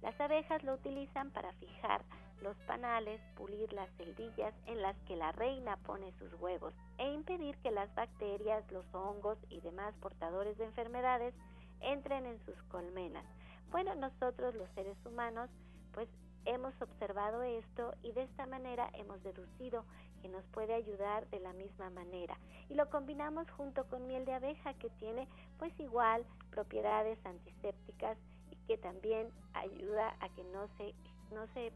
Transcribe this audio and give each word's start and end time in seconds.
Las 0.00 0.18
abejas 0.20 0.62
lo 0.62 0.74
utilizan 0.74 1.32
para 1.32 1.52
fijar 1.54 2.02
los 2.40 2.56
panales, 2.68 3.20
pulir 3.36 3.72
las 3.72 3.90
celdillas 3.96 4.54
en 4.66 4.80
las 4.80 4.96
que 5.08 5.16
la 5.16 5.32
reina 5.32 5.76
pone 5.78 6.12
sus 6.20 6.32
huevos 6.40 6.72
e 6.98 7.12
impedir 7.12 7.56
que 7.58 7.72
las 7.72 7.92
bacterias, 7.96 8.62
los 8.70 8.86
hongos 8.94 9.36
y 9.48 9.60
demás 9.60 9.92
portadores 10.00 10.56
de 10.56 10.66
enfermedades 10.66 11.34
entren 11.80 12.26
en 12.26 12.38
sus 12.44 12.62
colmenas. 12.70 13.24
Bueno, 13.72 13.96
nosotros 13.96 14.54
los 14.54 14.70
seres 14.76 14.96
humanos 15.04 15.50
pues 15.92 16.08
hemos 16.44 16.80
observado 16.80 17.42
esto 17.42 17.92
y 18.04 18.12
de 18.12 18.22
esta 18.22 18.46
manera 18.46 18.88
hemos 18.94 19.20
deducido 19.24 19.84
que 20.20 20.28
nos 20.28 20.44
puede 20.46 20.74
ayudar 20.74 21.28
de 21.30 21.40
la 21.40 21.52
misma 21.52 21.90
manera. 21.90 22.38
Y 22.68 22.74
lo 22.74 22.88
combinamos 22.90 23.50
junto 23.50 23.84
con 23.88 24.06
miel 24.06 24.24
de 24.24 24.34
abeja 24.34 24.74
que 24.74 24.90
tiene 24.90 25.28
pues 25.58 25.72
igual 25.80 26.24
propiedades 26.50 27.18
antisépticas 27.24 28.16
y 28.50 28.56
que 28.66 28.78
también 28.78 29.28
ayuda 29.54 30.16
a 30.20 30.28
que 30.30 30.44
no 30.44 30.68
se 30.76 30.94
no 31.34 31.46
se 31.54 31.72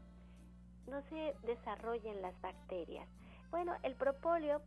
no 0.87 1.01
se 1.09 1.35
desarrollen 1.45 2.21
las 2.21 2.39
bacterias. 2.41 3.07
Bueno, 3.49 3.73
el 3.83 3.95
propóleo 3.95 4.61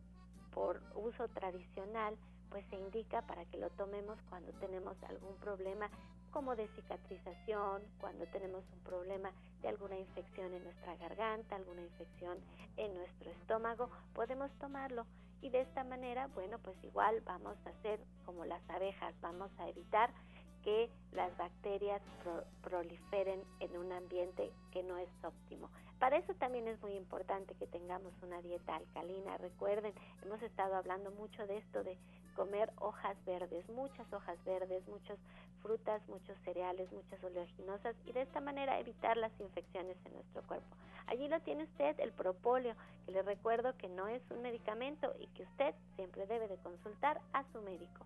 por 0.51 0.81
uso 0.95 1.27
tradicional 1.29 2.17
pues 2.49 2.65
se 2.69 2.77
indica 2.77 3.21
para 3.21 3.45
que 3.45 3.57
lo 3.57 3.69
tomemos 3.71 4.17
cuando 4.29 4.51
tenemos 4.53 5.01
algún 5.03 5.35
problema 5.37 5.89
como 6.31 6.55
de 6.55 6.67
cicatrización, 6.69 7.81
cuando 7.99 8.25
tenemos 8.27 8.63
un 8.73 8.79
problema 8.79 9.31
de 9.61 9.69
alguna 9.69 9.97
infección 9.97 10.53
en 10.53 10.63
nuestra 10.63 10.95
garganta, 10.97 11.55
alguna 11.55 11.81
infección 11.81 12.37
en 12.77 12.93
nuestro 12.95 13.31
estómago, 13.31 13.89
podemos 14.13 14.51
tomarlo 14.59 15.05
y 15.41 15.49
de 15.49 15.61
esta 15.61 15.83
manera, 15.83 16.27
bueno, 16.35 16.59
pues 16.59 16.75
igual 16.83 17.21
vamos 17.21 17.55
a 17.65 17.69
hacer 17.69 17.99
como 18.25 18.45
las 18.45 18.61
abejas, 18.69 19.13
vamos 19.21 19.51
a 19.59 19.69
evitar 19.69 20.11
que 20.63 20.89
las 21.13 21.35
bacterias 21.37 22.01
proliferen 22.61 23.41
en 23.59 23.77
un 23.77 23.91
ambiente 23.93 24.51
que 24.71 24.83
no 24.83 24.97
es 24.97 25.09
óptimo. 25.23 25.69
Para 25.99 26.17
eso 26.17 26.33
también 26.35 26.67
es 26.67 26.81
muy 26.81 26.93
importante 26.93 27.55
que 27.55 27.67
tengamos 27.67 28.13
una 28.21 28.41
dieta 28.41 28.75
alcalina. 28.75 29.37
Recuerden, 29.37 29.93
hemos 30.23 30.41
estado 30.41 30.75
hablando 30.75 31.11
mucho 31.11 31.45
de 31.47 31.57
esto 31.57 31.83
de 31.83 31.97
comer 32.35 32.71
hojas 32.77 33.17
verdes, 33.25 33.67
muchas 33.69 34.11
hojas 34.13 34.37
verdes, 34.45 34.87
muchas 34.87 35.17
frutas, 35.61 36.01
muchos 36.07 36.37
cereales, 36.43 36.91
muchas 36.91 37.23
oleaginosas 37.23 37.95
y 38.05 38.11
de 38.11 38.21
esta 38.21 38.41
manera 38.41 38.79
evitar 38.79 39.17
las 39.17 39.31
infecciones 39.39 39.97
en 40.05 40.13
nuestro 40.13 40.41
cuerpo. 40.43 40.75
Allí 41.07 41.27
lo 41.27 41.39
tiene 41.41 41.63
usted, 41.63 41.99
el 41.99 42.11
propóleo, 42.11 42.75
que 43.05 43.11
le 43.11 43.21
recuerdo 43.23 43.75
que 43.77 43.89
no 43.89 44.07
es 44.07 44.21
un 44.29 44.41
medicamento 44.41 45.13
y 45.19 45.27
que 45.27 45.43
usted 45.43 45.73
siempre 45.95 46.25
debe 46.27 46.47
de 46.47 46.57
consultar 46.57 47.19
a 47.33 47.43
su 47.51 47.61
médico. 47.61 48.05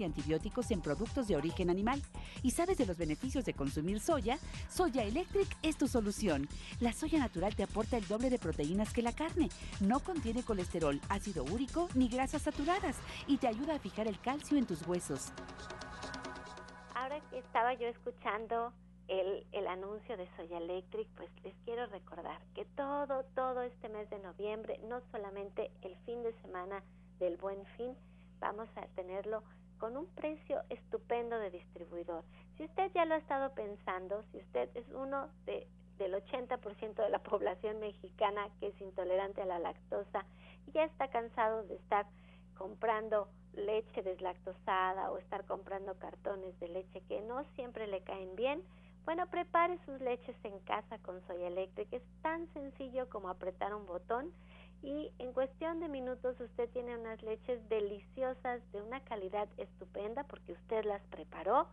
y 0.01 0.03
antibióticos 0.03 0.71
en 0.71 0.81
productos 0.81 1.27
de 1.27 1.35
origen 1.35 1.69
animal. 1.69 2.01
¿Y 2.43 2.51
sabes 2.51 2.77
de 2.77 2.85
los 2.85 2.97
beneficios 2.97 3.45
de 3.45 3.53
consumir 3.53 3.99
soya? 3.99 4.37
Soya 4.69 5.03
Electric 5.03 5.47
es 5.61 5.77
tu 5.77 5.87
solución. 5.87 6.47
La 6.79 6.91
soya 6.91 7.19
natural 7.19 7.55
te 7.55 7.63
aporta 7.63 7.97
el 7.97 8.07
doble 8.07 8.29
de 8.29 8.39
proteínas 8.39 8.91
que 8.93 9.01
la 9.01 9.13
carne. 9.13 9.49
No 9.79 9.99
contiene 9.99 10.43
colesterol, 10.43 10.99
ácido 11.09 11.43
úrico 11.45 11.87
ni 11.95 12.09
grasas 12.09 12.41
saturadas 12.41 12.97
y 13.27 13.37
te 13.37 13.47
ayuda 13.47 13.75
a 13.75 13.79
fijar 13.79 14.07
el 14.07 14.19
calcio 14.19 14.57
en 14.57 14.65
tus 14.65 14.85
huesos. 14.87 15.31
Ahora 16.95 17.19
que 17.29 17.39
estaba 17.39 17.73
yo 17.73 17.87
escuchando 17.87 18.73
el, 19.07 19.45
el, 19.51 19.67
anuncio 19.67 20.15
de 20.17 20.27
Soya 20.37 20.57
Electric, 20.57 21.07
pues 21.15 21.29
les 21.43 21.53
quiero 21.65 21.85
recordar 21.87 22.39
que 22.55 22.65
todo, 22.65 23.23
todo 23.35 23.61
este 23.61 23.89
mes 23.89 24.09
de 24.09 24.19
noviembre, 24.19 24.79
no 24.87 25.01
solamente 25.11 25.71
el 25.81 25.95
fin 26.05 26.23
de 26.23 26.33
semana 26.41 26.83
del 27.19 27.37
buen 27.37 27.65
fin, 27.77 27.95
vamos 28.39 28.69
a 28.75 28.87
tenerlo 28.95 29.43
con 29.81 29.97
un 29.97 30.05
precio 30.13 30.61
estupendo 30.69 31.39
de 31.39 31.49
distribuidor. 31.49 32.23
Si 32.55 32.65
usted 32.65 32.91
ya 32.93 33.03
lo 33.05 33.15
ha 33.15 33.17
estado 33.17 33.51
pensando, 33.55 34.23
si 34.31 34.37
usted 34.37 34.69
es 34.75 34.85
uno 34.93 35.27
de, 35.47 35.65
del 35.97 36.13
80% 36.13 36.93
de 36.93 37.09
la 37.09 37.17
población 37.23 37.79
mexicana 37.79 38.47
que 38.59 38.67
es 38.67 38.79
intolerante 38.79 39.41
a 39.41 39.45
la 39.45 39.57
lactosa 39.57 40.23
y 40.67 40.71
ya 40.73 40.83
está 40.83 41.07
cansado 41.07 41.63
de 41.63 41.77
estar 41.77 42.05
comprando 42.55 43.27
leche 43.53 44.03
deslactosada 44.03 45.09
o 45.09 45.17
estar 45.17 45.45
comprando 45.45 45.95
cartones 45.95 46.57
de 46.59 46.67
leche 46.67 47.01
que 47.07 47.21
no 47.21 47.43
siempre 47.55 47.87
le 47.87 48.01
caen 48.01 48.35
bien, 48.35 48.61
Bueno, 49.03 49.25
prepare 49.31 49.79
sus 49.83 49.99
leches 49.99 50.35
en 50.43 50.59
casa 50.59 50.99
con 50.99 51.25
Soya 51.25 51.47
Electric. 51.47 51.91
Es 51.91 52.03
tan 52.21 52.47
sencillo 52.53 53.09
como 53.09 53.29
apretar 53.29 53.73
un 53.73 53.87
botón 53.87 54.31
y 54.81 55.11
en 55.19 55.31
cuestión 55.33 55.79
de 55.79 55.87
minutos 55.87 56.39
usted 56.39 56.69
tiene 56.71 56.97
unas 56.97 57.21
leches 57.21 57.67
deliciosas 57.69 58.61
de 58.71 58.81
una 58.81 58.99
calidad 59.01 59.47
estupenda 59.57 60.23
porque 60.23 60.53
usted 60.53 60.85
las 60.85 61.01
preparó. 61.09 61.67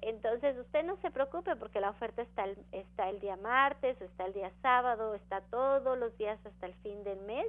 Entonces 0.00 0.56
usted 0.58 0.84
no 0.84 0.96
se 0.98 1.10
preocupe 1.10 1.56
porque 1.56 1.80
la 1.80 1.90
oferta 1.90 2.22
está 2.22 2.44
el, 2.44 2.58
está 2.72 3.08
el 3.08 3.20
día 3.20 3.36
martes, 3.36 4.00
está 4.00 4.26
el 4.26 4.32
día 4.32 4.52
sábado, 4.62 5.14
está 5.14 5.40
todos 5.42 5.98
los 5.98 6.16
días 6.18 6.38
hasta 6.44 6.66
el 6.66 6.74
fin 6.76 7.04
del 7.04 7.20
mes 7.22 7.46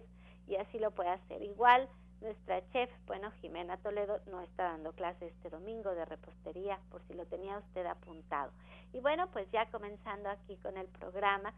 y 0.47 0.55
así 0.55 0.79
lo 0.79 0.91
puede 0.91 1.09
hacer. 1.09 1.41
Igual 1.41 1.87
nuestra 2.25 2.67
chef, 2.71 2.89
bueno, 3.05 3.31
Jimena 3.39 3.77
Toledo 3.77 4.19
no 4.31 4.41
está 4.41 4.63
dando 4.63 4.93
clase 4.93 5.27
este 5.27 5.49
domingo 5.51 5.93
de 5.93 6.05
repostería 6.05 6.79
por 6.89 7.01
si 7.03 7.13
lo 7.13 7.25
tenía 7.27 7.59
usted 7.59 7.85
apuntado. 7.85 8.51
Y 8.93 8.99
bueno, 8.99 9.27
pues 9.31 9.49
ya 9.51 9.67
comenzando 9.67 10.29
aquí 10.29 10.57
con 10.57 10.75
el 10.75 10.87
programa, 10.87 11.53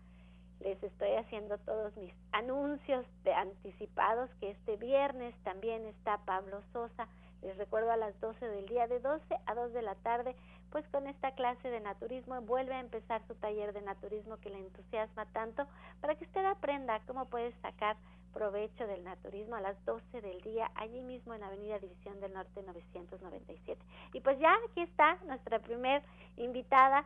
les 0.59 0.81
estoy 0.83 1.13
haciendo 1.15 1.57
todos 1.59 1.95
mis 1.95 2.13
anuncios 2.33 3.05
de 3.23 3.33
anticipados 3.33 4.29
que 4.41 4.51
este 4.51 4.75
viernes 4.75 5.33
también 5.43 5.85
está 5.85 6.17
Pablo 6.25 6.61
Sosa. 6.73 7.07
Les 7.41 7.55
recuerdo 7.57 7.91
a 7.91 7.97
las 7.97 8.19
12 8.19 8.45
del 8.45 8.65
día, 8.65 8.87
de 8.87 8.99
12 8.99 9.23
a 9.45 9.55
2 9.55 9.71
de 9.71 9.81
la 9.83 9.95
tarde, 9.95 10.35
pues 10.71 10.85
con 10.89 11.07
esta 11.07 11.31
clase 11.31 11.69
de 11.69 11.79
naturismo 11.79 12.41
vuelve 12.41 12.73
a 12.73 12.81
empezar 12.81 13.21
su 13.27 13.35
taller 13.35 13.71
de 13.71 13.81
naturismo 13.83 14.37
que 14.37 14.49
le 14.49 14.59
entusiasma 14.59 15.25
tanto 15.27 15.65
para 16.01 16.15
que 16.15 16.25
usted 16.25 16.43
aprenda 16.43 16.99
cómo 17.07 17.25
puede 17.25 17.53
sacar 17.61 17.95
provecho 18.37 18.85
del 18.85 19.03
naturismo 19.03 19.55
a 19.55 19.61
las 19.61 19.83
12 19.85 20.21
del 20.21 20.39
día 20.41 20.69
allí 20.75 21.01
mismo 21.01 21.33
en 21.33 21.41
Avenida 21.41 21.79
División 21.79 22.19
del 22.19 22.33
Norte 22.33 22.61
997. 22.61 23.81
Y 24.13 24.21
pues 24.21 24.37
ya 24.37 24.55
aquí 24.69 24.81
está 24.81 25.17
nuestra 25.25 25.57
primer 25.57 26.03
invitada. 26.35 27.03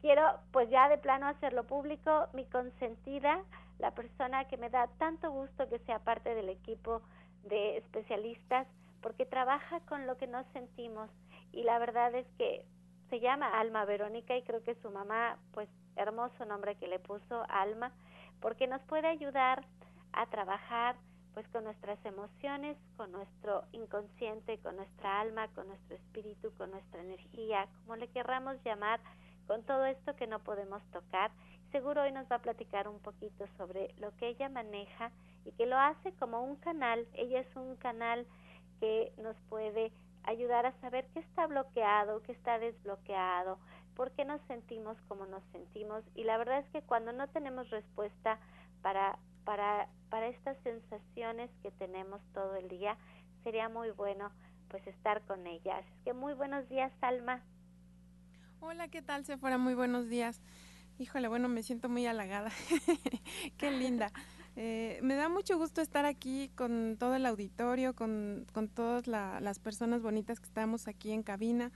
Quiero 0.00 0.22
pues 0.50 0.68
ya 0.70 0.88
de 0.88 0.98
plano 0.98 1.28
hacerlo 1.28 1.62
público, 1.62 2.26
mi 2.32 2.44
consentida, 2.46 3.44
la 3.78 3.92
persona 3.92 4.46
que 4.46 4.56
me 4.56 4.68
da 4.68 4.88
tanto 4.98 5.30
gusto 5.30 5.68
que 5.68 5.78
sea 5.80 6.00
parte 6.00 6.34
del 6.34 6.48
equipo 6.48 7.02
de 7.44 7.76
especialistas 7.76 8.66
porque 9.00 9.26
trabaja 9.26 9.78
con 9.86 10.08
lo 10.08 10.16
que 10.16 10.26
nos 10.26 10.44
sentimos 10.54 11.08
y 11.52 11.62
la 11.62 11.78
verdad 11.78 12.12
es 12.16 12.26
que 12.36 12.64
se 13.10 13.20
llama 13.20 13.60
Alma 13.60 13.84
Verónica 13.84 14.36
y 14.36 14.42
creo 14.42 14.64
que 14.64 14.74
su 14.82 14.90
mamá, 14.90 15.38
pues 15.52 15.68
hermoso 15.94 16.44
nombre 16.46 16.74
que 16.74 16.88
le 16.88 16.98
puso 16.98 17.44
Alma, 17.48 17.92
porque 18.40 18.66
nos 18.66 18.82
puede 18.82 19.06
ayudar 19.06 19.64
a 20.14 20.26
trabajar 20.26 20.96
pues 21.34 21.46
con 21.48 21.64
nuestras 21.64 21.98
emociones, 22.04 22.76
con 22.96 23.10
nuestro 23.10 23.64
inconsciente, 23.72 24.58
con 24.58 24.76
nuestra 24.76 25.20
alma, 25.20 25.48
con 25.48 25.66
nuestro 25.66 25.96
espíritu, 25.96 26.52
con 26.56 26.70
nuestra 26.70 27.02
energía, 27.02 27.66
como 27.82 27.96
le 27.96 28.08
querramos 28.08 28.56
llamar, 28.64 29.00
con 29.48 29.64
todo 29.64 29.84
esto 29.84 30.14
que 30.14 30.28
no 30.28 30.38
podemos 30.38 30.82
tocar. 30.92 31.32
Seguro 31.72 32.02
hoy 32.02 32.12
nos 32.12 32.30
va 32.30 32.36
a 32.36 32.42
platicar 32.42 32.86
un 32.86 33.00
poquito 33.00 33.46
sobre 33.56 33.92
lo 33.98 34.14
que 34.16 34.28
ella 34.28 34.48
maneja 34.48 35.10
y 35.44 35.50
que 35.52 35.66
lo 35.66 35.76
hace 35.76 36.12
como 36.14 36.42
un 36.44 36.56
canal. 36.56 37.06
Ella 37.14 37.40
es 37.40 37.56
un 37.56 37.74
canal 37.76 38.26
que 38.78 39.12
nos 39.18 39.36
puede 39.48 39.92
ayudar 40.22 40.66
a 40.66 40.80
saber 40.80 41.06
qué 41.12 41.20
está 41.20 41.46
bloqueado, 41.46 42.22
qué 42.22 42.32
está 42.32 42.58
desbloqueado, 42.58 43.58
por 43.94 44.12
qué 44.12 44.24
nos 44.24 44.40
sentimos 44.42 44.96
como 45.08 45.26
nos 45.26 45.42
sentimos. 45.52 46.04
Y 46.14 46.24
la 46.24 46.38
verdad 46.38 46.60
es 46.60 46.68
que 46.70 46.82
cuando 46.82 47.12
no 47.12 47.28
tenemos 47.28 47.68
respuesta 47.70 48.38
para, 48.82 49.18
para, 49.44 49.88
para 50.10 50.28
estas 50.28 50.56
sensaciones 50.62 51.50
que 51.62 51.70
tenemos 51.72 52.20
todo 52.32 52.56
el 52.56 52.68
día, 52.68 52.96
sería 53.42 53.68
muy 53.68 53.90
bueno 53.90 54.30
pues 54.68 54.86
estar 54.86 55.22
con 55.22 55.46
ellas. 55.46 55.84
Es 55.86 56.04
que 56.04 56.12
muy 56.12 56.34
buenos 56.34 56.68
días, 56.68 56.92
Alma. 57.00 57.42
Hola, 58.60 58.88
¿qué 58.88 59.02
tal, 59.02 59.24
Sephora? 59.24 59.58
Muy 59.58 59.74
buenos 59.74 60.08
días. 60.08 60.40
Híjole, 60.98 61.28
bueno, 61.28 61.48
me 61.48 61.62
siento 61.62 61.88
muy 61.88 62.06
halagada. 62.06 62.50
qué 63.58 63.70
linda. 63.70 64.10
Eh, 64.56 65.00
me 65.02 65.16
da 65.16 65.28
mucho 65.28 65.58
gusto 65.58 65.80
estar 65.80 66.06
aquí 66.06 66.50
con 66.54 66.96
todo 66.98 67.16
el 67.16 67.26
auditorio, 67.26 67.94
con, 67.94 68.46
todas 68.74 69.06
las 69.06 69.58
personas 69.58 70.02
bonitas 70.02 70.38
que 70.38 70.46
estamos 70.46 70.86
aquí 70.86 71.10
en 71.10 71.22
cabina, 71.22 71.72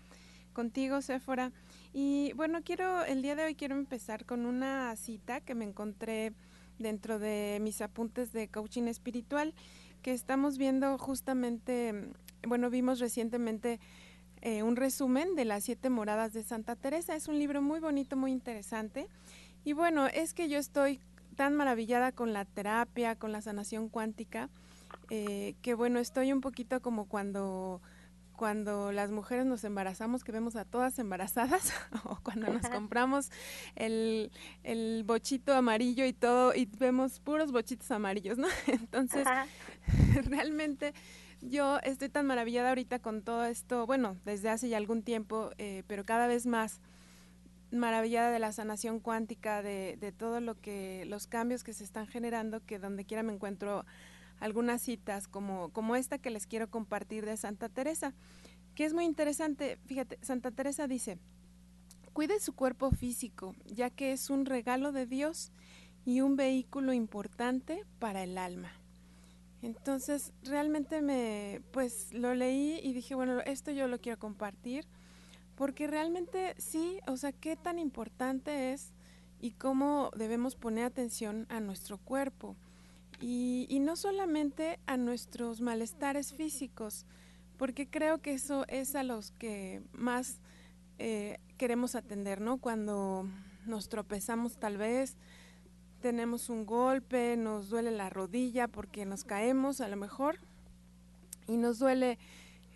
contigo, 0.52 1.02
Sephora. 1.02 1.52
Y 1.92 2.32
bueno, 2.34 2.62
quiero, 2.62 3.04
el 3.04 3.22
día 3.22 3.34
de 3.34 3.44
hoy 3.44 3.54
quiero 3.54 3.74
empezar 3.74 4.24
con 4.24 4.46
una 4.46 4.94
cita 4.96 5.40
que 5.40 5.54
me 5.54 5.64
encontré 5.64 6.32
dentro 6.78 7.18
de 7.18 7.58
mis 7.60 7.80
apuntes 7.80 8.32
de 8.32 8.48
coaching 8.48 8.84
espiritual, 8.84 9.54
que 10.02 10.12
estamos 10.12 10.58
viendo 10.58 10.96
justamente, 10.98 12.12
bueno, 12.46 12.70
vimos 12.70 13.00
recientemente 13.00 13.80
eh, 14.40 14.62
un 14.62 14.76
resumen 14.76 15.34
de 15.34 15.44
las 15.44 15.64
siete 15.64 15.90
moradas 15.90 16.32
de 16.32 16.42
Santa 16.42 16.76
Teresa. 16.76 17.16
Es 17.16 17.28
un 17.28 17.38
libro 17.38 17.60
muy 17.62 17.80
bonito, 17.80 18.16
muy 18.16 18.30
interesante. 18.30 19.08
Y 19.64 19.72
bueno, 19.72 20.06
es 20.06 20.34
que 20.34 20.48
yo 20.48 20.58
estoy 20.58 21.00
tan 21.36 21.54
maravillada 21.54 22.12
con 22.12 22.32
la 22.32 22.44
terapia, 22.44 23.16
con 23.16 23.32
la 23.32 23.42
sanación 23.42 23.88
cuántica, 23.88 24.48
eh, 25.10 25.54
que 25.62 25.74
bueno, 25.74 25.98
estoy 25.98 26.32
un 26.32 26.40
poquito 26.40 26.80
como 26.80 27.06
cuando 27.06 27.80
cuando 28.38 28.92
las 28.92 29.10
mujeres 29.10 29.44
nos 29.46 29.64
embarazamos, 29.64 30.22
que 30.22 30.30
vemos 30.30 30.54
a 30.54 30.64
todas 30.64 30.96
embarazadas, 31.00 31.72
o 32.04 32.20
cuando 32.22 32.46
nos 32.52 32.68
compramos 32.68 33.30
el, 33.74 34.30
el, 34.62 35.02
bochito 35.04 35.52
amarillo 35.54 36.06
y 36.06 36.12
todo, 36.12 36.54
y 36.54 36.66
vemos 36.78 37.18
puros 37.18 37.50
bochitos 37.50 37.90
amarillos, 37.90 38.38
¿no? 38.38 38.46
Entonces, 38.68 39.26
realmente 40.24 40.94
yo 41.40 41.80
estoy 41.80 42.10
tan 42.10 42.26
maravillada 42.26 42.68
ahorita 42.68 43.00
con 43.00 43.22
todo 43.22 43.44
esto, 43.44 43.86
bueno, 43.86 44.16
desde 44.24 44.50
hace 44.50 44.68
ya 44.68 44.76
algún 44.76 45.02
tiempo, 45.02 45.50
eh, 45.58 45.82
pero 45.88 46.04
cada 46.04 46.28
vez 46.28 46.46
más 46.46 46.80
maravillada 47.72 48.30
de 48.30 48.38
la 48.38 48.52
sanación 48.52 49.00
cuántica, 49.00 49.62
de, 49.62 49.98
de, 50.00 50.12
todo 50.12 50.40
lo 50.40 50.60
que, 50.60 51.04
los 51.06 51.26
cambios 51.26 51.64
que 51.64 51.72
se 51.72 51.82
están 51.82 52.06
generando, 52.06 52.64
que 52.64 52.78
donde 52.78 53.04
quiera 53.04 53.24
me 53.24 53.32
encuentro 53.32 53.84
algunas 54.40 54.82
citas 54.82 55.28
como, 55.28 55.70
como 55.70 55.96
esta 55.96 56.18
que 56.18 56.30
les 56.30 56.46
quiero 56.46 56.70
compartir 56.70 57.24
de 57.26 57.36
Santa 57.36 57.68
Teresa, 57.68 58.14
que 58.74 58.84
es 58.84 58.94
muy 58.94 59.04
interesante. 59.04 59.78
Fíjate, 59.86 60.18
Santa 60.22 60.50
Teresa 60.50 60.86
dice, 60.86 61.18
cuide 62.12 62.40
su 62.40 62.54
cuerpo 62.54 62.90
físico, 62.90 63.54
ya 63.66 63.90
que 63.90 64.12
es 64.12 64.30
un 64.30 64.46
regalo 64.46 64.92
de 64.92 65.06
Dios 65.06 65.52
y 66.04 66.20
un 66.20 66.36
vehículo 66.36 66.92
importante 66.92 67.84
para 67.98 68.22
el 68.22 68.38
alma. 68.38 68.72
Entonces, 69.60 70.32
realmente 70.42 71.02
me, 71.02 71.62
pues 71.72 72.12
lo 72.14 72.34
leí 72.34 72.78
y 72.82 72.92
dije, 72.92 73.14
bueno, 73.14 73.40
esto 73.40 73.72
yo 73.72 73.88
lo 73.88 73.98
quiero 74.00 74.18
compartir 74.18 74.86
porque 75.58 75.88
realmente 75.88 76.54
sí, 76.56 77.00
o 77.08 77.16
sea, 77.16 77.32
qué 77.32 77.56
tan 77.56 77.80
importante 77.80 78.72
es 78.72 78.92
y 79.40 79.50
cómo 79.50 80.12
debemos 80.16 80.54
poner 80.54 80.84
atención 80.84 81.46
a 81.48 81.58
nuestro 81.58 81.98
cuerpo. 81.98 82.56
Y, 83.20 83.78
no 83.80 83.96
solamente 83.96 84.78
a 84.86 84.96
nuestros 84.96 85.60
malestares 85.60 86.32
físicos, 86.32 87.06
porque 87.56 87.88
creo 87.88 88.18
que 88.18 88.32
eso 88.32 88.64
es 88.68 88.94
a 88.94 89.02
los 89.02 89.32
que 89.32 89.82
más 89.92 90.40
eh, 90.98 91.38
queremos 91.56 91.94
atender, 91.94 92.40
¿no? 92.40 92.58
Cuando 92.58 93.28
nos 93.66 93.88
tropezamos 93.88 94.58
tal 94.58 94.76
vez, 94.76 95.16
tenemos 96.00 96.48
un 96.48 96.64
golpe, 96.64 97.36
nos 97.36 97.70
duele 97.70 97.90
la 97.90 98.08
rodilla 98.08 98.68
porque 98.68 99.04
nos 99.04 99.24
caemos 99.24 99.80
a 99.80 99.88
lo 99.88 99.96
mejor, 99.96 100.38
y 101.48 101.56
nos 101.56 101.78
duele 101.80 102.18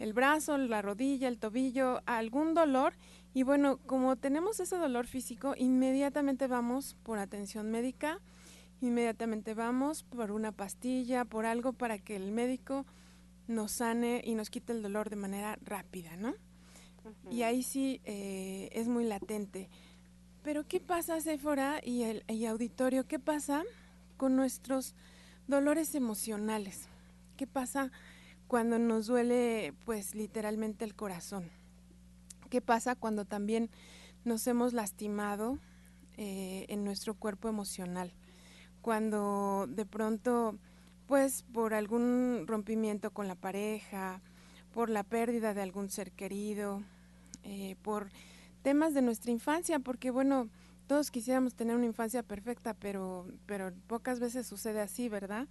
el 0.00 0.14
brazo, 0.14 0.58
la 0.58 0.82
rodilla, 0.82 1.28
el 1.28 1.38
tobillo, 1.38 2.02
algún 2.06 2.54
dolor. 2.54 2.94
Y 3.34 3.44
bueno, 3.44 3.78
como 3.87 4.16
tenemos 4.16 4.58
ese 4.58 4.76
dolor 4.76 5.06
físico, 5.06 5.54
inmediatamente 5.56 6.49
vamos 6.49 6.96
por 7.04 7.18
atención 7.18 7.70
médica, 7.70 8.18
inmediatamente 8.82 9.54
vamos 9.54 10.02
por 10.02 10.30
una 10.30 10.52
pastilla, 10.52 11.24
por 11.24 11.46
algo 11.46 11.72
para 11.72 11.98
que 11.98 12.16
el 12.16 12.32
médico 12.32 12.84
nos 13.46 13.72
sane 13.72 14.22
y 14.24 14.34
nos 14.34 14.50
quite 14.50 14.72
el 14.72 14.82
dolor 14.82 15.10
de 15.10 15.16
manera 15.16 15.58
rápida, 15.62 16.16
¿no? 16.16 16.34
Y 17.30 17.42
ahí 17.42 17.62
sí 17.62 18.00
eh, 18.04 18.68
es 18.72 18.88
muy 18.88 19.04
latente. 19.04 19.68
Pero 20.42 20.66
¿qué 20.66 20.80
pasa, 20.80 21.20
Sephora 21.20 21.80
y 21.82 22.02
el 22.02 22.24
y 22.28 22.46
auditorio? 22.46 23.06
¿Qué 23.06 23.18
pasa 23.18 23.64
con 24.16 24.36
nuestros 24.36 24.94
dolores 25.46 25.94
emocionales? 25.94 26.88
¿Qué 27.36 27.46
pasa 27.46 27.90
cuando 28.46 28.78
nos 28.78 29.06
duele, 29.06 29.74
pues 29.84 30.14
literalmente 30.14 30.84
el 30.84 30.94
corazón? 30.94 31.50
¿Qué 32.50 32.60
pasa 32.60 32.94
cuando 32.94 33.24
también 33.24 33.70
nos 34.24 34.46
hemos 34.46 34.72
lastimado 34.72 35.58
eh, 36.16 36.66
en 36.68 36.84
nuestro 36.84 37.14
cuerpo 37.14 37.48
emocional? 37.48 38.12
Cuando 38.82 39.66
de 39.68 39.86
pronto, 39.86 40.58
pues 41.06 41.44
por 41.54 41.72
algún 41.72 42.44
rompimiento 42.46 43.10
con 43.12 43.28
la 43.28 43.36
pareja, 43.36 44.20
por 44.74 44.90
la 44.90 45.04
pérdida 45.04 45.54
de 45.54 45.62
algún 45.62 45.88
ser 45.88 46.12
querido, 46.12 46.82
eh, 47.44 47.76
por 47.82 48.08
temas 48.62 48.94
de 48.94 49.02
nuestra 49.02 49.30
infancia, 49.30 49.78
porque 49.78 50.10
bueno, 50.10 50.48
todos 50.86 51.10
quisiéramos 51.10 51.54
tener 51.54 51.76
una 51.76 51.86
infancia 51.86 52.22
perfecta, 52.22 52.74
pero, 52.74 53.26
pero 53.46 53.72
pocas 53.86 54.20
veces 54.20 54.46
sucede 54.46 54.80
así, 54.80 55.08
¿verdad? 55.08 55.46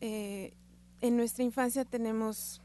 Eh, 0.00 0.52
en 1.00 1.16
nuestra 1.16 1.44
infancia 1.44 1.84
tenemos 1.84 2.60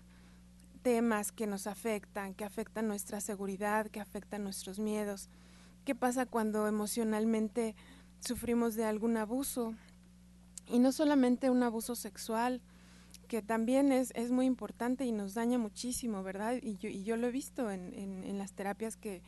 temas 0.81 1.31
que 1.31 1.47
nos 1.47 1.67
afectan, 1.67 2.33
que 2.33 2.43
afectan 2.43 2.87
nuestra 2.87 3.21
seguridad, 3.21 3.87
que 3.87 3.99
afectan 3.99 4.43
nuestros 4.43 4.77
miedos. 4.77 5.29
¿Qué 5.83 5.95
pasa 5.95 6.25
cuando 6.25 6.67
emocionalmente 6.67 7.75
sufrimos 8.19 8.75
de 8.75 8.85
algún 8.85 9.17
abuso? 9.17 9.73
Y 10.67 10.79
no 10.79 10.91
solamente 10.91 11.49
un 11.49 11.63
abuso 11.63 11.95
sexual, 11.95 12.61
que 13.27 13.41
también 13.41 13.91
es, 13.91 14.11
es 14.15 14.31
muy 14.31 14.45
importante 14.45 15.05
y 15.05 15.11
nos 15.11 15.33
daña 15.33 15.57
muchísimo, 15.57 16.23
¿verdad? 16.23 16.57
Y 16.61 16.77
yo, 16.77 16.89
y 16.89 17.03
yo 17.03 17.17
lo 17.17 17.27
he 17.27 17.31
visto 17.31 17.71
en, 17.71 17.93
en, 17.93 18.37
las 18.37 18.53
terapias 18.53 18.97
que, 18.97 19.21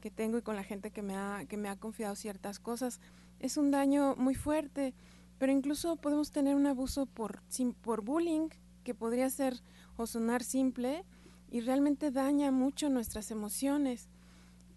que, 0.00 0.10
tengo 0.10 0.38
y 0.38 0.42
con 0.42 0.56
la 0.56 0.64
gente 0.64 0.90
que 0.90 1.02
me, 1.02 1.16
ha, 1.16 1.44
que 1.48 1.56
me 1.56 1.68
ha 1.68 1.76
confiado 1.76 2.14
ciertas 2.14 2.58
cosas. 2.58 3.00
Es 3.38 3.56
un 3.56 3.70
daño 3.70 4.14
muy 4.16 4.34
fuerte 4.34 4.94
pero 5.40 5.52
incluso 5.52 5.96
podemos 5.96 6.32
tener 6.32 6.54
un 6.54 6.66
abuso 6.66 7.06
por, 7.06 7.40
por 7.80 8.02
bullying, 8.02 8.50
que 8.84 8.94
podría 8.94 9.30
ser 9.30 9.62
o 9.96 10.06
sonar 10.06 10.44
simple 10.44 11.02
y 11.50 11.60
realmente 11.60 12.10
daña 12.10 12.50
mucho 12.50 12.90
nuestras 12.90 13.30
emociones. 13.30 14.10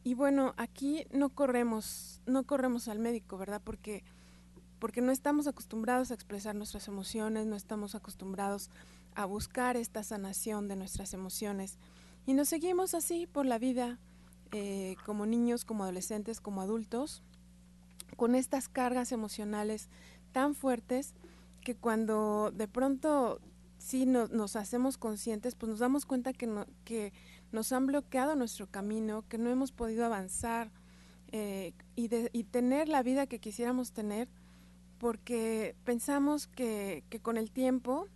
Y 0.04 0.16
bueno, 0.16 0.54
aquí 0.58 1.06
no 1.12 1.30
corremos, 1.30 2.22
no 2.26 2.44
corremos 2.46 2.88
al 2.88 3.00
médico, 3.00 3.38
¿verdad? 3.38 3.62
Porque, 3.64 4.04
porque 4.80 5.02
no 5.02 5.12
estamos 5.12 5.48
acostumbrados 5.48 6.12
a 6.12 6.14
expresar 6.14 6.56
nuestras 6.56 6.88
emociones, 6.88 7.46
no 7.46 7.56
estamos 7.56 7.96
acostumbrados 7.96 8.70
a 9.16 9.26
buscar 9.26 9.78
esta 9.78 10.04
sanación 10.04 10.68
de 10.68 10.76
nuestras 10.76 11.14
emociones. 11.14 11.78
Y 12.26 12.34
nos 12.34 12.50
seguimos 12.50 12.94
así 12.94 13.28
por 13.28 13.46
la 13.46 13.60
vida, 13.60 14.00
eh, 14.52 14.96
como 15.06 15.26
niños, 15.26 15.64
como 15.64 15.84
adolescentes, 15.84 16.42
como 16.42 16.62
adultos, 16.62 17.24
con 18.18 18.36
estas 18.36 18.68
cargas 18.68 19.12
emocionales 19.12 19.90
tan 20.32 20.54
fuertes 20.54 21.14
que 21.62 21.76
cuando 21.76 22.52
de 22.54 22.68
pronto 22.68 23.40
sí 23.78 24.06
nos 24.06 24.56
hacemos 24.56 24.98
conscientes, 24.98 25.56
pues 25.56 25.70
nos 25.70 25.80
damos 25.80 26.06
cuenta 26.06 26.34
que, 26.34 26.66
que 26.86 27.14
nos 27.54 27.72
han 27.72 27.86
bloqueado 27.86 28.36
nuestro 28.36 28.68
camino, 28.68 29.24
que 29.30 29.38
no 29.38 29.50
hemos 29.50 29.72
podido 29.72 30.06
avanzar 30.06 30.72
eh, 31.32 31.74
y, 31.96 32.44
tener 32.44 32.90
la 32.90 33.02
vida 33.04 33.28
que 33.28 33.40
quisiéramos 33.40 33.94
tener, 33.94 34.28
porque 34.98 35.76
pensamos 35.84 36.48
que 36.48 37.04
con 37.22 37.38
el 37.38 37.52
tiempo 37.52 38.08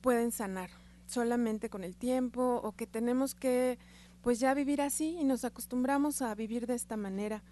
pueden 0.00 0.32
sanar, 0.32 0.70
solamente 1.06 1.68
con 1.68 1.84
el 1.84 1.96
tiempo, 1.96 2.60
o 2.62 2.72
que 2.72 2.86
tenemos 2.86 3.34
que 3.34 3.78
pues 4.22 4.38
ya 4.38 4.54
vivir 4.54 4.82
así 4.82 5.16
y 5.18 5.24
nos 5.24 5.44
acostumbramos 5.44 6.22
a 6.22 6.34
vivir 6.34 6.66
de 6.66 6.74
esta 6.74 6.96
manera. 6.96 7.42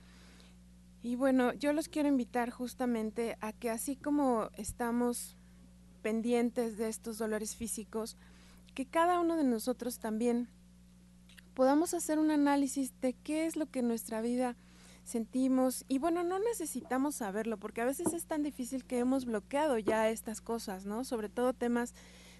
Y 1.03 1.17
bueno, 1.17 1.53
yo 1.55 1.73
los 1.73 1.88
quiero 1.88 2.09
invitar 2.09 2.50
justamente 2.50 3.37
a 3.41 3.53
que 3.53 3.71
así 3.71 3.97
como 3.97 4.50
estamos 4.57 5.37
pendientes 6.03 6.77
de 6.77 6.88
estos 6.88 7.19
dolores 7.19 7.57
físicos, 7.57 8.17
que 8.75 8.87
cada 8.87 9.21
uno 9.21 9.37
de 9.37 9.45
nosotros 9.45 9.99
también 9.99 10.49
podamos 11.59 11.93
hacer 11.93 12.21
un 12.21 12.31
análisis 12.31 12.93
de 13.00 13.15
qué 13.15 13.47
es 13.47 13.57
lo 13.57 13.67
que 13.67 13.81
en 13.81 13.88
nuestra 13.88 14.21
vida 14.21 14.55
sentimos. 15.03 15.85
Y 15.88 15.99
bueno, 15.99 16.23
no 16.23 16.38
necesitamos 16.38 17.17
saberlo, 17.17 17.57
porque 17.57 17.81
a 17.81 17.85
veces 17.85 18.12
es 18.12 18.27
tan 18.27 18.45
difícil 18.45 18.85
que 18.85 19.00
hemos 19.00 19.25
bloqueado 19.25 19.77
ya 19.77 20.09
estas 20.09 20.41
cosas, 20.41 20.87
¿no? 20.87 21.03
Sobre 21.03 21.29
todo 21.29 21.55
temas 21.55 21.95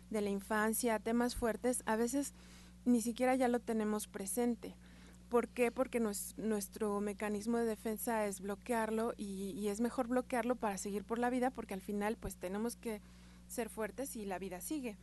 de 0.09 0.21
la 0.21 0.31
infancia, 0.31 1.01
temas 1.01 1.35
fuertes, 1.35 1.83
a 1.85 1.97
veces 1.97 2.33
ni 2.85 3.01
siquiera 3.01 3.35
ya 3.35 3.49
lo 3.49 3.59
tenemos 3.59 4.07
presente. 4.07 4.77
¿Por 5.29 5.49
qué? 5.49 5.73
Porque 5.73 5.99
nuestro 5.99 7.01
mecanismo 7.01 7.59
de 7.59 7.65
defensa 7.65 8.25
es 8.25 8.41
bloquearlo 8.41 9.15
y, 9.17 9.67
es 9.67 9.81
mejor 9.81 10.07
bloquearlo 10.07 10.55
para 10.55 10.79
seguir 10.79 11.03
por 11.03 11.19
la 11.19 11.29
vida 11.29 11.51
porque 11.51 11.75
al 11.75 11.81
final 11.81 12.17
pues 12.17 12.37
tenemos 12.37 12.77
que 12.77 13.03
ser 13.49 13.69
fuertes 13.69 14.15
y 14.15 14.27
la 14.27 14.39
vida 14.39 14.61
sigue. 14.61 14.97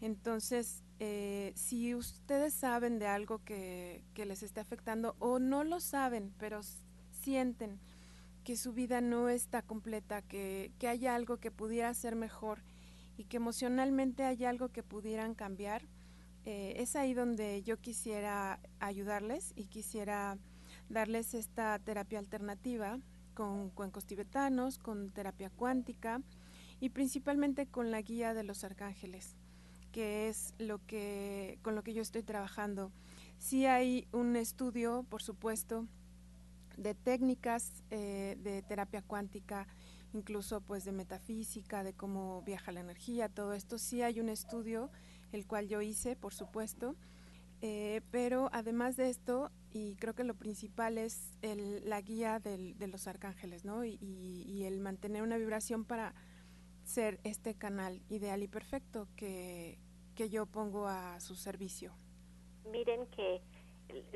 Entonces, 0.00 0.82
eh, 1.00 1.52
si 1.56 1.94
ustedes 1.94 2.54
saben 2.54 2.98
de 2.98 3.06
algo 3.06 3.42
que, 3.44 4.02
les 4.16 4.42
esté 4.42 4.60
afectando 4.60 5.16
o 5.18 5.38
no 5.38 5.64
lo 5.64 5.80
saben, 5.80 6.32
pero 6.38 6.60
sienten 7.10 7.80
que 8.44 8.56
su 8.56 8.72
vida 8.72 9.00
no 9.00 9.28
está 9.28 9.62
completa, 9.62 10.22
que, 10.22 10.72
que 10.78 10.88
hay 10.88 11.06
algo 11.06 11.38
que 11.38 11.50
pudiera 11.50 11.92
ser 11.94 12.14
mejor 12.16 12.62
y 13.16 13.24
que 13.24 13.38
emocionalmente 13.38 14.24
hay 14.24 14.44
algo 14.44 14.68
que 14.68 14.82
pudieran 14.82 15.34
cambiar, 15.34 15.82
eh, 16.44 16.74
es 16.76 16.94
ahí 16.94 17.14
donde 17.14 17.62
yo 17.62 17.78
quisiera 17.78 18.60
ayudarles 18.78 19.52
y 19.56 19.66
quisiera 19.66 20.36
darles 20.88 21.32
esta 21.32 21.78
terapia 21.78 22.18
alternativa 22.18 22.98
con 23.32 23.70
cuencos 23.70 24.04
tibetanos, 24.04 24.78
con 24.78 25.10
terapia 25.10 25.50
cuántica 25.50 26.20
y 26.80 26.90
principalmente 26.90 27.66
con 27.66 27.90
la 27.90 28.02
guía 28.02 28.34
de 28.34 28.44
los 28.44 28.62
arcángeles, 28.62 29.36
que 29.94 30.28
es 30.28 30.54
lo 30.58 30.84
que 30.84 31.60
con 31.62 31.76
lo 31.76 31.84
que 31.84 31.94
yo 31.94 32.02
estoy 32.02 32.24
trabajando. 32.24 32.90
Sí 33.38 33.64
hay 33.64 34.08
un 34.10 34.34
estudio, 34.34 35.06
por 35.08 35.22
supuesto, 35.22 35.86
de 36.76 36.96
técnicas 36.96 37.84
eh, 37.90 38.36
de 38.42 38.62
terapia 38.62 39.02
cuántica, 39.02 39.68
incluso 40.12 40.60
pues 40.62 40.84
de 40.84 40.90
metafísica, 40.90 41.84
de 41.84 41.92
cómo 41.92 42.42
viaja 42.42 42.72
la 42.72 42.80
energía, 42.80 43.28
todo 43.28 43.52
esto. 43.52 43.78
Sí 43.78 44.02
hay 44.02 44.18
un 44.18 44.30
estudio 44.30 44.90
el 45.30 45.46
cual 45.46 45.68
yo 45.68 45.80
hice, 45.80 46.16
por 46.16 46.34
supuesto. 46.34 46.96
Eh, 47.60 48.00
pero 48.10 48.50
además 48.52 48.96
de 48.96 49.10
esto, 49.10 49.52
y 49.72 49.94
creo 49.94 50.16
que 50.16 50.24
lo 50.24 50.34
principal 50.34 50.98
es 50.98 51.38
la 51.84 52.00
guía 52.00 52.40
de 52.40 52.88
los 52.88 53.06
arcángeles, 53.06 53.64
¿no? 53.64 53.84
Y, 53.84 54.64
el 54.64 54.80
mantener 54.80 55.22
una 55.22 55.36
vibración 55.36 55.84
para 55.84 56.14
ser 56.84 57.20
este 57.24 57.54
canal 57.54 58.02
ideal 58.08 58.42
y 58.42 58.48
perfecto 58.48 59.08
que, 59.16 59.78
que 60.14 60.30
yo 60.30 60.46
pongo 60.46 60.86
a 60.86 61.18
su 61.20 61.34
servicio. 61.34 61.92
Miren 62.70 63.06
que 63.08 63.42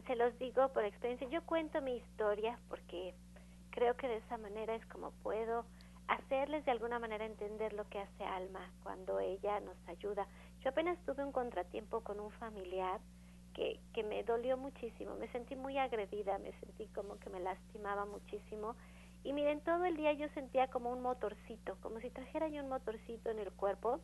se 0.06 0.16
los 0.16 0.38
digo 0.38 0.72
por 0.72 0.84
experiencia, 0.84 1.28
yo 1.28 1.44
cuento 1.44 1.80
mi 1.82 1.96
historia 1.96 2.58
porque 2.68 3.14
creo 3.70 3.96
que 3.96 4.08
de 4.08 4.16
esa 4.16 4.38
manera 4.38 4.74
es 4.74 4.84
como 4.86 5.12
puedo 5.22 5.64
hacerles 6.08 6.64
de 6.64 6.70
alguna 6.70 6.98
manera 6.98 7.26
entender 7.26 7.74
lo 7.74 7.88
que 7.88 7.98
hace 7.98 8.24
Alma 8.24 8.72
cuando 8.82 9.20
ella 9.20 9.60
nos 9.60 9.76
ayuda. 9.86 10.26
Yo 10.60 10.70
apenas 10.70 10.98
tuve 11.04 11.24
un 11.24 11.32
contratiempo 11.32 12.00
con 12.00 12.18
un 12.18 12.30
familiar 12.32 13.00
que, 13.54 13.78
que 13.92 14.02
me 14.02 14.22
dolió 14.24 14.56
muchísimo, 14.56 15.14
me 15.16 15.28
sentí 15.28 15.54
muy 15.54 15.76
agredida, 15.78 16.38
me 16.38 16.52
sentí 16.60 16.86
como 16.88 17.18
que 17.18 17.30
me 17.30 17.40
lastimaba 17.40 18.06
muchísimo. 18.06 18.74
Y 19.24 19.32
miren, 19.32 19.60
todo 19.60 19.84
el 19.84 19.96
día 19.96 20.12
yo 20.12 20.28
sentía 20.30 20.68
como 20.68 20.90
un 20.90 21.02
motorcito, 21.02 21.76
como 21.80 22.00
si 22.00 22.10
trajera 22.10 22.48
yo 22.48 22.62
un 22.62 22.68
motorcito 22.68 23.30
en 23.30 23.38
el 23.38 23.50
cuerpo 23.52 24.00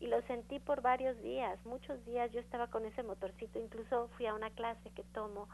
y 0.00 0.06
lo 0.06 0.20
sentí 0.22 0.58
por 0.58 0.80
varios 0.80 1.20
días, 1.22 1.58
muchos 1.66 2.04
días 2.06 2.32
yo 2.32 2.40
estaba 2.40 2.68
con 2.68 2.84
ese 2.86 3.02
motorcito, 3.02 3.58
incluso 3.58 4.08
fui 4.16 4.26
a 4.26 4.34
una 4.34 4.50
clase 4.50 4.90
que 4.90 5.04
tomo 5.04 5.48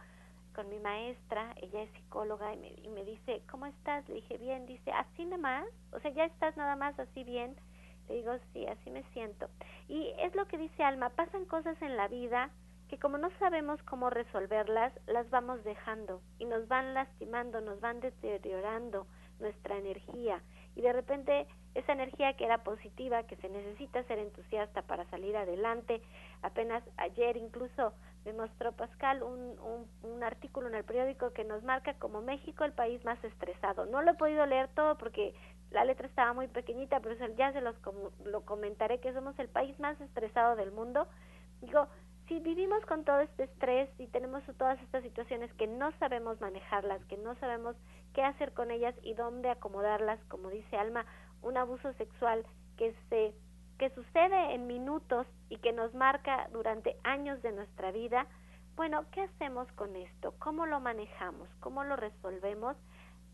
con 0.54 0.68
mi 0.68 0.78
maestra, 0.78 1.54
ella 1.60 1.82
es 1.82 1.90
psicóloga 1.92 2.54
y 2.54 2.56
me, 2.56 2.68
y 2.68 2.88
me 2.88 3.04
dice, 3.04 3.42
¿cómo 3.50 3.66
estás? 3.66 4.08
Le 4.08 4.16
dije, 4.16 4.38
bien, 4.38 4.66
dice, 4.66 4.90
¿así 4.92 5.24
nada 5.24 5.38
más? 5.38 5.66
O 5.92 6.00
sea, 6.00 6.10
¿ya 6.12 6.24
estás 6.24 6.56
nada 6.56 6.76
más 6.76 6.98
así 6.98 7.24
bien? 7.24 7.56
Le 8.08 8.16
digo, 8.16 8.32
sí, 8.52 8.66
así 8.66 8.90
me 8.90 9.02
siento. 9.12 9.48
Y 9.88 10.12
es 10.18 10.34
lo 10.34 10.46
que 10.46 10.58
dice 10.58 10.82
Alma, 10.82 11.10
pasan 11.10 11.44
cosas 11.44 11.80
en 11.82 11.96
la 11.96 12.08
vida 12.08 12.50
que 12.88 12.98
como 12.98 13.18
no 13.18 13.30
sabemos 13.38 13.82
cómo 13.82 14.10
resolverlas, 14.10 14.92
las 15.06 15.28
vamos 15.30 15.62
dejando 15.64 16.20
y 16.38 16.44
nos 16.44 16.68
van 16.68 16.94
lastimando, 16.94 17.60
nos 17.60 17.80
van 17.80 18.00
deteriorando 18.00 19.06
nuestra 19.40 19.76
energía. 19.76 20.42
Y 20.74 20.82
de 20.82 20.92
repente 20.92 21.46
esa 21.74 21.92
energía 21.92 22.34
que 22.34 22.44
era 22.44 22.64
positiva, 22.64 23.24
que 23.24 23.36
se 23.36 23.48
necesita 23.48 24.02
ser 24.04 24.18
entusiasta 24.18 24.82
para 24.82 25.04
salir 25.10 25.36
adelante. 25.36 26.00
Apenas 26.42 26.82
ayer 26.96 27.36
incluso 27.36 27.92
me 28.24 28.32
mostró 28.32 28.72
Pascal 28.72 29.22
un, 29.22 29.56
un, 30.02 30.22
artículo 30.24 30.68
en 30.68 30.74
el 30.74 30.84
periódico 30.84 31.32
que 31.32 31.44
nos 31.44 31.62
marca 31.62 31.94
como 31.94 32.22
México 32.22 32.64
el 32.64 32.72
país 32.72 33.04
más 33.04 33.22
estresado. 33.22 33.86
No 33.86 34.02
lo 34.02 34.12
he 34.12 34.14
podido 34.14 34.44
leer 34.46 34.68
todo 34.68 34.96
porque 34.98 35.34
la 35.70 35.84
letra 35.84 36.06
estaba 36.06 36.32
muy 36.32 36.48
pequeñita, 36.48 37.00
pero 37.00 37.14
ya 37.36 37.52
se 37.52 37.60
los 37.60 37.76
lo 38.24 38.44
comentaré 38.44 38.98
que 38.98 39.12
somos 39.12 39.38
el 39.38 39.48
país 39.48 39.78
más 39.78 40.00
estresado 40.00 40.56
del 40.56 40.72
mundo. 40.72 41.06
Digo, 41.60 41.86
si 42.28 42.40
vivimos 42.40 42.84
con 42.86 43.04
todo 43.04 43.20
este 43.20 43.44
estrés 43.44 43.88
y 43.98 44.06
tenemos 44.08 44.42
todas 44.58 44.80
estas 44.82 45.02
situaciones 45.02 45.52
que 45.54 45.66
no 45.66 45.92
sabemos 45.98 46.40
manejarlas, 46.40 47.04
que 47.04 47.16
no 47.16 47.34
sabemos 47.36 47.76
qué 48.14 48.22
hacer 48.22 48.52
con 48.52 48.70
ellas 48.70 48.94
y 49.02 49.14
dónde 49.14 49.50
acomodarlas, 49.50 50.18
como 50.28 50.50
dice 50.50 50.76
Alma, 50.76 51.06
un 51.42 51.56
abuso 51.56 51.92
sexual 51.94 52.44
que 52.76 52.94
se 53.08 53.34
que 53.78 53.90
sucede 53.90 54.54
en 54.54 54.66
minutos 54.66 55.26
y 55.50 55.58
que 55.58 55.72
nos 55.72 55.92
marca 55.92 56.48
durante 56.50 56.96
años 57.04 57.42
de 57.42 57.52
nuestra 57.52 57.90
vida, 57.90 58.26
bueno, 58.74 59.04
¿qué 59.12 59.22
hacemos 59.22 59.70
con 59.72 59.94
esto? 59.96 60.34
¿Cómo 60.38 60.64
lo 60.64 60.80
manejamos? 60.80 61.48
¿Cómo 61.60 61.84
lo 61.84 61.94
resolvemos? 61.96 62.74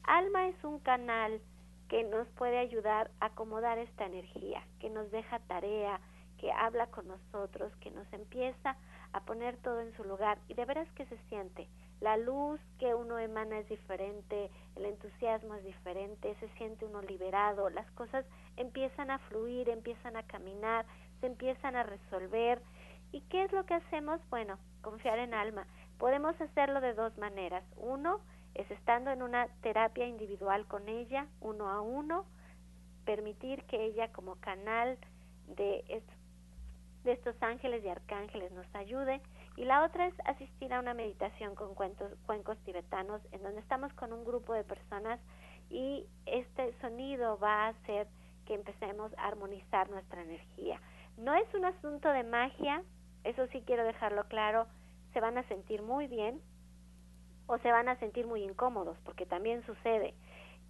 Alma 0.02 0.48
es 0.48 0.64
un 0.64 0.80
canal 0.80 1.40
que 1.88 2.02
nos 2.04 2.26
puede 2.30 2.58
ayudar 2.58 3.10
a 3.20 3.26
acomodar 3.26 3.78
esta 3.78 4.06
energía, 4.06 4.66
que 4.80 4.90
nos 4.90 5.10
deja 5.12 5.38
tarea, 5.40 6.00
que 6.42 6.50
habla 6.50 6.88
con 6.88 7.06
nosotros, 7.06 7.72
que 7.76 7.92
nos 7.92 8.12
empieza 8.12 8.76
a 9.12 9.20
poner 9.20 9.56
todo 9.58 9.80
en 9.80 9.96
su 9.96 10.02
lugar 10.02 10.38
y 10.48 10.54
de 10.54 10.64
veras 10.64 10.90
que 10.96 11.06
se 11.06 11.16
siente. 11.28 11.68
La 12.00 12.16
luz 12.16 12.60
que 12.80 12.96
uno 12.96 13.16
emana 13.16 13.60
es 13.60 13.68
diferente, 13.68 14.50
el 14.74 14.86
entusiasmo 14.86 15.54
es 15.54 15.64
diferente, 15.64 16.34
se 16.40 16.48
siente 16.58 16.84
uno 16.84 17.00
liberado, 17.02 17.70
las 17.70 17.88
cosas 17.92 18.26
empiezan 18.56 19.12
a 19.12 19.20
fluir, 19.20 19.68
empiezan 19.68 20.16
a 20.16 20.24
caminar, 20.24 20.84
se 21.20 21.28
empiezan 21.28 21.76
a 21.76 21.84
resolver. 21.84 22.60
¿Y 23.12 23.20
qué 23.20 23.44
es 23.44 23.52
lo 23.52 23.64
que 23.64 23.74
hacemos? 23.74 24.20
Bueno, 24.28 24.58
confiar 24.80 25.20
en 25.20 25.34
alma. 25.34 25.68
Podemos 25.96 26.38
hacerlo 26.40 26.80
de 26.80 26.94
dos 26.94 27.16
maneras. 27.18 27.62
Uno 27.76 28.18
es 28.54 28.68
estando 28.72 29.12
en 29.12 29.22
una 29.22 29.46
terapia 29.60 30.06
individual 30.06 30.66
con 30.66 30.88
ella, 30.88 31.28
uno 31.40 31.68
a 31.70 31.82
uno, 31.82 32.24
permitir 33.04 33.62
que 33.66 33.84
ella 33.84 34.10
como 34.10 34.40
canal 34.40 34.98
de 35.46 35.84
de 37.04 37.12
estos 37.12 37.34
ángeles 37.42 37.84
y 37.84 37.88
arcángeles 37.88 38.52
nos 38.52 38.66
ayude. 38.74 39.20
Y 39.56 39.64
la 39.64 39.84
otra 39.84 40.06
es 40.06 40.14
asistir 40.24 40.72
a 40.72 40.80
una 40.80 40.94
meditación 40.94 41.54
con 41.54 41.74
cuentos, 41.74 42.10
cuencos 42.26 42.58
tibetanos, 42.64 43.20
en 43.32 43.42
donde 43.42 43.60
estamos 43.60 43.92
con 43.94 44.12
un 44.12 44.24
grupo 44.24 44.54
de 44.54 44.64
personas 44.64 45.20
y 45.68 46.06
este 46.26 46.74
sonido 46.80 47.38
va 47.38 47.66
a 47.66 47.68
hacer 47.68 48.06
que 48.46 48.54
empecemos 48.54 49.12
a 49.18 49.26
armonizar 49.26 49.90
nuestra 49.90 50.22
energía. 50.22 50.80
No 51.16 51.34
es 51.34 51.52
un 51.54 51.64
asunto 51.64 52.08
de 52.08 52.24
magia, 52.24 52.82
eso 53.24 53.46
sí 53.48 53.62
quiero 53.66 53.84
dejarlo 53.84 54.24
claro, 54.28 54.66
se 55.12 55.20
van 55.20 55.38
a 55.38 55.46
sentir 55.48 55.82
muy 55.82 56.06
bien 56.06 56.40
o 57.46 57.58
se 57.58 57.70
van 57.70 57.88
a 57.88 57.98
sentir 57.98 58.26
muy 58.26 58.42
incómodos, 58.42 58.96
porque 59.04 59.26
también 59.26 59.64
sucede 59.66 60.14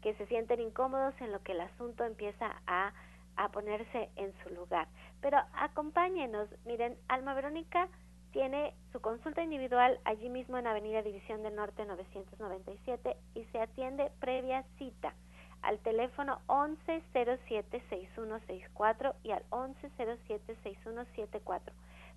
que 0.02 0.14
se 0.14 0.26
sienten 0.26 0.60
incómodos 0.60 1.14
en 1.20 1.30
lo 1.30 1.40
que 1.42 1.52
el 1.52 1.60
asunto 1.60 2.04
empieza 2.04 2.60
a 2.66 2.92
a 3.36 3.48
ponerse 3.50 4.10
en 4.16 4.32
su 4.42 4.54
lugar. 4.54 4.88
Pero 5.22 5.38
acompáñenos, 5.54 6.50
miren, 6.66 6.98
Alma 7.08 7.32
Verónica 7.32 7.88
tiene 8.32 8.74
su 8.90 9.00
consulta 9.00 9.42
individual 9.42 9.98
allí 10.04 10.28
mismo 10.28 10.58
en 10.58 10.66
Avenida 10.66 11.00
División 11.02 11.44
del 11.44 11.54
Norte 11.54 11.86
997 11.86 13.16
y 13.34 13.44
se 13.44 13.60
atiende 13.60 14.10
previa 14.20 14.64
cita 14.78 15.14
al 15.62 15.78
teléfono 15.78 16.40
1107-6164 16.48 19.14
y 19.22 19.30
al 19.30 19.48
1107-6174. 19.50 21.72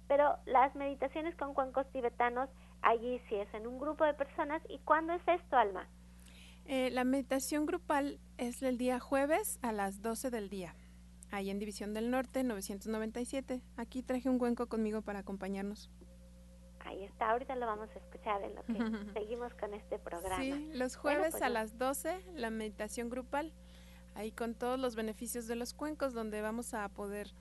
Pero 0.08 0.38
las 0.46 0.74
meditaciones 0.76 1.36
con 1.36 1.54
cuencos 1.54 1.86
tibetanos, 1.92 2.50
allí 2.82 3.22
sí 3.30 3.36
es 3.36 3.54
en 3.54 3.68
un 3.68 3.80
grupo 3.80 4.04
de 4.04 4.16
personas. 4.16 4.64
¿Y 4.68 4.80
cuándo 4.80 5.14
es 5.14 5.22
esto, 5.28 5.58
Alma? 5.58 5.88
Eh, 6.66 6.90
la 6.90 7.04
meditación 7.04 7.68
grupal 7.68 8.20
es 8.40 8.64
el 8.64 8.80
día 8.80 9.00
jueves 9.00 9.60
a 9.62 9.72
las 9.72 10.02
12 10.02 10.32
del 10.32 10.50
día 10.50 10.74
ahí 11.36 11.50
en 11.50 11.60
División 11.60 11.94
del 11.94 12.10
Norte, 12.10 12.44
997. 12.44 13.62
Aquí 13.78 14.02
traje 14.02 14.30
un 14.30 14.40
cuenco 14.40 14.68
conmigo 14.68 15.02
para 15.02 15.20
acompañarnos. 15.20 15.92
Ahí 16.80 17.04
está, 17.04 17.32
ahorita 17.32 17.56
lo 17.56 17.66
vamos 17.66 17.90
a 17.96 18.00
escuchar 18.00 18.44
en 18.44 18.56
lo 18.56 18.64
que 18.64 18.74
seguimos 19.14 19.54
con 19.56 19.74
este 19.74 20.00
programa. 20.00 20.42
Sí, 20.42 20.70
los 20.74 20.96
jueves 20.96 21.32
pues 21.32 21.44
a 21.44 21.50
las 21.50 21.78
12, 21.78 22.26
la 22.36 22.50
meditación 22.52 23.10
grupal, 23.10 23.54
ahí 24.14 24.32
con 24.32 24.54
todos 24.54 24.80
los 24.80 24.96
beneficios 24.96 25.48
de 25.48 25.56
los 25.56 25.74
cuencos, 25.74 26.14
donde 26.14 26.42
vamos 26.42 26.74
a 26.74 26.88
poder 26.90 27.34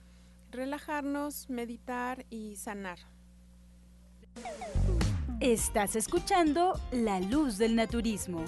relajarnos, 0.51 1.49
meditar 1.49 2.25
y 2.29 2.55
sanar. 2.55 2.97
Estás 5.39 5.95
escuchando 5.95 6.79
La 6.91 7.19
Luz 7.19 7.57
del 7.57 7.75
Naturismo. 7.75 8.43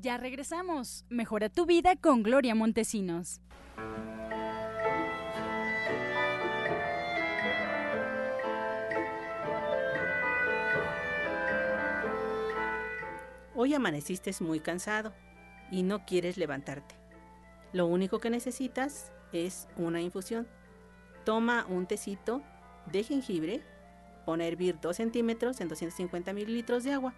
Ya 0.00 0.16
regresamos. 0.16 1.04
Mejora 1.08 1.48
tu 1.48 1.66
vida 1.66 1.96
con 1.96 2.22
Gloria 2.22 2.54
Montesinos. 2.54 3.40
Hoy 13.56 13.74
amaneciste 13.74 14.30
muy 14.40 14.60
cansado 14.60 15.12
y 15.72 15.82
no 15.82 16.04
quieres 16.06 16.36
levantarte. 16.36 16.94
Lo 17.72 17.86
único 17.86 18.20
que 18.20 18.30
necesitas 18.30 19.10
es 19.32 19.66
una 19.76 20.00
infusión. 20.00 20.46
Toma 21.24 21.66
un 21.68 21.86
tecito 21.86 22.40
de 22.86 23.02
jengibre, 23.02 23.64
pon 24.24 24.42
a 24.42 24.46
hervir 24.46 24.78
2 24.80 24.96
centímetros 24.96 25.60
en 25.60 25.66
250 25.66 26.32
mililitros 26.34 26.84
de 26.84 26.92
agua. 26.92 27.14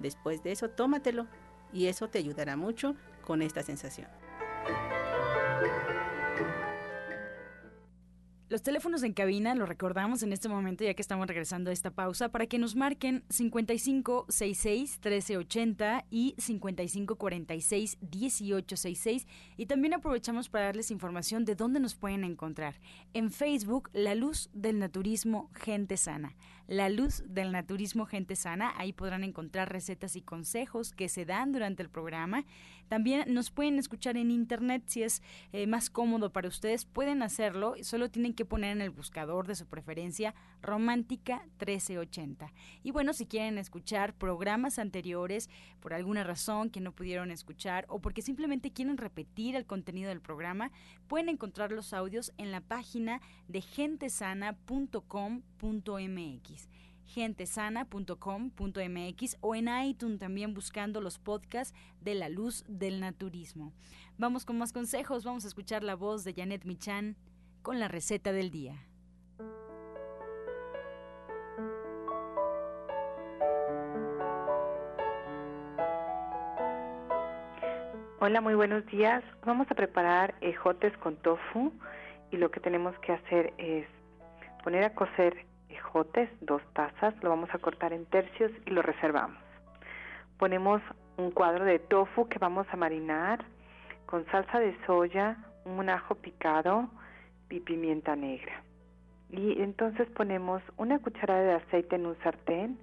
Después 0.00 0.42
de 0.42 0.52
eso, 0.52 0.68
tómatelo 0.68 1.26
y 1.72 1.86
eso 1.86 2.08
te 2.08 2.18
ayudará 2.18 2.56
mucho 2.56 2.94
con 3.24 3.42
esta 3.42 3.62
sensación. 3.62 4.08
Los 8.50 8.62
teléfonos 8.62 9.04
en 9.04 9.12
cabina 9.12 9.54
lo 9.54 9.64
recordamos 9.64 10.24
en 10.24 10.32
este 10.32 10.48
momento 10.48 10.82
ya 10.82 10.94
que 10.94 11.02
estamos 11.02 11.28
regresando 11.28 11.70
a 11.70 11.72
esta 11.72 11.92
pausa 11.92 12.30
para 12.30 12.46
que 12.46 12.58
nos 12.58 12.74
marquen 12.74 13.22
5566 13.28 14.98
1380 14.98 16.04
y 16.10 16.34
5546 16.36 17.98
1866 18.00 19.28
y 19.56 19.66
también 19.66 19.94
aprovechamos 19.94 20.48
para 20.48 20.64
darles 20.64 20.90
información 20.90 21.44
de 21.44 21.54
dónde 21.54 21.78
nos 21.78 21.94
pueden 21.94 22.24
encontrar. 22.24 22.74
En 23.14 23.30
Facebook, 23.30 23.88
La 23.92 24.16
Luz 24.16 24.50
del 24.52 24.80
Naturismo 24.80 25.48
Gente 25.54 25.96
Sana. 25.96 26.34
La 26.70 26.88
Luz 26.88 27.24
del 27.26 27.50
Naturismo 27.50 28.06
Gente 28.06 28.36
Sana, 28.36 28.72
ahí 28.76 28.92
podrán 28.92 29.24
encontrar 29.24 29.72
recetas 29.72 30.14
y 30.14 30.22
consejos 30.22 30.92
que 30.92 31.08
se 31.08 31.24
dan 31.24 31.50
durante 31.50 31.82
el 31.82 31.90
programa. 31.90 32.44
También 32.86 33.24
nos 33.34 33.50
pueden 33.50 33.80
escuchar 33.80 34.16
en 34.16 34.30
internet 34.30 34.84
si 34.86 35.02
es 35.02 35.20
eh, 35.52 35.66
más 35.66 35.90
cómodo 35.90 36.32
para 36.32 36.46
ustedes, 36.46 36.84
pueden 36.84 37.22
hacerlo, 37.22 37.74
solo 37.82 38.08
tienen 38.08 38.34
que 38.34 38.44
poner 38.44 38.70
en 38.70 38.82
el 38.82 38.90
buscador 38.90 39.48
de 39.48 39.56
su 39.56 39.66
preferencia 39.66 40.32
Romántica 40.62 41.40
1380. 41.58 42.52
Y 42.84 42.92
bueno, 42.92 43.14
si 43.14 43.26
quieren 43.26 43.58
escuchar 43.58 44.14
programas 44.14 44.78
anteriores 44.78 45.50
por 45.80 45.92
alguna 45.92 46.22
razón 46.22 46.70
que 46.70 46.80
no 46.80 46.92
pudieron 46.92 47.32
escuchar 47.32 47.84
o 47.88 47.98
porque 47.98 48.22
simplemente 48.22 48.70
quieren 48.70 48.96
repetir 48.96 49.56
el 49.56 49.66
contenido 49.66 50.10
del 50.10 50.20
programa, 50.20 50.70
pueden 51.08 51.30
encontrar 51.30 51.72
los 51.72 51.92
audios 51.92 52.32
en 52.38 52.52
la 52.52 52.60
página 52.60 53.20
de 53.48 53.60
gentesana.com.mx 55.60 56.68
gentesana.com.mx 57.10 59.36
o 59.40 59.54
en 59.54 59.68
iTunes 59.84 60.20
también 60.20 60.54
buscando 60.54 61.00
los 61.00 61.18
podcasts 61.18 61.74
de 62.00 62.14
la 62.14 62.28
luz 62.28 62.64
del 62.68 63.00
naturismo. 63.00 63.72
Vamos 64.16 64.44
con 64.44 64.58
más 64.58 64.72
consejos, 64.72 65.24
vamos 65.24 65.44
a 65.44 65.48
escuchar 65.48 65.82
la 65.82 65.96
voz 65.96 66.22
de 66.24 66.34
Janet 66.34 66.64
Michan 66.64 67.16
con 67.62 67.80
la 67.80 67.88
receta 67.88 68.32
del 68.32 68.50
día. 68.50 68.76
Hola, 78.22 78.42
muy 78.42 78.54
buenos 78.54 78.84
días. 78.86 79.24
Vamos 79.46 79.66
a 79.70 79.74
preparar 79.74 80.34
ejotes 80.42 80.94
con 80.98 81.16
tofu 81.16 81.72
y 82.30 82.36
lo 82.36 82.50
que 82.50 82.60
tenemos 82.60 82.94
que 82.98 83.12
hacer 83.12 83.54
es 83.56 83.86
poner 84.62 84.84
a 84.84 84.94
cocer 84.94 85.46
ejotes, 85.74 86.28
dos 86.40 86.62
tazas, 86.72 87.14
lo 87.22 87.30
vamos 87.30 87.50
a 87.52 87.58
cortar 87.58 87.92
en 87.92 88.06
tercios 88.06 88.52
y 88.66 88.70
lo 88.70 88.82
reservamos. 88.82 89.42
Ponemos 90.38 90.80
un 91.16 91.30
cuadro 91.30 91.64
de 91.64 91.78
tofu 91.78 92.28
que 92.28 92.38
vamos 92.38 92.66
a 92.70 92.76
marinar 92.76 93.44
con 94.06 94.26
salsa 94.26 94.58
de 94.58 94.76
soya, 94.86 95.36
un 95.64 95.88
ajo 95.88 96.14
picado, 96.16 96.88
y 97.50 97.60
pimienta 97.60 98.16
negra. 98.16 98.62
Y 99.30 99.60
entonces 99.60 100.08
ponemos 100.10 100.62
una 100.76 100.98
cucharada 100.98 101.42
de 101.42 101.54
aceite 101.54 101.96
en 101.96 102.06
un 102.06 102.16
sartén, 102.22 102.78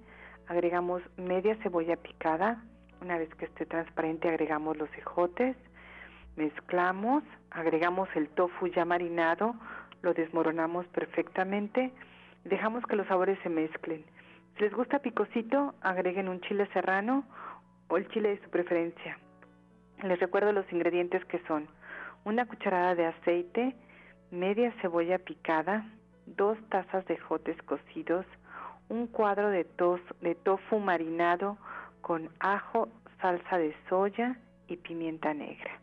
agregamos 0.46 1.02
media 1.16 1.56
cebolla 1.62 1.96
picada, 1.96 2.62
una 3.00 3.18
vez 3.18 3.34
que 3.34 3.46
esté 3.46 3.66
transparente 3.66 4.28
agregamos 4.28 4.76
los 4.76 4.92
ejotes, 4.96 5.56
Mezclamos, 6.36 7.24
agregamos 7.50 8.08
el 8.14 8.28
tofu 8.28 8.68
ya 8.68 8.84
marinado, 8.84 9.56
lo 10.02 10.14
desmoronamos 10.14 10.86
perfectamente 10.86 11.90
dejamos 12.48 12.84
que 12.86 12.96
los 12.96 13.06
sabores 13.06 13.38
se 13.42 13.48
mezclen. 13.48 14.04
Si 14.56 14.62
les 14.62 14.72
gusta 14.72 14.98
picosito, 14.98 15.74
agreguen 15.82 16.28
un 16.28 16.40
chile 16.40 16.68
serrano 16.72 17.24
o 17.88 17.96
el 17.96 18.08
chile 18.08 18.30
de 18.30 18.42
su 18.42 18.50
preferencia. 18.50 19.18
Les 20.02 20.18
recuerdo 20.18 20.52
los 20.52 20.70
ingredientes 20.72 21.24
que 21.26 21.40
son 21.46 21.68
una 22.24 22.46
cucharada 22.46 22.94
de 22.94 23.06
aceite, 23.06 23.74
media 24.30 24.72
cebolla 24.80 25.18
picada, 25.18 25.86
dos 26.26 26.58
tazas 26.68 27.06
de 27.06 27.16
jotes 27.16 27.60
cocidos, 27.62 28.26
un 28.88 29.06
cuadro 29.06 29.48
de, 29.50 29.66
de 30.20 30.34
tofu 30.34 30.78
marinado 30.78 31.56
con 32.00 32.30
ajo, 32.40 32.88
salsa 33.20 33.58
de 33.58 33.74
soya 33.88 34.36
y 34.66 34.76
pimienta 34.76 35.34
negra. 35.34 35.80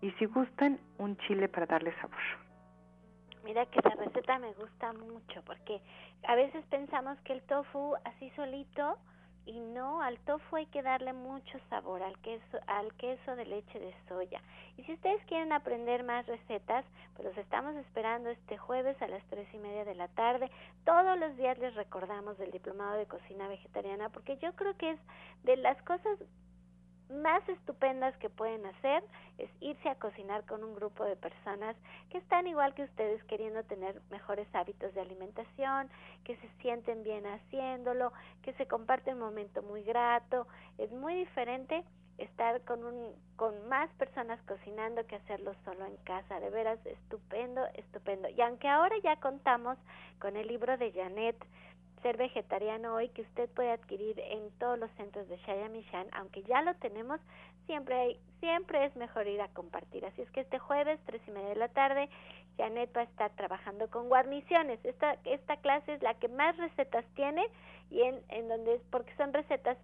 Y 0.00 0.10
si 0.12 0.26
gustan, 0.26 0.78
un 0.98 1.16
chile 1.18 1.48
para 1.48 1.66
darle 1.66 1.92
sabor. 2.00 2.45
Mira 3.46 3.64
que 3.66 3.80
la 3.80 3.94
receta 3.94 4.40
me 4.40 4.52
gusta 4.54 4.92
mucho 4.92 5.40
porque 5.46 5.80
a 6.26 6.34
veces 6.34 6.64
pensamos 6.68 7.16
que 7.20 7.32
el 7.32 7.42
tofu 7.42 7.94
así 8.02 8.28
solito 8.30 8.98
y 9.44 9.60
no, 9.60 10.02
al 10.02 10.18
tofu 10.18 10.56
hay 10.56 10.66
que 10.66 10.82
darle 10.82 11.12
mucho 11.12 11.56
sabor 11.70 12.02
al 12.02 12.18
queso, 12.22 12.58
al 12.66 12.92
queso 12.94 13.36
de 13.36 13.46
leche 13.46 13.78
de 13.78 13.94
soya. 14.08 14.42
Y 14.76 14.82
si 14.82 14.94
ustedes 14.94 15.24
quieren 15.26 15.52
aprender 15.52 16.02
más 16.02 16.26
recetas, 16.26 16.84
pues 17.14 17.28
los 17.28 17.38
estamos 17.38 17.76
esperando 17.76 18.30
este 18.30 18.58
jueves 18.58 19.00
a 19.00 19.06
las 19.06 19.22
tres 19.26 19.46
y 19.54 19.58
media 19.58 19.84
de 19.84 19.94
la 19.94 20.08
tarde. 20.08 20.50
Todos 20.84 21.16
los 21.16 21.36
días 21.36 21.56
les 21.58 21.72
recordamos 21.76 22.36
del 22.38 22.50
diplomado 22.50 22.96
de 22.96 23.06
cocina 23.06 23.46
vegetariana 23.46 24.08
porque 24.08 24.38
yo 24.38 24.56
creo 24.56 24.76
que 24.76 24.90
es 24.90 25.00
de 25.44 25.56
las 25.56 25.80
cosas 25.82 26.18
más 27.10 27.48
estupendas 27.48 28.16
que 28.18 28.30
pueden 28.30 28.64
hacer 28.66 29.04
es 29.38 29.50
irse 29.60 29.88
a 29.88 29.94
cocinar 29.96 30.44
con 30.46 30.64
un 30.64 30.74
grupo 30.74 31.04
de 31.04 31.16
personas 31.16 31.76
que 32.10 32.18
están 32.18 32.46
igual 32.46 32.74
que 32.74 32.84
ustedes 32.84 33.22
queriendo 33.24 33.62
tener 33.64 34.00
mejores 34.10 34.46
hábitos 34.54 34.92
de 34.94 35.00
alimentación, 35.00 35.88
que 36.24 36.36
se 36.36 36.48
sienten 36.60 37.02
bien 37.02 37.26
haciéndolo, 37.26 38.12
que 38.42 38.52
se 38.54 38.66
comparte 38.66 39.12
un 39.12 39.20
momento 39.20 39.62
muy 39.62 39.82
grato. 39.82 40.46
Es 40.78 40.90
muy 40.92 41.14
diferente 41.14 41.84
estar 42.18 42.62
con 42.62 42.84
un 42.84 43.14
con 43.36 43.68
más 43.68 43.90
personas 43.98 44.40
cocinando 44.48 45.06
que 45.06 45.16
hacerlo 45.16 45.54
solo 45.64 45.84
en 45.84 45.96
casa. 45.98 46.40
De 46.40 46.50
veras 46.50 46.84
estupendo, 46.86 47.64
estupendo. 47.74 48.28
Y 48.30 48.40
aunque 48.40 48.68
ahora 48.68 48.96
ya 49.02 49.16
contamos 49.16 49.76
con 50.18 50.36
el 50.36 50.48
libro 50.48 50.76
de 50.78 50.92
Janet 50.92 51.36
ser 52.06 52.18
vegetariano 52.18 52.94
hoy 52.94 53.08
que 53.08 53.22
usted 53.22 53.50
puede 53.50 53.72
adquirir 53.72 54.20
en 54.20 54.52
todos 54.60 54.78
los 54.78 54.88
centros 54.92 55.28
de 55.28 55.38
Shaya 55.38 55.68
Mishan, 55.68 56.06
aunque 56.12 56.44
ya 56.44 56.62
lo 56.62 56.72
tenemos, 56.76 57.18
siempre 57.66 57.96
hay, 57.96 58.20
siempre 58.38 58.84
es 58.84 58.94
mejor 58.94 59.26
ir 59.26 59.40
a 59.40 59.48
compartir. 59.48 60.06
Así 60.06 60.22
es 60.22 60.30
que 60.30 60.42
este 60.42 60.60
jueves, 60.60 61.00
tres 61.04 61.20
y 61.26 61.32
media 61.32 61.48
de 61.48 61.56
la 61.56 61.66
tarde, 61.66 62.08
Janet 62.58 62.96
va 62.96 63.00
a 63.00 63.04
estar 63.10 63.32
trabajando 63.34 63.90
con 63.90 64.08
guarniciones. 64.08 64.78
Esta, 64.84 65.16
esta 65.24 65.56
clase 65.56 65.94
es 65.94 66.02
la 66.02 66.14
que 66.14 66.28
más 66.28 66.56
recetas 66.58 67.04
tiene 67.16 67.44
y 67.90 68.02
en, 68.02 68.22
en 68.28 68.46
donde, 68.46 68.80
porque 68.92 69.12
son 69.16 69.32
recetas 69.32 69.76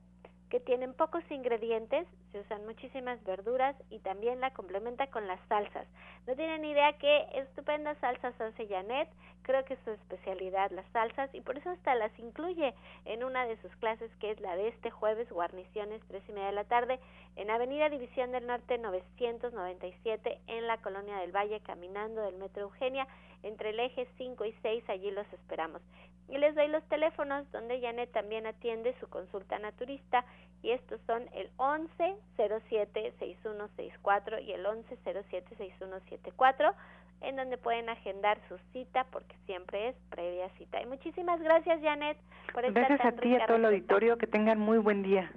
que 0.53 0.61
tienen 0.61 0.93
pocos 0.93 1.25
ingredientes, 1.31 2.07
se 2.31 2.41
usan 2.41 2.67
muchísimas 2.67 3.25
verduras 3.25 3.75
y 3.89 4.01
también 4.01 4.39
la 4.39 4.51
complementa 4.51 5.07
con 5.07 5.27
las 5.27 5.41
salsas. 5.49 5.87
No 6.27 6.37
tienen 6.37 6.63
idea 6.67 6.93
qué 6.99 7.25
estupendas 7.33 7.97
salsas 8.03 8.39
hace 8.39 8.69
Janet, 8.69 9.09
creo 9.45 9.65
que 9.65 9.73
es 9.73 9.81
su 9.87 9.93
especialidad 9.93 10.71
las 10.71 10.85
salsas 10.93 11.35
y 11.35 11.41
por 11.41 11.57
eso 11.57 11.71
hasta 11.71 11.95
las 11.95 12.13
incluye 12.19 12.75
en 13.07 13.25
una 13.25 13.47
de 13.47 13.57
sus 13.63 13.75
clases 13.77 14.11
que 14.21 14.31
es 14.31 14.41
la 14.41 14.55
de 14.55 14.69
este 14.69 14.91
jueves, 14.91 15.31
guarniciones, 15.31 16.03
tres 16.09 16.23
y 16.29 16.33
media 16.33 16.49
de 16.49 16.53
la 16.53 16.65
tarde, 16.65 17.01
en 17.37 17.49
Avenida 17.49 17.89
División 17.89 18.31
del 18.31 18.47
Norte 18.47 18.77
997 18.77 20.39
en 20.49 20.67
la 20.67 20.77
Colonia 20.83 21.17
del 21.17 21.35
Valle, 21.35 21.61
caminando 21.61 22.21
del 22.21 22.37
Metro 22.37 22.65
Eugenia, 22.65 23.09
entre 23.43 23.71
el 23.71 23.81
eje 23.81 24.07
5 24.19 24.45
y 24.45 24.53
6, 24.63 24.85
allí 24.89 25.11
los 25.11 25.31
esperamos. 25.33 25.83
Y 26.29 26.39
les 26.39 26.55
doy 26.55 26.69
los 26.69 26.83
teléfonos 26.89 27.51
donde 27.53 27.81
Janet 27.81 28.11
también 28.13 28.47
atiende 28.47 28.95
su 29.01 29.09
consulta 29.09 29.59
naturista 29.59 30.25
y 30.63 30.71
estos 30.71 31.01
son 31.07 31.29
el 31.35 31.51
11 31.57 32.17
07 32.37 33.13
6164 33.19 34.41
y 34.41 34.53
el 34.53 34.65
11 34.65 34.97
07 35.29 35.57
6174 35.57 36.75
en 37.23 37.37
donde 37.37 37.57
pueden 37.57 37.89
agendar 37.89 38.39
su 38.49 38.59
cita 38.73 39.07
porque 39.11 39.37
siempre 39.47 39.89
es 39.89 39.97
previa 40.11 40.49
cita. 40.59 40.81
Y 40.83 40.87
muchísimas 40.87 41.41
gracias 41.41 41.81
Janet 41.83 42.17
por 42.53 42.65
estar 42.65 42.89
Gracias 42.89 43.13
a 43.13 43.17
ti 43.17 43.29
y 43.29 43.37
a 43.37 43.47
todo 43.47 43.57
el 43.57 43.65
auditorio, 43.67 44.19
que 44.19 44.27
tengan 44.27 44.59
muy 44.59 44.79
buen 44.79 45.03
día. 45.03 45.31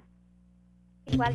Igual. 1.06 1.34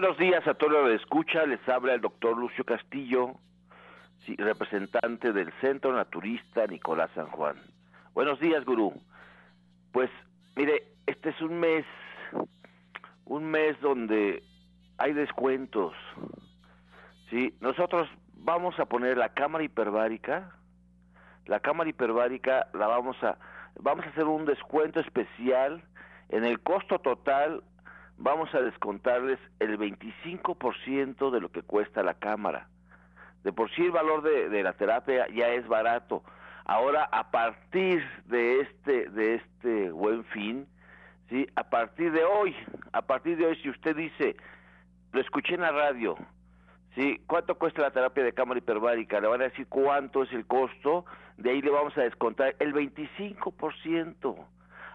Buenos 0.00 0.18
días 0.18 0.46
a 0.46 0.52
todos 0.52 0.72
los 0.74 0.90
escucha. 0.90 1.46
Les 1.46 1.66
habla 1.66 1.94
el 1.94 2.02
doctor 2.02 2.36
Lucio 2.36 2.64
Castillo, 2.64 3.36
representante 4.36 5.32
del 5.32 5.50
Centro 5.62 5.90
Naturista 5.94 6.66
Nicolás 6.66 7.10
San 7.14 7.28
Juan. 7.28 7.56
Buenos 8.12 8.38
días, 8.38 8.62
gurú. 8.66 8.92
Pues, 9.92 10.10
mire, 10.54 10.82
este 11.06 11.30
es 11.30 11.40
un 11.40 11.58
mes, 11.60 11.86
un 13.24 13.46
mes 13.46 13.80
donde 13.80 14.42
hay 14.98 15.14
descuentos. 15.14 15.94
Sí, 17.30 17.54
nosotros 17.62 18.06
vamos 18.34 18.78
a 18.78 18.84
poner 18.84 19.16
la 19.16 19.30
cámara 19.30 19.64
hiperbárica. 19.64 20.52
La 21.46 21.60
cámara 21.60 21.88
hiperbárica 21.88 22.66
la 22.74 22.86
vamos 22.86 23.16
a, 23.24 23.38
vamos 23.80 24.04
a 24.04 24.10
hacer 24.10 24.24
un 24.24 24.44
descuento 24.44 25.00
especial 25.00 25.82
en 26.28 26.44
el 26.44 26.60
costo 26.60 26.98
total 26.98 27.62
vamos 28.18 28.54
a 28.54 28.60
descontarles 28.60 29.38
el 29.58 29.78
25% 29.78 31.30
de 31.30 31.40
lo 31.40 31.50
que 31.50 31.62
cuesta 31.62 32.02
la 32.02 32.14
cámara. 32.14 32.68
De 33.44 33.52
por 33.52 33.70
sí 33.70 33.82
el 33.82 33.92
valor 33.92 34.22
de, 34.22 34.62
la 34.62 34.72
terapia 34.72 35.26
ya 35.28 35.48
es 35.48 35.66
barato. 35.68 36.22
Ahora, 36.64 37.08
a 37.12 37.30
partir 37.30 38.02
de 38.24 38.60
este, 38.60 39.08
de 39.10 39.34
este 39.36 39.90
buen 39.92 40.24
fin, 40.24 40.66
¿sí? 41.28 41.46
a 41.54 41.64
partir 41.64 42.10
de 42.10 42.24
hoy, 42.24 42.56
a 42.92 43.02
partir 43.02 43.36
de 43.36 43.46
hoy, 43.46 43.56
si 43.62 43.70
usted 43.70 43.94
dice, 43.94 44.36
lo 45.12 45.20
escuché 45.20 45.54
en 45.54 45.60
la 45.60 45.70
radio, 45.70 46.16
¿sí? 46.96 47.22
¿Cuánto 47.26 47.54
cuesta 47.54 47.82
la 47.82 47.92
terapia 47.92 48.24
de 48.24 48.32
cámara 48.32 48.58
hiperbárica? 48.58 49.20
Le 49.20 49.28
van 49.28 49.42
a 49.42 49.44
decir 49.44 49.68
cuánto 49.68 50.24
es 50.24 50.32
el 50.32 50.44
costo, 50.46 51.04
de 51.36 51.50
ahí 51.50 51.62
le 51.62 51.70
vamos 51.70 51.96
a 51.96 52.02
descontar 52.02 52.56
el 52.58 52.74
25%. 52.74 54.46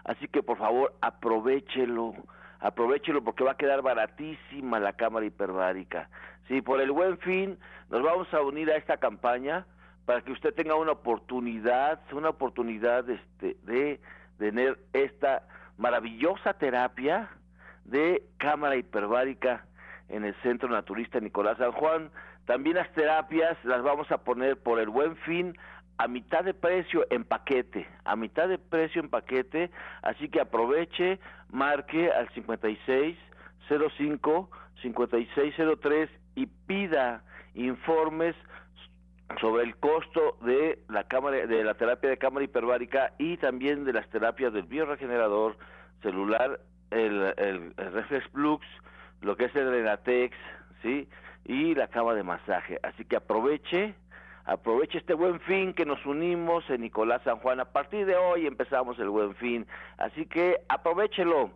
Así 0.04 0.28
que 0.28 0.42
por 0.42 0.58
favor, 0.58 0.94
aprovechelo, 1.00 2.14
aprovechelo 2.62 3.22
porque 3.22 3.44
va 3.44 3.52
a 3.52 3.56
quedar 3.56 3.82
baratísima 3.82 4.78
la 4.78 4.92
cámara 4.94 5.26
hiperbárica. 5.26 6.08
Sí, 6.48 6.62
por 6.62 6.80
el 6.80 6.92
buen 6.92 7.18
fin 7.18 7.58
nos 7.90 8.02
vamos 8.02 8.32
a 8.32 8.40
unir 8.40 8.70
a 8.70 8.76
esta 8.76 8.96
campaña 8.96 9.66
para 10.06 10.22
que 10.22 10.32
usted 10.32 10.54
tenga 10.54 10.76
una 10.76 10.92
oportunidad, 10.92 12.00
una 12.12 12.30
oportunidad 12.30 13.08
este, 13.10 13.56
de 13.64 14.00
tener 14.38 14.78
esta 14.92 15.42
maravillosa 15.76 16.54
terapia 16.54 17.28
de 17.84 18.22
cámara 18.38 18.76
hiperbárica 18.76 19.64
en 20.08 20.24
el 20.24 20.34
Centro 20.42 20.68
Naturista 20.68 21.18
Nicolás 21.20 21.58
San 21.58 21.72
Juan. 21.72 22.10
También 22.46 22.76
las 22.76 22.92
terapias 22.92 23.56
las 23.64 23.82
vamos 23.82 24.10
a 24.12 24.18
poner 24.18 24.56
por 24.56 24.78
el 24.78 24.88
buen 24.88 25.16
fin 25.16 25.56
a 25.98 26.08
mitad 26.08 26.42
de 26.44 26.54
precio 26.54 27.06
en 27.10 27.24
paquete, 27.24 27.86
a 28.04 28.16
mitad 28.16 28.48
de 28.48 28.58
precio 28.58 29.00
en 29.00 29.08
paquete, 29.08 29.70
así 30.02 30.28
que 30.28 30.40
aproveche, 30.40 31.20
marque 31.50 32.10
al 32.10 32.28
5605 32.30 34.50
5603 34.82 36.10
y 36.34 36.46
pida 36.46 37.22
informes 37.54 38.34
sobre 39.40 39.64
el 39.64 39.76
costo 39.76 40.36
de 40.42 40.78
la 40.88 41.04
cámara 41.04 41.46
de 41.46 41.64
la 41.64 41.74
terapia 41.74 42.10
de 42.10 42.18
cámara 42.18 42.44
hiperbárica 42.44 43.12
y 43.18 43.36
también 43.38 43.84
de 43.84 43.92
las 43.92 44.08
terapias 44.10 44.52
del 44.52 44.64
bioregenerador 44.64 45.56
celular, 46.02 46.60
el, 46.90 47.32
el, 47.36 47.74
Reflex 47.76 48.28
Flux, 48.30 48.66
lo 49.20 49.36
que 49.36 49.46
es 49.46 49.56
el 49.56 49.70
Renatex, 49.70 50.36
¿sí? 50.82 51.08
Y 51.44 51.74
la 51.74 51.88
cama 51.88 52.14
de 52.14 52.22
masaje. 52.22 52.78
Así 52.82 53.04
que 53.04 53.16
aproveche, 53.16 53.94
aproveche 54.44 54.98
este 54.98 55.14
buen 55.14 55.40
fin 55.40 55.72
que 55.74 55.86
nos 55.86 56.04
unimos 56.06 56.68
en 56.70 56.82
Nicolás 56.82 57.22
San 57.24 57.38
Juan. 57.38 57.60
A 57.60 57.66
partir 57.66 58.06
de 58.06 58.16
hoy 58.16 58.46
empezamos 58.46 58.98
el 58.98 59.08
buen 59.08 59.34
fin. 59.36 59.66
Así 59.98 60.26
que 60.26 60.58
aprovechelo. 60.68 61.50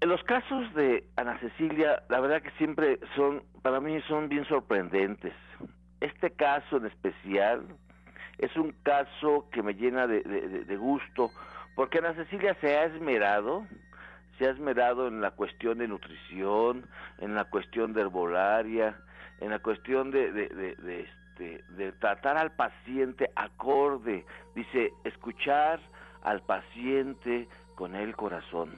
En 0.00 0.08
los 0.10 0.22
casos 0.22 0.72
de 0.74 1.04
Ana 1.16 1.38
Cecilia, 1.40 2.04
la 2.08 2.20
verdad 2.20 2.40
que 2.40 2.52
siempre 2.52 3.00
son, 3.16 3.42
para 3.62 3.80
mí 3.80 4.00
son 4.02 4.28
bien 4.28 4.44
sorprendentes. 4.44 5.34
Este 6.00 6.30
caso 6.30 6.76
en 6.76 6.86
especial 6.86 7.66
es 8.38 8.54
un 8.56 8.72
caso 8.84 9.48
que 9.50 9.62
me 9.62 9.74
llena 9.74 10.06
de, 10.06 10.76
gusto, 10.76 11.32
porque 11.74 11.98
Ana 11.98 12.14
Cecilia 12.14 12.56
se 12.60 12.76
ha 12.76 12.84
esmerado, 12.84 13.66
se 14.38 14.46
ha 14.46 14.50
esmerado 14.50 15.08
en 15.08 15.20
la 15.20 15.32
cuestión 15.32 15.78
de 15.78 15.88
nutrición, 15.88 16.88
en 17.18 17.34
la 17.34 17.46
cuestión 17.46 17.92
de 17.92 18.02
herbolaria, 18.02 18.96
en 19.40 19.50
la 19.50 19.58
cuestión 19.58 20.12
de, 20.12 20.30
de, 20.30 21.08
este, 21.38 21.62
de 21.74 21.92
tratar 21.92 22.36
al 22.36 22.52
paciente 22.52 23.30
acorde, 23.36 24.24
dice, 24.54 24.92
escuchar 25.04 25.80
al 26.22 26.42
paciente 26.42 27.48
con 27.76 27.94
el 27.94 28.16
corazón. 28.16 28.76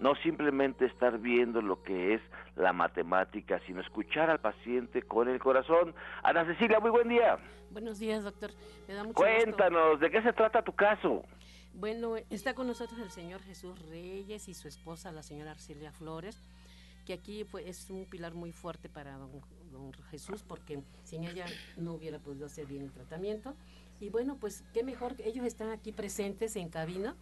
No 0.00 0.14
simplemente 0.16 0.84
estar 0.84 1.18
viendo 1.18 1.62
lo 1.62 1.82
que 1.82 2.14
es 2.14 2.20
la 2.56 2.72
matemática, 2.72 3.60
sino 3.66 3.80
escuchar 3.80 4.28
al 4.28 4.40
paciente 4.40 5.02
con 5.02 5.28
el 5.28 5.38
corazón. 5.38 5.94
Ana 6.22 6.44
Cecilia, 6.44 6.78
muy 6.80 6.90
buen 6.90 7.08
día. 7.08 7.38
Buenos 7.70 7.98
días, 7.98 8.22
doctor. 8.22 8.50
Me 8.86 8.94
da 8.94 9.04
mucho 9.04 9.14
Cuéntanos, 9.14 10.00
¿de 10.00 10.10
qué 10.10 10.20
se 10.22 10.32
trata 10.32 10.62
tu 10.62 10.74
caso? 10.74 11.22
Bueno, 11.72 12.16
está 12.28 12.54
con 12.54 12.66
nosotros 12.66 12.98
el 13.00 13.10
señor 13.10 13.40
Jesús 13.42 13.78
Reyes 13.88 14.48
y 14.48 14.54
su 14.54 14.68
esposa, 14.68 15.10
la 15.10 15.22
señora 15.22 15.52
Arcelia 15.52 15.90
Flores, 15.90 16.38
que 17.06 17.14
aquí 17.14 17.46
es 17.64 17.90
un 17.90 18.04
pilar 18.04 18.34
muy 18.34 18.52
fuerte 18.52 18.88
para 18.88 19.16
don, 19.16 19.30
Jesús, 20.10 20.42
porque 20.46 20.82
sin 21.04 21.24
ella 21.24 21.46
no 21.76 21.94
hubiera 21.94 22.18
podido 22.18 22.46
hacer 22.46 22.66
bien 22.66 22.82
el 22.82 22.92
tratamiento. 22.92 23.54
Y 24.00 24.08
bueno, 24.08 24.36
pues 24.38 24.64
qué 24.72 24.82
mejor 24.82 25.16
que 25.16 25.28
ellos 25.28 25.46
están 25.46 25.70
aquí 25.70 25.92
presentes 25.92 26.56
en 26.56 26.68
cabina. 26.68 27.16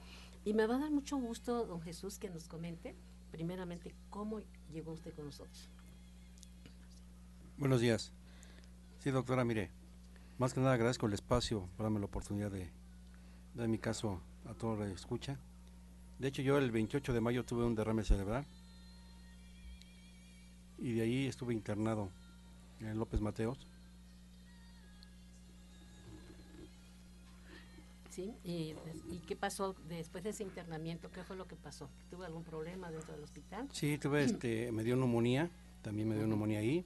Y 0.45 0.55
me 0.55 0.67
va 0.67 0.77
a 0.77 0.79
dar 0.81 0.91
mucho 0.91 1.17
gusto, 1.17 1.67
don 1.67 1.81
Jesús, 1.81 2.19
que 2.19 2.29
nos 2.29 2.49
comente 2.49 2.97
primeramente 3.31 3.95
cómo 4.11 4.41
llegó 4.73 4.93
usted 4.93 5.15
con 5.15 5.27
nosotros. 5.27 5.71
Buenos 7.57 7.81
días. 7.81 8.13
Sí, 8.99 9.11
doctora, 9.11 9.45
mire, 9.45 9.71
más 10.39 10.53
que 10.53 10.61
nada 10.61 10.75
agradezco 10.75 11.07
el 11.07 11.15
espacio 11.15 11.69
para 11.77 11.85
darme 11.85 12.01
la 12.01 12.07
oportunidad 12.07 12.51
de 12.51 12.71
dar 13.55 13.69
mi 13.69 13.79
caso 13.79 14.21
a 14.47 14.55
todo 14.55 14.77
lo 14.77 14.85
que 14.85 14.93
escucha. 14.93 15.39
De 16.19 16.29
hecho, 16.29 16.43
yo 16.43 16.59
el 16.59 16.71
28 16.71 17.13
de 17.13 17.21
mayo 17.21 17.45
tuve 17.45 17.65
un 17.65 17.75
derrame 17.75 18.05
cerebral 18.05 18.47
y 20.79 20.93
de 20.93 21.03
ahí 21.03 21.27
estuve 21.27 21.55
internado 21.55 22.11
en 22.83 22.99
López 22.99 23.21
Mateos. 23.21 23.67
¿Sí? 28.11 28.35
¿Y, 28.45 28.75
qué 29.27 29.37
pasó 29.37 29.75
después 29.89 30.23
de 30.23 30.31
ese 30.31 30.43
internamiento? 30.43 31.11
¿Qué 31.11 31.23
fue 31.23 31.35
lo 31.35 31.47
que 31.47 31.57
pasó? 31.57 31.89
¿Tuvo 32.11 32.25
algún 32.25 32.45
problema 32.45 32.91
dentro 32.91 33.15
del 33.15 33.25
hospital? 33.25 33.69
Sí, 33.73 33.97
tuve, 33.97 34.25
este, 34.25 34.71
me 34.71 34.85
dio 34.85 34.97
neumonía, 34.97 35.51
también 35.81 36.09
me 36.09 36.17
dio 36.17 36.27
neumonía 36.27 36.59
ahí, 36.59 36.85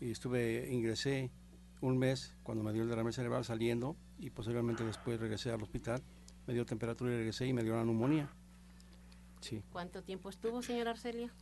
y 0.00 0.10
estuve, 0.10 0.68
ingresé 0.72 1.30
un 1.82 1.98
mes 1.98 2.34
cuando 2.42 2.64
me 2.64 2.72
dio 2.72 2.84
el 2.84 2.88
derrame 2.88 3.12
cerebral 3.12 3.44
saliendo, 3.44 3.96
y 4.18 4.30
posteriormente 4.30 4.82
después 4.84 5.20
regresé 5.20 5.50
al 5.50 5.62
hospital 5.62 6.02
me 6.46 6.54
dio 6.54 6.66
temperatura 6.66 7.12
y 7.12 7.16
regresé 7.16 7.46
y 7.46 7.52
me 7.52 7.62
dio 7.62 7.74
una 7.74 7.84
neumonía. 7.84 8.28
Sí. 9.40 9.62
¿Cuánto 9.72 10.02
tiempo 10.02 10.28
estuvo, 10.28 10.62
señora 10.62 10.92
Arcelia? 10.92 11.32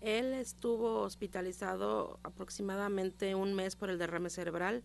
Él 0.00 0.32
estuvo 0.34 1.00
hospitalizado 1.00 2.18
aproximadamente 2.22 3.34
un 3.34 3.54
mes 3.54 3.76
por 3.76 3.90
el 3.90 3.98
derrame 3.98 4.30
cerebral, 4.30 4.82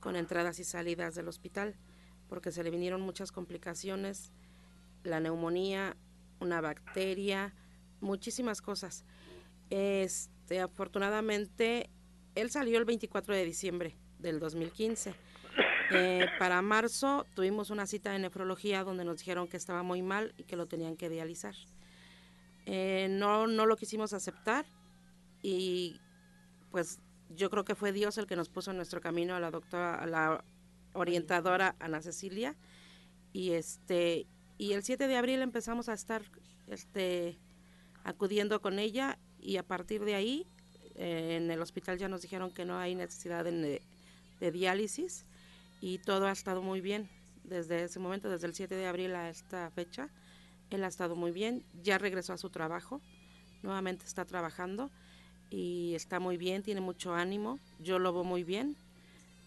con 0.00 0.16
entradas 0.16 0.58
y 0.58 0.64
salidas 0.64 1.14
del 1.14 1.28
hospital, 1.28 1.74
porque 2.28 2.52
se 2.52 2.64
le 2.64 2.70
vinieron 2.70 3.00
muchas 3.00 3.32
complicaciones, 3.32 4.32
la 5.04 5.20
neumonía, 5.20 5.96
una 6.40 6.60
bacteria, 6.60 7.54
muchísimas 8.00 8.62
cosas. 8.62 9.04
Este, 9.70 10.60
afortunadamente, 10.60 11.90
él 12.34 12.50
salió 12.50 12.78
el 12.78 12.84
24 12.84 13.34
de 13.34 13.44
diciembre 13.44 13.96
del 14.18 14.38
2015 14.38 15.14
eh, 15.92 16.26
para 16.38 16.62
marzo 16.62 17.26
tuvimos 17.34 17.70
una 17.70 17.86
cita 17.86 18.10
de 18.10 18.18
nefrología 18.18 18.82
donde 18.82 19.04
nos 19.04 19.18
dijeron 19.18 19.46
que 19.46 19.56
estaba 19.56 19.82
muy 19.82 20.02
mal 20.02 20.34
y 20.36 20.44
que 20.44 20.56
lo 20.56 20.66
tenían 20.66 20.96
que 20.96 21.08
dializar. 21.08 21.54
Eh, 22.66 23.06
no, 23.10 23.46
no 23.46 23.64
lo 23.64 23.76
quisimos 23.76 24.12
aceptar 24.12 24.66
y 25.40 26.00
pues 26.70 26.98
yo 27.30 27.48
creo 27.48 27.64
que 27.64 27.74
fue 27.74 27.92
Dios 27.92 28.18
el 28.18 28.26
que 28.26 28.36
nos 28.36 28.48
puso 28.48 28.72
en 28.72 28.76
nuestro 28.76 29.00
camino 29.00 29.36
a 29.36 29.40
la 29.40 29.50
doctora, 29.50 29.94
a 29.94 30.06
la 30.06 30.44
orientadora 30.92 31.76
Ana 31.78 32.02
Cecilia 32.02 32.56
y 33.32 33.52
este 33.52 34.26
y 34.58 34.72
el 34.72 34.82
7 34.82 35.06
de 35.06 35.16
abril 35.16 35.42
empezamos 35.42 35.88
a 35.88 35.92
estar 35.92 36.22
este 36.66 37.38
acudiendo 38.04 38.60
con 38.60 38.78
ella 38.78 39.18
y 39.38 39.58
a 39.58 39.62
partir 39.62 40.04
de 40.04 40.14
ahí 40.14 40.46
eh, 40.96 41.36
en 41.36 41.50
el 41.50 41.60
hospital 41.60 41.98
ya 41.98 42.08
nos 42.08 42.22
dijeron 42.22 42.50
que 42.50 42.64
no 42.64 42.78
hay 42.78 42.94
necesidad 42.94 43.44
de, 43.44 43.82
de 44.40 44.52
diálisis 44.52 45.24
y 45.80 45.98
todo 45.98 46.26
ha 46.26 46.32
estado 46.32 46.62
muy 46.62 46.80
bien 46.80 47.08
desde 47.44 47.84
ese 47.84 47.98
momento, 47.98 48.30
desde 48.30 48.46
el 48.46 48.54
7 48.54 48.74
de 48.74 48.86
abril 48.86 49.14
a 49.14 49.28
esta 49.28 49.70
fecha. 49.70 50.08
Él 50.70 50.84
ha 50.84 50.88
estado 50.88 51.16
muy 51.16 51.30
bien, 51.30 51.64
ya 51.82 51.98
regresó 51.98 52.32
a 52.32 52.38
su 52.38 52.50
trabajo, 52.50 53.00
nuevamente 53.62 54.04
está 54.04 54.24
trabajando 54.24 54.90
y 55.50 55.94
está 55.94 56.20
muy 56.20 56.36
bien, 56.36 56.62
tiene 56.62 56.80
mucho 56.80 57.14
ánimo, 57.14 57.58
yo 57.78 57.98
lo 57.98 58.12
veo 58.12 58.24
muy 58.24 58.44
bien 58.44 58.76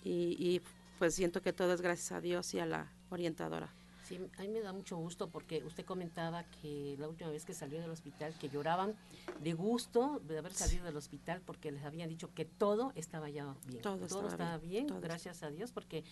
y, 0.03 0.35
y 0.39 0.61
pues 0.97 1.15
siento 1.15 1.41
que 1.41 1.53
todo 1.53 1.73
es 1.73 1.81
gracias 1.81 2.11
a 2.11 2.21
Dios 2.21 2.53
y 2.53 2.59
a 2.59 2.65
la 2.65 2.91
orientadora. 3.09 3.73
Sí, 4.09 4.19
a 4.39 4.41
mí 4.41 4.47
me 4.47 4.61
da 4.61 4.73
mucho 4.73 4.97
gusto 4.97 5.29
porque 5.29 5.63
usted 5.63 5.85
comentaba 5.85 6.43
que 6.43 6.95
la 6.97 7.07
última 7.07 7.29
vez 7.29 7.45
que 7.45 7.53
salió 7.53 7.79
del 7.79 7.91
hospital, 7.91 8.33
que 8.39 8.49
lloraban 8.49 8.95
de 9.39 9.53
gusto 9.53 10.19
de 10.27 10.39
haber 10.39 10.51
salido 10.51 10.83
del 10.83 10.97
hospital 10.97 11.43
porque 11.45 11.71
les 11.71 11.83
habían 11.83 12.09
dicho 12.09 12.33
que 12.33 12.43
todo 12.43 12.91
estaba 12.95 13.29
ya 13.29 13.55
bien. 13.67 13.83
Todo, 13.83 14.03
estaba, 14.03 14.57
bien, 14.57 14.87
gracias 14.99 15.43
a 15.43 15.51
Dios, 15.51 15.71
porque 15.71 16.03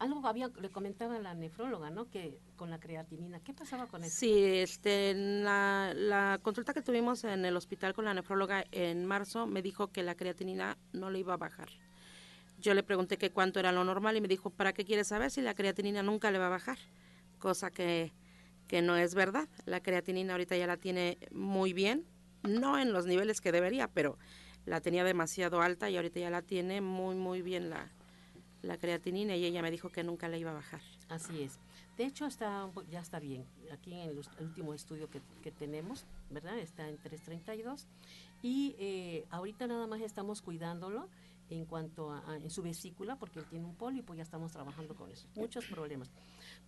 algo 0.00 0.26
había, 0.26 0.50
le 0.60 0.68
comentaba 0.70 1.16
la 1.20 1.34
nefróloga, 1.34 1.90
¿no? 1.90 2.10
Que 2.10 2.40
con 2.56 2.70
la 2.70 2.80
creatinina, 2.80 3.38
¿qué 3.38 3.54
pasaba 3.54 3.86
con 3.86 4.02
eso? 4.02 4.16
Sí, 4.18 4.34
este, 4.36 5.14
la, 5.14 5.92
la 5.94 6.40
consulta 6.42 6.74
que 6.74 6.82
tuvimos 6.82 7.22
en 7.22 7.44
el 7.44 7.56
hospital 7.56 7.94
con 7.94 8.04
la 8.04 8.14
nefróloga 8.14 8.64
en 8.72 9.06
marzo 9.06 9.46
me 9.46 9.62
dijo 9.62 9.92
que 9.92 10.02
la 10.02 10.16
creatinina 10.16 10.76
no 10.92 11.08
le 11.08 11.20
iba 11.20 11.34
a 11.34 11.36
bajar. 11.36 11.68
Yo 12.58 12.74
le 12.74 12.82
pregunté 12.82 13.16
que 13.16 13.30
cuánto 13.30 13.60
era 13.60 13.70
lo 13.70 13.84
normal 13.84 14.16
y 14.16 14.20
me 14.20 14.26
dijo, 14.26 14.50
¿para 14.50 14.72
qué 14.72 14.84
quieres 14.84 15.06
saber 15.06 15.30
si 15.30 15.40
la 15.40 15.54
creatinina 15.54 16.02
nunca 16.02 16.32
le 16.32 16.38
va 16.38 16.46
a 16.46 16.50
bajar? 16.50 16.78
Cosa 17.44 17.70
que, 17.70 18.10
no 18.82 18.96
es 18.96 19.14
verdad. 19.14 19.46
La 19.66 19.80
creatinina 19.80 20.32
ahorita 20.32 20.56
ya 20.56 20.66
la 20.66 20.78
tiene 20.78 21.18
muy 21.30 21.74
bien, 21.74 22.06
no 22.42 22.78
en 22.78 22.94
los 22.94 23.04
niveles 23.04 23.42
que 23.42 23.52
debería, 23.52 23.86
pero 23.86 24.18
la 24.64 24.80
tenía 24.80 25.04
demasiado 25.04 25.60
alta 25.60 25.90
y 25.90 25.96
ahorita 25.96 26.20
ya 26.20 26.30
la 26.30 26.40
tiene 26.40 26.80
muy, 26.80 27.16
muy 27.16 27.42
bien 27.42 27.68
la, 27.68 27.92
la 28.62 28.78
creatinina 28.78 29.36
y 29.36 29.44
ella 29.44 29.60
me 29.60 29.70
dijo 29.70 29.90
que 29.90 30.02
nunca 30.02 30.26
la 30.28 30.38
iba 30.38 30.52
a 30.52 30.54
bajar. 30.54 30.80
Así 31.10 31.42
es. 31.42 31.58
De 31.98 32.06
hecho, 32.06 32.24
está, 32.24 32.70
ya 32.90 33.00
está 33.00 33.20
bien. 33.20 33.44
Aquí 33.70 33.92
en 33.92 34.08
el, 34.08 34.18
último 34.40 34.72
estudio 34.72 35.10
que, 35.10 35.20
que, 35.42 35.52
tenemos, 35.52 36.06
¿verdad? 36.30 36.58
Está 36.58 36.88
en 36.88 36.96
332. 36.96 37.86
Y 38.42 38.74
eh, 38.78 39.26
ahorita 39.30 39.66
nada 39.66 39.86
más 39.86 40.00
estamos 40.00 40.40
cuidándolo 40.40 41.10
en 41.56 41.66
cuanto 41.66 42.12
a, 42.12 42.36
en 42.36 42.50
su 42.50 42.62
vesícula, 42.62 43.16
porque 43.16 43.40
él 43.40 43.46
tiene 43.46 43.64
un 43.64 43.74
pólipo, 43.74 44.14
ya 44.14 44.22
estamos 44.22 44.52
trabajando 44.52 44.94
con 44.94 45.10
eso, 45.10 45.26
muchos 45.34 45.64
problemas. 45.66 46.10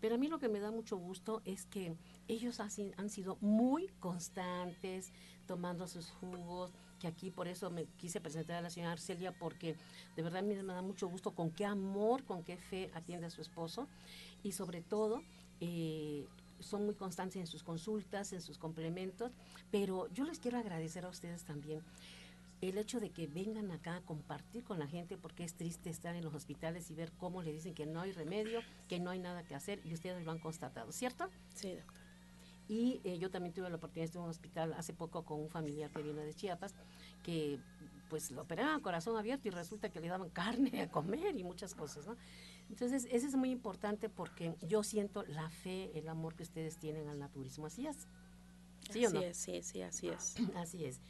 Pero 0.01 0.15
a 0.15 0.19
mí 0.19 0.29
lo 0.29 0.39
que 0.39 0.49
me 0.49 0.61
da 0.61 0.71
mucho 0.71 0.97
gusto 0.97 1.43
es 1.45 1.65
que 1.67 1.97
ellos 2.29 2.61
han 2.61 3.11
sido 3.11 3.37
muy 3.41 3.89
constantes, 4.01 5.13
tomando 5.47 5.87
sus 5.87 6.11
jugos, 6.11 6.73
que 6.99 7.07
aquí 7.07 7.31
por 7.31 7.49
eso 7.49 7.71
me 7.71 7.85
quise 7.85 8.21
presentar 8.21 8.57
a 8.57 8.61
la 8.61 8.71
señora 8.71 8.93
Arcelia, 8.93 9.33
porque 9.33 9.77
de 10.17 10.23
verdad 10.23 10.41
a 10.41 10.43
mí 10.43 10.55
me 10.55 10.73
da 10.73 10.83
mucho 10.83 11.09
gusto 11.09 11.33
con 11.33 11.51
qué 11.51 11.65
amor, 11.65 12.25
con 12.25 12.43
qué 12.43 12.57
fe 12.57 12.91
atiende 12.95 13.27
a 13.27 13.31
su 13.31 13.41
esposo. 13.41 13.89
Y 14.43 14.53
sobre 14.53 14.83
todo 14.83 15.23
eh, 15.61 16.27
son 16.61 16.87
muy 16.87 16.95
constantes 16.95 17.37
en 17.37 17.47
sus 17.47 17.63
consultas, 17.63 18.33
en 18.33 18.41
sus 18.41 18.59
complementos, 18.59 19.33
pero 19.71 20.09
yo 20.13 20.25
les 20.25 20.39
quiero 20.39 20.59
agradecer 20.59 21.05
a 21.05 21.09
ustedes 21.09 21.45
también 21.45 21.83
el 22.61 22.79
hecho 22.79 23.01
de 23.01 23.11
que 23.11 23.27
vengan 23.27 23.71
acá 23.71 23.97
a 23.97 24.01
compartir 24.01 24.65
con 24.65 24.79
la 24.79 24.87
gente, 24.87 25.17
porque 25.17 25.45
es 25.45 25.55
triste 25.55 25.91
estar 25.91 26.15
en 26.17 26.25
los 26.25 26.35
hospitales 26.35 26.91
y 26.91 26.95
ver 26.95 27.13
cómo 27.13 27.43
le 27.43 27.53
dicen 27.53 27.75
que 27.75 27.87
no 27.87 28.01
hay 28.01 28.13
remedio, 28.13 28.61
que 28.89 28.99
no 28.99 29.11
hay 29.11 29.19
nada 29.19 29.43
que 29.45 29.55
hacer, 29.55 29.81
y 29.85 29.93
ustedes 29.93 30.25
lo 30.25 30.33
han 30.33 30.39
constatado, 30.39 30.93
¿cierto? 30.93 31.29
Sí, 31.55 31.75
doctor. 31.75 32.07
Y 32.69 33.01
eh, 33.05 33.19
yo 33.19 33.31
también 33.31 33.55
tuve 33.55 33.71
la 33.71 33.77
oportunidad 33.77 34.03
de 34.03 34.07
estar 34.07 34.21
en 34.21 34.25
un 34.25 34.31
hospital 34.31 34.73
hace 34.73 34.93
poco 34.93 35.25
con 35.25 35.41
un 35.41 35.49
familiar 35.49 35.91
que 35.91 36.03
viene 36.03 36.23
de 36.23 36.35
Chiapas, 36.35 36.75
que 37.23 37.61
pues 38.09 38.31
lo 38.31 38.43
operaban 38.43 38.81
corazón 38.81 39.17
abierto 39.17 39.49
y 39.49 39.51
resulta 39.51 39.89
que 39.89 40.01
le 40.01 40.09
daban 40.09 40.31
carne 40.31 40.83
a 40.83 40.91
comer 40.91 41.37
y 41.37 41.45
muchas 41.45 41.75
cosas, 41.75 42.07
¿no? 42.07 42.17
Entonces, 42.69 43.07
eso 43.11 43.27
es 43.27 43.37
muy 43.37 43.51
importante 43.51 44.09
porque 44.09 44.57
yo 44.63 44.83
siento 44.83 45.23
la 45.25 45.49
fe, 45.51 45.97
el 45.97 46.09
amor 46.09 46.35
que 46.35 46.43
ustedes 46.43 46.79
tienen 46.79 47.09
al 47.09 47.21
naturismo. 47.21 47.67
Así 47.67 47.87
es. 47.87 48.09
¿Sí 48.91 49.05
así 49.05 49.07
o 49.07 49.11
no? 49.11 49.21
Es, 49.21 49.37
sí, 49.37 49.63
sí, 49.63 49.83
así 49.83 50.09
es. 50.09 50.35
Así 50.57 50.85
es. 50.85 51.01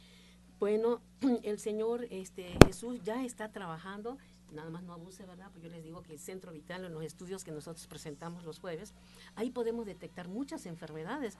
Bueno, 0.59 1.01
el 1.43 1.59
Señor 1.59 2.07
este, 2.09 2.57
Jesús 2.65 2.99
ya 3.03 3.23
está 3.23 3.51
trabajando, 3.51 4.17
nada 4.51 4.71
más 4.71 4.83
no 4.83 4.93
abuse, 4.93 5.25
¿verdad? 5.25 5.49
Pues 5.51 5.63
yo 5.63 5.69
les 5.69 5.83
digo 5.83 6.01
que 6.01 6.13
el 6.13 6.19
Centro 6.19 6.51
Vital, 6.51 6.83
en 6.83 6.93
los 6.93 7.03
estudios 7.03 7.43
que 7.43 7.51
nosotros 7.51 7.85
presentamos 7.85 8.43
los 8.43 8.59
jueves, 8.59 8.93
ahí 9.35 9.51
podemos 9.51 9.85
detectar 9.85 10.27
muchas 10.27 10.65
enfermedades 10.65 11.37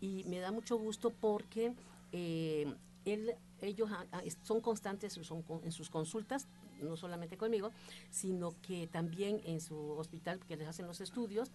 y 0.00 0.24
me 0.24 0.38
da 0.38 0.50
mucho 0.50 0.78
gusto 0.78 1.10
porque 1.10 1.74
eh, 2.12 2.72
él, 3.04 3.34
ellos 3.66 3.90
son 4.42 4.60
constantes 4.60 5.16
en 5.16 5.72
sus 5.72 5.90
consultas, 5.90 6.46
no 6.82 6.96
solamente 6.96 7.36
conmigo, 7.36 7.70
sino 8.10 8.54
que 8.62 8.86
también 8.86 9.40
en 9.44 9.60
su 9.60 9.76
hospital 9.92 10.40
que 10.40 10.56
les 10.56 10.68
hacen 10.68 10.86
los 10.86 11.00
estudios 11.00 11.50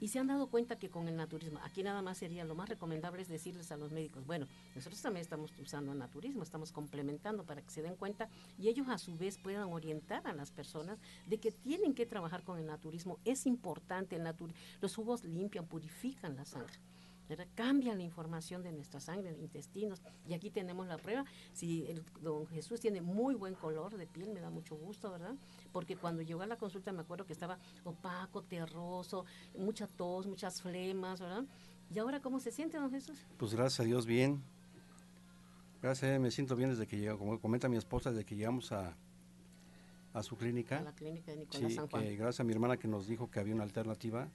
y 0.00 0.08
se 0.08 0.18
han 0.18 0.26
dado 0.26 0.48
cuenta 0.48 0.76
que 0.76 0.90
con 0.90 1.08
el 1.08 1.16
naturismo, 1.16 1.60
aquí 1.62 1.82
nada 1.82 2.02
más 2.02 2.18
sería 2.18 2.44
lo 2.44 2.54
más 2.54 2.68
recomendable 2.68 3.22
es 3.22 3.28
decirles 3.28 3.70
a 3.72 3.76
los 3.76 3.92
médicos, 3.92 4.26
bueno, 4.26 4.46
nosotros 4.74 5.00
también 5.00 5.22
estamos 5.22 5.52
usando 5.58 5.92
el 5.92 5.98
naturismo, 5.98 6.42
estamos 6.42 6.72
complementando 6.72 7.44
para 7.44 7.62
que 7.62 7.70
se 7.70 7.82
den 7.82 7.96
cuenta 7.96 8.28
y 8.58 8.68
ellos 8.68 8.88
a 8.88 8.98
su 8.98 9.16
vez 9.16 9.38
puedan 9.38 9.72
orientar 9.72 10.26
a 10.26 10.34
las 10.34 10.50
personas 10.50 10.98
de 11.26 11.38
que 11.38 11.52
tienen 11.52 11.94
que 11.94 12.06
trabajar 12.06 12.42
con 12.42 12.58
el 12.58 12.66
naturismo. 12.66 13.18
Es 13.24 13.46
importante, 13.46 14.16
el 14.16 14.24
los 14.80 14.94
jugos 14.94 15.24
limpian, 15.24 15.66
purifican 15.66 16.36
la 16.36 16.44
sangre. 16.44 16.74
Cambian 17.54 17.98
la 17.98 18.04
información 18.04 18.62
de 18.62 18.72
nuestra 18.72 19.00
sangre, 19.00 19.32
de 19.32 19.40
intestinos. 19.40 20.02
Y 20.28 20.34
aquí 20.34 20.50
tenemos 20.50 20.86
la 20.86 20.98
prueba. 20.98 21.24
Si 21.52 21.86
el 21.86 22.04
don 22.20 22.46
Jesús 22.46 22.80
tiene 22.80 23.00
muy 23.00 23.34
buen 23.34 23.54
color 23.54 23.96
de 23.96 24.06
piel, 24.06 24.30
me 24.30 24.40
da 24.40 24.50
mucho 24.50 24.76
gusto, 24.76 25.10
¿verdad? 25.10 25.34
Porque 25.72 25.96
cuando 25.96 26.22
llegó 26.22 26.42
a 26.42 26.46
la 26.46 26.56
consulta 26.56 26.92
me 26.92 27.00
acuerdo 27.00 27.26
que 27.26 27.32
estaba 27.32 27.58
opaco, 27.84 28.42
terroso, 28.42 29.24
mucha 29.56 29.86
tos, 29.86 30.26
muchas 30.26 30.60
flemas, 30.60 31.20
¿verdad? 31.20 31.44
¿Y 31.90 31.98
ahora 31.98 32.20
cómo 32.20 32.40
se 32.40 32.50
siente, 32.50 32.76
don 32.76 32.90
Jesús? 32.90 33.18
Pues 33.38 33.54
gracias 33.54 33.80
a 33.80 33.84
Dios, 33.84 34.06
bien. 34.06 34.42
Gracias 35.80 36.04
a 36.04 36.10
Dios, 36.12 36.20
me 36.20 36.30
siento 36.30 36.56
bien 36.56 36.70
desde 36.70 36.86
que 36.86 36.98
llegó, 36.98 37.18
como 37.18 37.40
comenta 37.40 37.68
mi 37.68 37.76
esposa, 37.76 38.10
desde 38.10 38.24
que 38.24 38.36
llegamos 38.36 38.72
a, 38.72 38.96
a 40.12 40.22
su 40.22 40.36
clínica. 40.36 40.78
A 40.78 40.82
la 40.82 40.94
clínica 40.94 41.32
de 41.32 41.38
Nicolás 41.38 41.74
San 41.74 41.88
Juan. 41.88 42.04
gracias 42.16 42.40
a 42.40 42.44
mi 42.44 42.52
hermana 42.52 42.76
que 42.78 42.88
nos 42.88 43.06
dijo 43.06 43.30
que 43.30 43.40
había 43.40 43.54
una 43.54 43.64
alternativa 43.64 44.28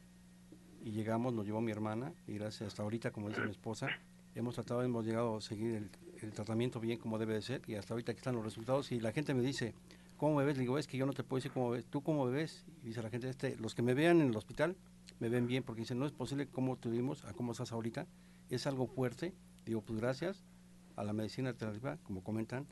y 0.84 0.92
llegamos, 0.92 1.34
nos 1.34 1.46
llevó 1.46 1.62
mi 1.62 1.72
hermana 1.72 2.14
y 2.28 2.34
gracias 2.34 2.68
hasta 2.68 2.84
ahorita, 2.84 3.12
como 3.12 3.30
dice 3.30 3.42
mi 3.42 3.52
esposa, 3.52 3.88
hemos 4.36 4.56
tratado, 4.56 4.84
hemos 4.84 5.06
llegado 5.06 5.38
a 5.38 5.42
seguir 5.42 5.90
el, 6.22 6.32
tratamiento 6.32 6.80
bien 6.80 7.00
como 7.00 7.18
debe 7.18 7.34
de 7.34 7.42
ser 7.42 7.62
y 7.68 7.76
hasta 7.76 7.94
ahorita 7.94 8.12
aquí 8.12 8.20
están 8.20 8.36
los 8.36 8.44
resultados 8.44 8.92
y 8.92 9.00
la 9.00 9.12
gente 9.12 9.34
me 9.34 9.42
dice, 9.42 9.74
¿cómo 10.18 10.36
me 10.36 10.44
ves? 10.44 10.58
Le 10.58 10.62
digo, 10.62 10.78
es 10.78 10.88
que 10.88 10.98
yo 10.98 11.06
no 11.06 11.14
te 11.14 11.24
puedo 11.24 11.40
decir 11.40 11.52
cómo 11.52 11.72
ves, 11.72 11.86
¿tú 11.86 12.02
cómo 12.02 12.26
me 12.26 12.32
ves? 12.32 12.66
Y 12.84 12.88
dice 12.88 13.02
la 13.02 13.10
gente, 13.10 13.30
este, 13.30 13.56
los 13.58 13.74
que 13.74 13.82
me 13.82 13.94
vean 13.94 14.22
en 14.22 14.30
el 14.30 14.36
hospital 14.36 14.76
me 15.20 15.30
ven 15.30 15.48
bien 15.48 15.64
porque 15.64 15.82
dicen, 15.82 16.00
no 16.00 16.06
es 16.06 16.12
posible 16.12 16.48
cómo 16.48 16.78
tuvimos, 16.78 17.26
a 17.26 17.34
cómo 17.34 17.52
estás 17.52 17.72
ahorita, 17.72 18.08
es 18.50 18.68
algo 18.68 18.88
fuerte. 18.88 19.34
Digo, 19.66 19.82
pues 19.82 20.00
gracias 20.00 20.44
a 20.96 21.04
la 21.04 21.14
medicina 21.14 21.50
alternativa, 21.50 21.98
como 22.04 22.24
comentan, 22.24 22.68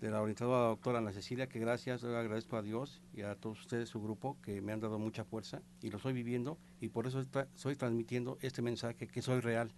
de 0.00 0.10
la 0.10 0.20
orientadora 0.20 0.68
doctora 0.68 0.98
Ana 0.98 1.12
Cecilia, 1.12 1.48
que 1.48 1.58
gracias, 1.58 2.02
yo 2.02 2.16
agradezco 2.16 2.56
a 2.56 2.62
Dios 2.62 3.00
y 3.14 3.22
a 3.22 3.34
todos 3.34 3.60
ustedes, 3.60 3.88
su 3.88 4.02
grupo, 4.02 4.36
que 4.42 4.60
me 4.60 4.72
han 4.72 4.80
dado 4.80 4.98
mucha 4.98 5.24
fuerza 5.24 5.62
y 5.80 5.90
lo 5.90 5.96
estoy 5.96 6.12
viviendo 6.12 6.58
y 6.80 6.88
por 6.88 7.06
eso 7.06 7.20
estoy 7.20 7.76
transmitiendo 7.76 8.36
este 8.42 8.60
mensaje 8.60 9.06
que 9.06 9.22
soy 9.22 9.40
real. 9.40 9.72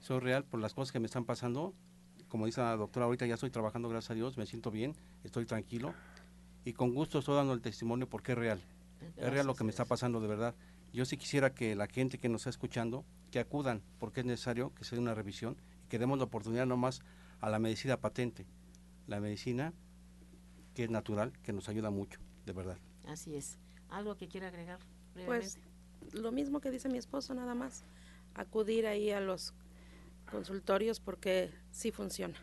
Soy 0.00 0.20
real 0.20 0.44
por 0.44 0.60
las 0.60 0.74
cosas 0.74 0.92
que 0.92 1.00
me 1.00 1.06
están 1.06 1.24
pasando. 1.24 1.74
Como 2.28 2.46
dice 2.46 2.60
la 2.60 2.76
doctora, 2.76 3.06
ahorita 3.06 3.26
ya 3.26 3.34
estoy 3.34 3.50
trabajando, 3.50 3.88
gracias 3.88 4.10
a 4.10 4.14
Dios, 4.14 4.36
me 4.36 4.46
siento 4.46 4.70
bien, 4.70 4.94
estoy 5.24 5.46
tranquilo 5.46 5.94
y 6.64 6.74
con 6.74 6.94
gusto 6.94 7.18
estoy 7.18 7.36
dando 7.36 7.54
el 7.54 7.62
testimonio 7.62 8.08
porque 8.08 8.32
es 8.32 8.38
real. 8.38 8.60
es 9.16 9.30
real 9.30 9.46
lo 9.46 9.54
que 9.54 9.64
me 9.64 9.70
está 9.70 9.86
pasando 9.86 10.20
de 10.20 10.28
verdad. 10.28 10.54
Yo 10.92 11.06
sí 11.06 11.16
quisiera 11.16 11.54
que 11.54 11.74
la 11.74 11.86
gente 11.86 12.18
que 12.18 12.28
nos 12.28 12.42
está 12.42 12.50
escuchando, 12.50 13.06
que 13.30 13.38
acudan, 13.38 13.82
porque 13.98 14.20
es 14.20 14.26
necesario 14.26 14.74
que 14.74 14.84
se 14.84 14.94
dé 14.94 15.00
una 15.00 15.14
revisión 15.14 15.56
y 15.86 15.88
que 15.88 15.98
demos 15.98 16.18
la 16.18 16.24
oportunidad 16.24 16.66
nomás 16.66 17.00
a 17.40 17.48
la 17.48 17.58
medicina 17.58 17.96
patente 17.96 18.46
la 19.06 19.20
medicina 19.20 19.72
que 20.74 20.84
es 20.84 20.90
natural, 20.90 21.32
que 21.42 21.52
nos 21.52 21.68
ayuda 21.68 21.90
mucho, 21.90 22.20
de 22.46 22.52
verdad. 22.52 22.78
Así 23.06 23.36
es. 23.36 23.58
¿Algo 23.90 24.16
que 24.16 24.28
quiera 24.28 24.48
agregar? 24.48 24.78
Pues 25.26 25.58
lo 26.12 26.32
mismo 26.32 26.60
que 26.60 26.70
dice 26.70 26.88
mi 26.88 26.98
esposo, 26.98 27.34
nada 27.34 27.54
más. 27.54 27.84
Acudir 28.34 28.86
ahí 28.86 29.10
a 29.10 29.20
los 29.20 29.54
consultorios 30.30 31.00
porque 31.00 31.50
sí 31.70 31.90
funciona. 31.90 32.34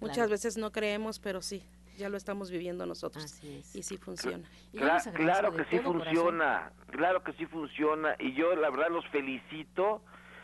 Muchas 0.00 0.30
veces 0.30 0.56
no 0.56 0.70
creemos, 0.72 1.18
pero 1.18 1.42
sí, 1.42 1.62
ya 1.96 2.08
lo 2.08 2.16
estamos 2.16 2.50
viviendo 2.50 2.86
nosotros. 2.86 3.24
Así 3.24 3.56
es. 3.58 3.74
Y 3.74 3.82
sí 3.82 3.96
funciona. 3.96 4.48
claro 4.72 5.52
que 5.52 5.64
sí 5.64 5.78
funciona, 5.80 6.72
claro 6.90 7.22
que 7.22 7.32
sí 7.34 7.46
funciona. 7.46 8.14
Y 8.18 8.34
yo 8.34 8.54
la 8.54 8.70
verdad 8.70 8.90
los 8.90 9.06
felicito, 9.08 10.02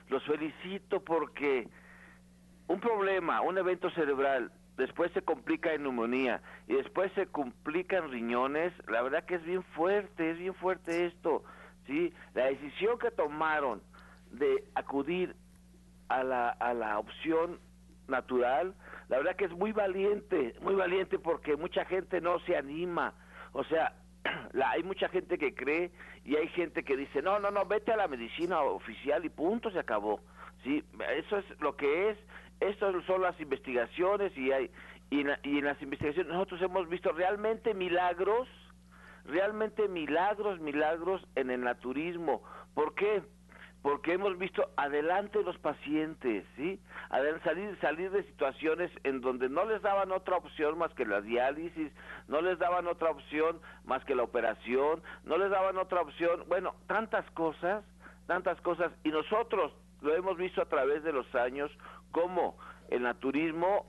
los 0.08 0.24
felicito 0.24 1.02
porque 1.02 1.68
un 2.66 2.80
problema, 2.80 3.40
un 3.40 3.58
evento 3.58 3.90
cerebral 3.90 4.52
después 4.78 5.12
se 5.12 5.22
complica 5.22 5.74
en 5.74 5.82
neumonía 5.82 6.40
y 6.68 6.74
después 6.74 7.12
se 7.12 7.26
complican 7.26 8.10
riñones, 8.10 8.72
la 8.88 9.02
verdad 9.02 9.24
que 9.24 9.34
es 9.34 9.44
bien 9.44 9.62
fuerte, 9.74 10.30
es 10.30 10.38
bien 10.38 10.54
fuerte 10.54 11.06
esto, 11.06 11.42
¿sí? 11.86 12.14
La 12.32 12.46
decisión 12.46 12.98
que 12.98 13.10
tomaron 13.10 13.82
de 14.30 14.64
acudir 14.74 15.34
a 16.08 16.22
la, 16.22 16.50
a 16.50 16.72
la 16.72 16.98
opción 16.98 17.58
natural, 18.06 18.74
la 19.08 19.18
verdad 19.18 19.36
que 19.36 19.46
es 19.46 19.52
muy 19.52 19.72
valiente, 19.72 20.54
muy 20.62 20.76
valiente 20.76 21.18
porque 21.18 21.56
mucha 21.56 21.84
gente 21.84 22.20
no 22.20 22.38
se 22.40 22.56
anima, 22.56 23.14
o 23.52 23.64
sea, 23.64 23.94
la, 24.52 24.70
hay 24.70 24.84
mucha 24.84 25.08
gente 25.08 25.38
que 25.38 25.54
cree 25.54 25.90
y 26.24 26.36
hay 26.36 26.48
gente 26.48 26.84
que 26.84 26.96
dice, 26.96 27.20
no, 27.20 27.40
no, 27.40 27.50
no, 27.50 27.66
vete 27.66 27.92
a 27.92 27.96
la 27.96 28.06
medicina 28.06 28.60
oficial 28.60 29.24
y 29.24 29.28
punto, 29.28 29.72
se 29.72 29.80
acabó, 29.80 30.20
¿sí? 30.62 30.84
Eso 31.16 31.38
es 31.38 31.60
lo 31.60 31.76
que 31.76 32.10
es 32.10 32.18
estas 32.60 33.04
son 33.04 33.22
las 33.22 33.38
investigaciones 33.40 34.36
y 34.36 34.52
hay 34.52 34.70
y 35.10 35.20
en, 35.20 35.64
las 35.64 35.80
investigaciones 35.80 36.30
nosotros 36.32 36.60
hemos 36.60 36.88
visto 36.88 37.12
realmente 37.12 37.72
milagros, 37.72 38.48
realmente 39.24 39.88
milagros, 39.88 40.60
milagros 40.60 41.26
en 41.34 41.50
el 41.50 41.62
naturismo. 41.62 42.42
¿Por 42.74 42.94
qué? 42.94 43.22
Porque 43.80 44.12
hemos 44.12 44.36
visto 44.36 44.70
adelante 44.76 45.42
los 45.42 45.56
pacientes, 45.58 46.44
¿sí? 46.56 46.78
salir, 47.42 47.78
salir 47.80 48.10
de 48.10 48.24
situaciones 48.24 48.90
en 49.04 49.20
donde 49.20 49.48
no 49.48 49.64
les 49.64 49.80
daban 49.80 50.12
otra 50.12 50.36
opción 50.36 50.76
más 50.76 50.92
que 50.94 51.06
la 51.06 51.22
diálisis, 51.22 51.90
no 52.26 52.42
les 52.42 52.58
daban 52.58 52.86
otra 52.86 53.10
opción 53.10 53.60
más 53.84 54.04
que 54.04 54.14
la 54.14 54.24
operación, 54.24 55.02
no 55.24 55.38
les 55.38 55.50
daban 55.50 55.78
otra 55.78 56.02
opción, 56.02 56.44
bueno, 56.48 56.74
tantas 56.86 57.24
cosas, 57.30 57.84
tantas 58.26 58.60
cosas, 58.60 58.92
y 59.04 59.10
nosotros 59.10 59.72
lo 60.00 60.14
hemos 60.14 60.36
visto 60.36 60.62
a 60.62 60.66
través 60.66 61.02
de 61.02 61.12
los 61.12 61.32
años 61.34 61.70
cómo 62.10 62.56
el 62.90 63.02
naturismo 63.02 63.86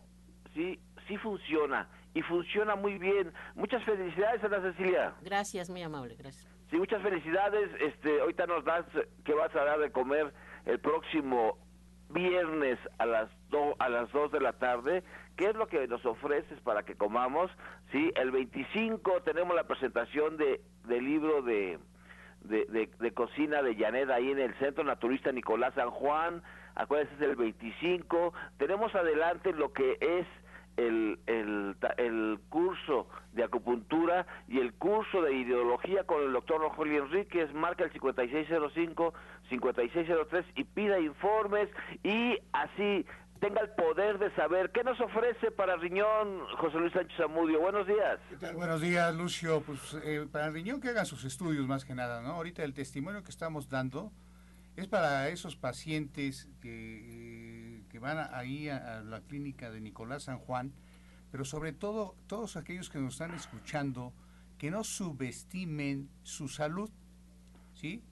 sí, 0.54 0.80
sí 1.08 1.18
funciona 1.18 1.90
y 2.14 2.22
funciona 2.22 2.76
muy 2.76 2.98
bien. 2.98 3.32
Muchas 3.56 3.84
felicidades, 3.84 4.44
Ana 4.44 4.62
Cecilia. 4.62 5.14
Gracias, 5.22 5.70
muy 5.70 5.84
amable, 5.84 6.16
gracias. 6.16 6.48
Sí, 6.70 6.78
muchas 6.78 7.02
felicidades. 7.02 7.70
Este, 7.80 8.22
ahorita 8.22 8.46
nos 8.48 8.64
das 8.64 8.86
que 9.24 9.34
vas 9.34 9.56
a 9.56 9.64
dar 9.64 9.80
de 9.80 9.92
comer 9.92 10.34
el 10.66 10.80
próximo 10.80 11.58
viernes 12.10 12.80
a 12.98 13.06
las 13.06 13.30
do, 13.50 13.76
a 13.80 13.90
las 13.90 14.12
2 14.12 14.32
de 14.32 14.42
la 14.42 14.54
tarde. 14.54 15.04
¿Qué 15.36 15.50
es 15.50 15.56
lo 15.56 15.68
que 15.68 15.88
nos 15.88 16.06
ofreces 16.06 16.60
para 16.62 16.84
que 16.84 16.96
comamos? 16.96 17.50
Sí, 17.92 18.12
el 18.16 18.32
25 18.32 19.22
tenemos 19.24 19.56
la 19.56 19.66
presentación 19.66 20.38
de 20.38 20.62
del 20.86 21.06
libro 21.06 21.42
de 21.44 21.80
de, 22.44 22.90
de, 23.00 23.12
cocina 23.12 23.62
de 23.62 23.76
Llaneda 23.76 24.16
ahí 24.16 24.32
en 24.32 24.40
el 24.40 24.56
Centro 24.56 24.84
Naturista 24.84 25.32
Nicolás 25.32 25.76
San 25.76 25.92
Juan. 25.92 26.42
Acuérdense 26.76 27.14
es 27.16 27.22
el 27.22 27.36
25, 27.36 28.34
tenemos 28.58 28.96
adelante 28.96 29.54
lo 29.54 29.72
que 29.74 29.98
es 30.00 30.26
el, 30.78 31.20
el, 31.28 31.76
el, 31.98 32.40
curso 32.48 33.10
de 33.34 33.44
acupuntura 33.44 34.26
y 34.48 34.60
el 34.60 34.72
curso 34.74 35.22
de 35.22 35.34
ideología 35.34 36.06
con 36.06 36.24
el 36.24 36.32
doctor 36.32 36.62
Rogelio 36.62 37.04
Enríquez, 37.04 37.54
marca 37.54 37.84
el 37.84 37.92
5605-5603 37.92 40.46
y 40.56 40.64
pida 40.64 40.98
informes. 41.00 41.68
Y 42.04 42.40
así 42.54 43.06
tenga 43.40 43.62
el 43.62 43.70
poder 43.72 44.20
de 44.20 44.34
saber 44.36 44.72
qué 44.72 44.84
nos 44.84 45.00
ofrece 45.00 45.52
para 45.52 45.76
riñón 45.78 46.46
José 46.58 46.78
Luis 46.78 46.94
Sánchez 46.94 47.20
Amudio. 47.22 47.60
Buenos 47.60 47.88
días. 47.88 48.20
Buenos 48.54 48.82
días, 48.82 49.16
Lucio. 49.16 49.62
Pues 49.62 49.98
eh, 50.04 50.28
para 50.32 50.50
riñón 50.50 50.82
que 50.82 50.90
hagan 50.90 51.06
sus 51.06 51.24
estudios 51.24 51.68
más 51.68 51.86
que 51.86 51.96
nada, 51.96 52.22
¿no? 52.22 52.30
Ahorita 52.32 52.64
el 52.64 52.74
testimonio 52.74 53.24
que 53.24 53.32
estamos 53.32 53.70
dando 53.70 54.12
es 54.76 54.88
para 54.88 55.30
esos 55.30 55.56
pacientes 55.56 56.50
que, 56.62 57.84
que 57.90 58.00
van 58.00 58.30
ahí 58.34 58.70
a, 58.70 59.02
la 59.02 59.22
clínica 59.22 59.72
de 59.72 59.82
Nicolás 59.82 60.24
San 60.24 60.40
Juan, 60.40 60.74
pero 61.32 61.46
sobre 61.46 61.74
todo 61.74 62.16
todos 62.28 62.56
aquellos 62.56 62.90
que 62.90 63.00
nos 63.00 63.14
están 63.14 63.34
escuchando, 63.34 64.14
que 64.58 64.72
no 64.72 64.84
subestimen 64.84 66.10
su 66.24 66.48
salud, 66.48 66.90
¿sí? 67.74 68.04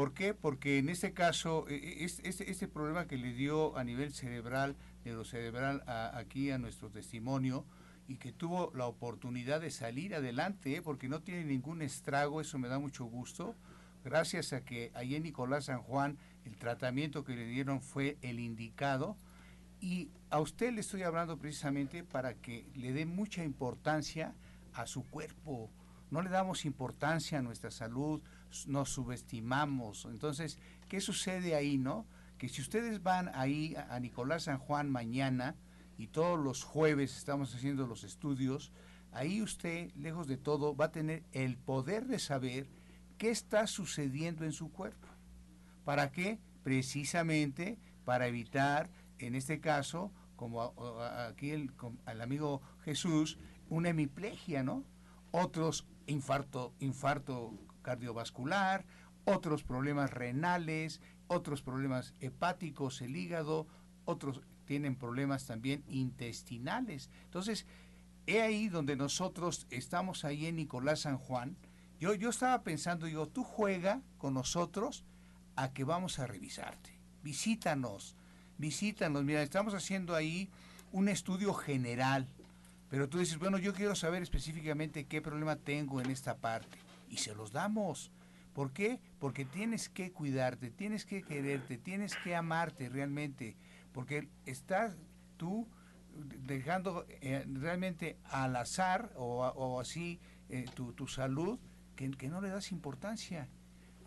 ¿Por 0.00 0.14
qué? 0.14 0.32
Porque 0.32 0.78
en 0.78 0.88
este 0.88 1.12
caso, 1.12 1.66
este, 1.68 2.50
este, 2.50 2.68
problema 2.68 3.06
que 3.06 3.18
le 3.18 3.34
dio 3.34 3.76
a 3.76 3.84
nivel 3.84 4.14
cerebral, 4.14 4.74
neurocerebral, 5.04 5.82
a, 5.86 6.16
aquí 6.16 6.50
a 6.50 6.56
nuestro 6.56 6.88
testimonio, 6.88 7.66
y 8.08 8.16
que 8.16 8.32
tuvo 8.32 8.72
la 8.74 8.86
oportunidad 8.86 9.60
de 9.60 9.70
salir 9.70 10.14
adelante, 10.14 10.76
¿eh? 10.76 10.80
porque 10.80 11.10
no 11.10 11.20
tiene 11.20 11.44
ningún 11.44 11.82
estrago, 11.82 12.40
eso 12.40 12.58
me 12.58 12.68
da 12.68 12.78
mucho 12.78 13.04
gusto, 13.04 13.54
gracias 14.02 14.54
a 14.54 14.64
que 14.64 14.90
ahí 14.94 15.16
en 15.16 15.24
Nicolás 15.24 15.66
San 15.66 15.82
Juan 15.82 16.16
el 16.46 16.56
tratamiento 16.56 17.22
que 17.22 17.36
le 17.36 17.44
dieron 17.44 17.82
fue 17.82 18.16
el 18.22 18.40
indicado. 18.40 19.18
Y 19.82 20.08
a 20.30 20.40
usted 20.40 20.72
le 20.72 20.80
estoy 20.80 21.02
hablando 21.02 21.36
precisamente 21.36 22.04
para 22.04 22.32
que 22.32 22.66
le 22.74 22.94
dé 22.94 23.04
mucha 23.04 23.44
importancia 23.44 24.34
a 24.72 24.86
su 24.86 25.04
cuerpo. 25.04 25.70
No 26.10 26.22
le 26.22 26.30
damos 26.30 26.64
importancia 26.64 27.38
a 27.38 27.42
nuestra 27.42 27.70
salud, 27.70 28.22
nos 28.66 28.90
subestimamos. 28.90 30.06
Entonces, 30.06 30.58
¿qué 30.88 31.00
sucede 31.00 31.54
ahí, 31.54 31.78
no? 31.78 32.06
Que 32.38 32.48
si 32.48 32.62
ustedes 32.62 33.02
van 33.02 33.30
ahí 33.34 33.74
a 33.76 34.00
Nicolás 34.00 34.44
San 34.44 34.58
Juan 34.58 34.90
mañana 34.90 35.56
y 35.98 36.08
todos 36.08 36.38
los 36.38 36.64
jueves 36.64 37.16
estamos 37.16 37.54
haciendo 37.54 37.86
los 37.86 38.04
estudios, 38.04 38.72
ahí 39.12 39.42
usted, 39.42 39.92
lejos 39.94 40.26
de 40.26 40.36
todo, 40.36 40.74
va 40.74 40.86
a 40.86 40.92
tener 40.92 41.24
el 41.32 41.58
poder 41.58 42.06
de 42.06 42.18
saber 42.18 42.68
qué 43.18 43.30
está 43.30 43.66
sucediendo 43.66 44.44
en 44.44 44.52
su 44.52 44.70
cuerpo. 44.70 45.08
¿Para 45.84 46.10
qué? 46.10 46.38
Precisamente 46.62 47.78
para 48.04 48.26
evitar, 48.26 48.90
en 49.18 49.34
este 49.34 49.60
caso, 49.60 50.12
como 50.36 50.72
aquí 51.28 51.50
el, 51.50 51.70
amigo 52.06 52.62
Jesús, 52.84 53.38
una 53.68 53.90
hemiplegia, 53.90 54.62
¿no? 54.62 54.84
Otros 55.32 55.86
infarto, 56.06 56.74
infarto 56.80 57.52
cardiovascular, 57.82 58.84
otros 59.24 59.62
problemas 59.62 60.10
renales, 60.10 61.00
otros 61.26 61.62
problemas 61.62 62.14
hepáticos, 62.20 63.00
el 63.02 63.16
hígado, 63.16 63.66
otros 64.04 64.42
tienen 64.64 64.96
problemas 64.96 65.46
también 65.46 65.84
intestinales. 65.88 67.10
Entonces, 67.24 67.66
he 68.26 68.40
ahí 68.40 68.68
donde 68.68 68.96
nosotros 68.96 69.66
estamos 69.70 70.24
ahí 70.24 70.46
en 70.46 70.56
Nicolás 70.56 71.00
San 71.00 71.18
Juan, 71.18 71.56
yo, 71.98 72.14
yo 72.14 72.30
estaba 72.30 72.62
pensando, 72.62 73.06
digo, 73.06 73.28
tú 73.28 73.44
juega 73.44 74.00
con 74.18 74.34
nosotros 74.34 75.04
a 75.56 75.72
que 75.72 75.84
vamos 75.84 76.18
a 76.18 76.26
revisarte. 76.26 76.98
Visítanos, 77.22 78.16
visítanos. 78.56 79.24
Mira, 79.24 79.42
estamos 79.42 79.74
haciendo 79.74 80.14
ahí 80.14 80.48
un 80.92 81.08
estudio 81.08 81.52
general, 81.52 82.26
pero 82.88 83.08
tú 83.08 83.18
dices, 83.18 83.38
bueno, 83.38 83.58
yo 83.58 83.74
quiero 83.74 83.94
saber 83.94 84.22
específicamente 84.22 85.06
qué 85.06 85.20
problema 85.20 85.56
tengo 85.56 86.00
en 86.00 86.10
esta 86.10 86.36
parte. 86.38 86.78
Y 87.10 87.18
se 87.18 87.34
los 87.34 87.52
damos. 87.52 88.10
¿Por 88.54 88.72
qué? 88.72 89.00
Porque 89.18 89.44
tienes 89.44 89.90
que 89.90 90.12
cuidarte, 90.12 90.70
tienes 90.70 91.04
que 91.04 91.22
quererte, 91.22 91.76
tienes 91.76 92.16
que 92.16 92.34
amarte 92.34 92.88
realmente. 92.88 93.56
Porque 93.92 94.30
estás 94.46 94.96
tú 95.36 95.68
dejando 96.14 97.04
eh, 97.08 97.44
realmente 97.52 98.18
al 98.24 98.56
azar 98.56 99.12
o, 99.16 99.78
así 99.80 100.18
eh, 100.48 100.64
tu, 100.74 100.92
tu 100.92 101.06
salud 101.06 101.58
que, 102.08 102.28
no 102.28 102.40
le 102.40 102.48
das 102.48 102.72
importancia. 102.72 103.48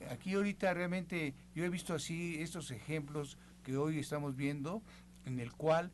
Aquí 0.09 0.33
ahorita 0.33 0.73
realmente 0.73 1.35
yo 1.53 1.63
he 1.63 1.69
visto 1.69 1.93
así 1.93 2.41
estos 2.41 2.71
ejemplos 2.71 3.37
que 3.63 3.77
hoy 3.77 3.99
estamos 3.99 4.35
viendo, 4.35 4.81
en 5.25 5.39
el 5.39 5.53
cual 5.53 5.91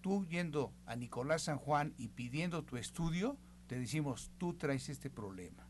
tú 0.00 0.26
yendo 0.26 0.72
a 0.86 0.96
Nicolás 0.96 1.42
San 1.42 1.58
Juan 1.58 1.94
y 1.98 2.08
pidiendo 2.08 2.64
tu 2.64 2.76
estudio, 2.76 3.36
te 3.66 3.78
decimos, 3.78 4.30
tú 4.38 4.54
traes 4.54 4.88
este 4.88 5.10
problema. 5.10 5.68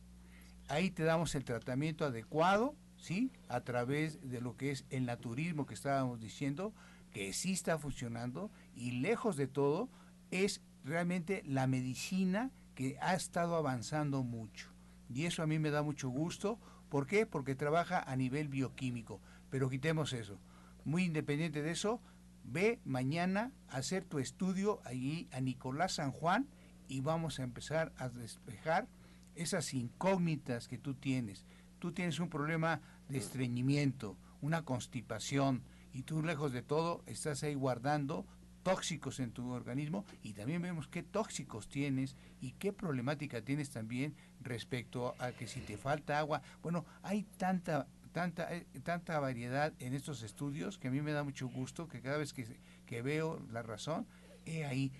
Ahí 0.68 0.90
te 0.90 1.04
damos 1.04 1.34
el 1.34 1.44
tratamiento 1.44 2.04
adecuado, 2.04 2.74
¿sí? 2.96 3.30
A 3.48 3.60
través 3.60 4.28
de 4.28 4.40
lo 4.40 4.56
que 4.56 4.70
es 4.70 4.84
el 4.90 5.06
naturismo 5.06 5.66
que 5.66 5.74
estábamos 5.74 6.20
diciendo, 6.20 6.72
que 7.12 7.32
sí 7.32 7.52
está 7.52 7.78
funcionando 7.78 8.50
y 8.74 8.92
lejos 8.92 9.36
de 9.36 9.46
todo 9.46 9.88
es 10.30 10.62
realmente 10.84 11.42
la 11.46 11.66
medicina 11.66 12.50
que 12.74 12.98
ha 13.00 13.14
estado 13.14 13.56
avanzando 13.56 14.22
mucho. 14.22 14.70
Y 15.08 15.26
eso 15.26 15.42
a 15.42 15.46
mí 15.46 15.58
me 15.58 15.70
da 15.70 15.82
mucho 15.82 16.08
gusto. 16.08 16.58
¿Por 16.88 17.06
qué? 17.06 17.26
Porque 17.26 17.54
trabaja 17.54 18.00
a 18.00 18.16
nivel 18.16 18.48
bioquímico. 18.48 19.20
Pero 19.50 19.70
quitemos 19.70 20.12
eso. 20.12 20.40
Muy 20.84 21.04
independiente 21.04 21.62
de 21.62 21.70
eso, 21.70 22.00
ve 22.42 22.80
mañana 22.84 23.52
a 23.68 23.76
hacer 23.76 24.04
tu 24.04 24.18
estudio 24.18 24.80
allí 24.84 25.28
a 25.32 25.40
Nicolás 25.40 25.94
San 25.94 26.10
Juan 26.10 26.48
y 26.88 27.00
vamos 27.00 27.38
a 27.38 27.44
empezar 27.44 27.92
a 27.96 28.08
despejar 28.08 28.88
esas 29.35 29.74
incógnitas 29.74 30.68
que 30.68 30.78
tú 30.78 30.95
tienes. 30.95 31.45
Tú 31.78 31.93
tienes 31.93 32.18
un 32.20 32.30
problema 32.30 32.80
de 33.09 33.18
estreñimiento, 33.18 34.16
una 34.41 34.64
constipación, 34.64 35.62
y 35.93 36.03
tú 36.03 36.22
lejos 36.22 36.53
de 36.53 36.62
todo 36.62 37.03
estás 37.07 37.43
ahí 37.45 37.55
guardando 37.55 38.26
tóxicos 38.64 39.20
en 39.20 39.30
tu 39.30 39.51
organismo 39.51 40.05
y 40.22 40.32
también 40.32 40.61
vemos 40.62 40.89
qué 40.89 41.03
tóxicos 41.03 41.68
tienes 41.68 42.16
y 42.41 42.53
qué 42.53 42.72
problemática 42.72 43.43
tienes 43.43 43.70
también 43.70 44.16
respecto 44.41 45.14
a 45.18 45.32
que 45.32 45.47
si 45.47 45.61
te 45.61 45.76
falta 45.76 46.18
agua. 46.18 46.43
Bueno, 46.62 46.85
hay 47.03 47.22
tanta 47.37 47.87
tanta 48.12 48.55
eh, 48.55 48.66
tanta 48.82 49.18
variedad 49.20 49.72
en 49.80 49.93
estos 49.93 50.22
estudios 50.22 50.78
que 50.78 50.89
a 50.89 50.91
mí 50.91 51.03
me 51.03 51.12
da 51.12 51.24
mucho 51.24 51.49
gusto 51.49 51.89
que 51.89 52.01
cada 52.01 52.16
vez 52.16 52.32
que, 52.32 52.59
que 52.87 53.03
veo 53.03 53.41
la 53.53 53.62
razón, 53.62 54.07
he 54.47 54.64
ahí 54.64 54.93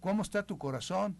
¿cómo, 0.00 0.22
está 0.22 0.44
tu 0.44 0.58
corazón, 0.58 1.16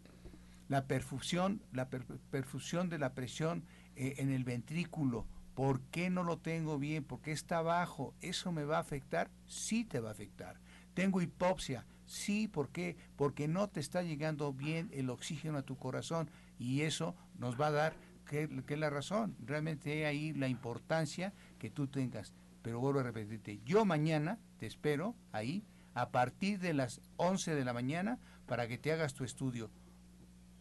la 0.69 0.87
perfusión, 0.87 1.63
la 1.73 1.89
perfusión 1.89 2.89
de 2.89 2.99
la 2.99 3.15
presión 3.15 3.65
eh, 3.95 4.15
en 4.19 4.31
el 4.31 4.45
ventrículo, 4.45 5.27
¿por 5.55 5.81
qué 5.91 6.11
no 6.11 6.23
lo 6.23 6.39
tengo 6.39 6.79
bien? 6.79 7.05
¿Por 7.05 7.21
qué 7.21 7.33
está 7.33 7.63
bajo? 7.63 8.15
¿Eso 8.21 8.53
me 8.53 8.65
va 8.65 8.79
a 8.79 8.81
afectar? 8.81 9.31
Sí 9.47 9.85
te 9.85 10.01
va 10.01 10.11
a 10.11 10.13
afectar 10.13 10.61
tengo 10.97 11.21
hipopsia. 11.21 11.85
Sí, 12.07 12.49
¿por 12.49 12.71
qué? 12.71 12.97
Porque 13.17 13.49
no 13.49 13.69
te 13.69 13.81
está 13.81 14.03
llegando 14.03 14.53
bien 14.53 14.89
el 14.93 15.11
oxígeno 15.11 15.59
a 15.59 15.63
tu 15.63 15.77
corazón 15.77 16.31
y 16.59 16.81
eso 16.83 17.15
nos 17.39 17.61
va 17.61 17.67
a 17.67 17.73
dar 17.73 17.97
que, 18.25 18.49
es 18.67 18.79
la 18.79 18.89
razón. 18.89 19.37
Realmente 19.45 20.07
ahí 20.07 20.33
la 20.33 20.49
importancia 20.49 21.35
que 21.59 21.71
tú 21.71 21.87
tengas. 21.87 22.33
Pero 22.63 22.81
vuelvo 22.81 23.01
a 23.01 23.03
repetirte, 23.03 23.61
yo 23.65 23.85
mañana 23.85 24.39
te 24.59 24.67
espero 24.67 25.15
ahí 25.33 25.65
a 25.93 26.11
partir 26.11 26.59
de 26.61 26.73
las 26.73 27.03
11 27.17 27.55
de 27.55 27.65
la 27.65 27.75
mañana 27.75 28.19
para 28.47 28.67
que 28.67 28.79
te 28.79 28.91
hagas 28.91 29.13
tu 29.13 29.23
estudio. 29.23 29.71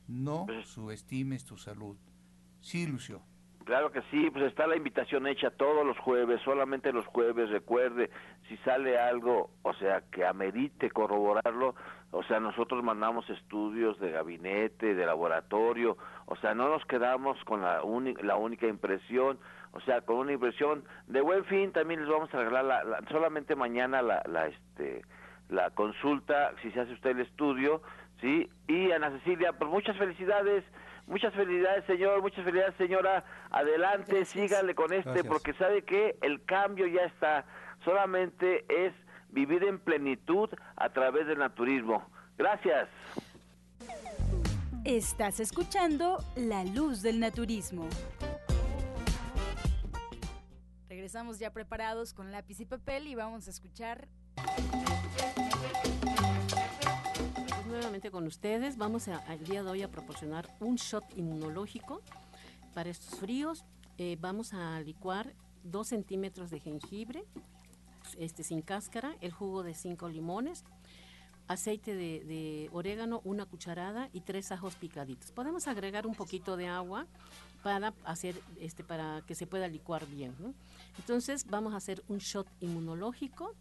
No 0.07 0.45
pues 0.45 0.67
subestimes 0.67 1.45
tu 1.45 1.57
salud. 1.57 1.97
Sí, 2.61 2.87
Lucio. 2.87 3.21
Claro 3.65 3.91
que 3.91 4.03
sí, 4.11 4.29
pues 4.29 4.45
está 4.45 4.67
la 4.67 4.75
invitación 4.75 5.25
hecha 5.25 5.49
todos 5.49 5.83
los 5.83 5.97
jueves, 5.97 6.39
solamente 6.43 6.93
los 6.93 7.05
jueves, 7.07 7.49
recuerde, 7.49 8.11
si 8.47 8.57
sale 8.57 8.99
algo, 8.99 9.49
o 9.63 9.73
sea, 9.73 10.03
que 10.11 10.23
amerite 10.23 10.91
corroborarlo, 10.91 11.73
o 12.11 12.23
sea, 12.25 12.39
nosotros 12.39 12.83
mandamos 12.83 13.27
estudios 13.27 13.99
de 13.99 14.11
gabinete, 14.11 14.93
de 14.93 15.05
laboratorio, 15.07 15.97
o 16.27 16.35
sea, 16.35 16.53
no 16.53 16.69
nos 16.69 16.85
quedamos 16.85 17.43
con 17.45 17.61
la, 17.61 17.81
la 18.21 18.35
única 18.35 18.67
impresión, 18.67 19.39
o 19.71 19.81
sea, 19.81 20.01
con 20.01 20.17
una 20.17 20.33
impresión 20.33 20.83
de 21.07 21.21
buen 21.21 21.43
fin 21.45 21.71
también 21.71 22.01
les 22.01 22.09
vamos 22.09 22.31
a 22.35 22.37
regalar 22.37 22.85
la, 22.85 23.01
solamente 23.09 23.55
mañana 23.55 24.03
la, 24.03 24.21
la, 24.27 24.45
este, 24.45 25.01
la 25.49 25.71
consulta, 25.71 26.53
si 26.61 26.69
se 26.69 26.81
hace 26.81 26.93
usted 26.93 27.11
el 27.11 27.21
estudio, 27.21 27.81
¿sí? 28.22 28.49
Y 28.68 28.91
Ana 28.91 29.11
Cecilia, 29.11 29.53
pues 29.53 29.70
muchas 29.70 29.97
felicidades, 29.97 30.63
Muchas 31.07 31.34
felicidades, 31.34 31.86
señor. 31.86 32.22
Muchas 32.22 32.43
felicidades, 32.43 32.76
señora. 32.78 33.24
Adelante, 33.51 34.26
sígale 34.26 34.74
con 34.74 34.91
este, 34.91 35.24
porque 35.24 35.53
sabe 35.53 35.84
que 35.84 36.18
el 36.22 36.43
cambio 36.45 36.88
ya 36.88 37.01
está. 37.01 37.45
Solamente 37.84 38.66
es 38.70 38.93
vivir 39.30 39.63
en 39.63 39.80
plenitud 39.80 40.49
a 40.76 40.89
través 40.89 41.28
del 41.28 41.39
naturismo. 41.39 42.03
Gracias. 42.38 42.89
Estás 44.84 45.39
escuchando 45.39 46.18
La 46.36 46.63
Luz 46.63 47.01
del 47.01 47.20
Naturismo. 47.20 47.88
Regresamos 50.89 51.38
ya 51.38 51.51
preparados 51.51 52.13
con 52.13 52.32
lápiz 52.32 52.59
y 52.59 52.66
papel 52.66 53.07
y 53.07 53.16
vamos 53.16 53.47
a 53.47 53.51
escuchar 53.51 54.07
con 58.01 58.27
ustedes. 58.27 58.77
Vamos 58.77 59.07
a, 59.07 59.23
el 59.33 59.45
día 59.45 59.63
de 59.63 59.69
hoy 59.69 59.81
a 59.81 59.89
proporcionar 59.89 60.53
un 60.59 60.75
shot 60.75 61.05
inmunológico 61.15 62.01
para 62.73 62.89
estos 62.89 63.17
fríos. 63.17 63.63
Eh, 63.97 64.17
vamos 64.19 64.53
a 64.53 64.81
licuar 64.81 65.33
dos 65.63 65.87
centímetros 65.87 66.49
de 66.49 66.59
jengibre, 66.59 67.23
este 68.19 68.43
sin 68.43 68.61
cáscara, 68.61 69.15
el 69.21 69.31
jugo 69.31 69.63
de 69.63 69.73
cinco 69.73 70.09
limones, 70.09 70.65
aceite 71.47 71.95
de, 71.95 72.25
de, 72.25 72.69
orégano, 72.73 73.21
una 73.23 73.45
cucharada 73.45 74.09
y 74.11 74.19
tres 74.21 74.51
ajos 74.51 74.75
picaditos. 74.75 75.31
Podemos 75.31 75.67
agregar 75.67 76.05
un 76.05 76.15
poquito 76.15 76.57
de 76.57 76.67
agua 76.67 77.07
para 77.63 77.93
hacer 78.03 78.35
este 78.59 78.83
para 78.83 79.23
que 79.25 79.35
se 79.35 79.47
pueda 79.47 79.69
licuar 79.69 80.05
bien. 80.05 80.35
Entonces 80.97 81.45
vamos 81.49 81.73
a 81.73 81.77
hacer 81.77 82.03
un 82.09 82.17
shot 82.17 82.47
inmunológico, 82.59 83.53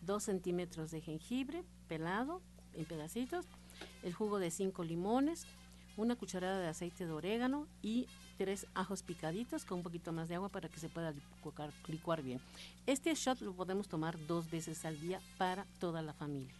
dos 0.00 0.24
centímetros 0.24 0.90
de 0.90 1.02
jengibre 1.02 1.62
pelado 1.88 2.40
en 2.74 2.86
pedacitos, 2.86 3.46
el 4.02 4.14
jugo 4.14 4.38
de 4.38 4.50
cinco 4.50 4.84
limones, 4.84 5.46
una 5.96 6.16
cucharada 6.16 6.60
de 6.60 6.68
aceite 6.68 7.06
de 7.06 7.12
orégano 7.12 7.66
y 7.82 8.06
tres 8.38 8.66
ajos 8.74 9.02
picaditos 9.02 9.64
con 9.64 9.78
un 9.78 9.84
poquito 9.84 10.12
más 10.12 10.28
de 10.28 10.36
agua 10.36 10.48
para 10.48 10.68
que 10.68 10.80
se 10.80 10.88
pueda 10.88 11.12
licuar 11.88 12.22
bien. 12.22 12.40
Este 12.86 13.14
shot 13.14 13.40
lo 13.40 13.52
podemos 13.52 13.88
tomar 13.88 14.16
dos 14.26 14.50
veces 14.50 14.84
al 14.84 15.00
día 15.00 15.20
para 15.38 15.64
toda 15.78 16.02
la 16.02 16.12
familia. 16.12 16.52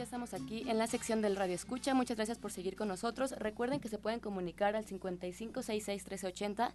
Ya 0.00 0.04
estamos 0.04 0.32
aquí 0.32 0.64
en 0.66 0.78
la 0.78 0.86
sección 0.86 1.20
del 1.20 1.36
Radio 1.36 1.54
Escucha. 1.54 1.92
Muchas 1.92 2.16
gracias 2.16 2.38
por 2.38 2.50
seguir 2.50 2.74
con 2.74 2.88
nosotros. 2.88 3.32
Recuerden 3.32 3.80
que 3.80 3.90
se 3.90 3.98
pueden 3.98 4.18
comunicar 4.18 4.74
al 4.74 4.86
5566-1380 4.86 6.72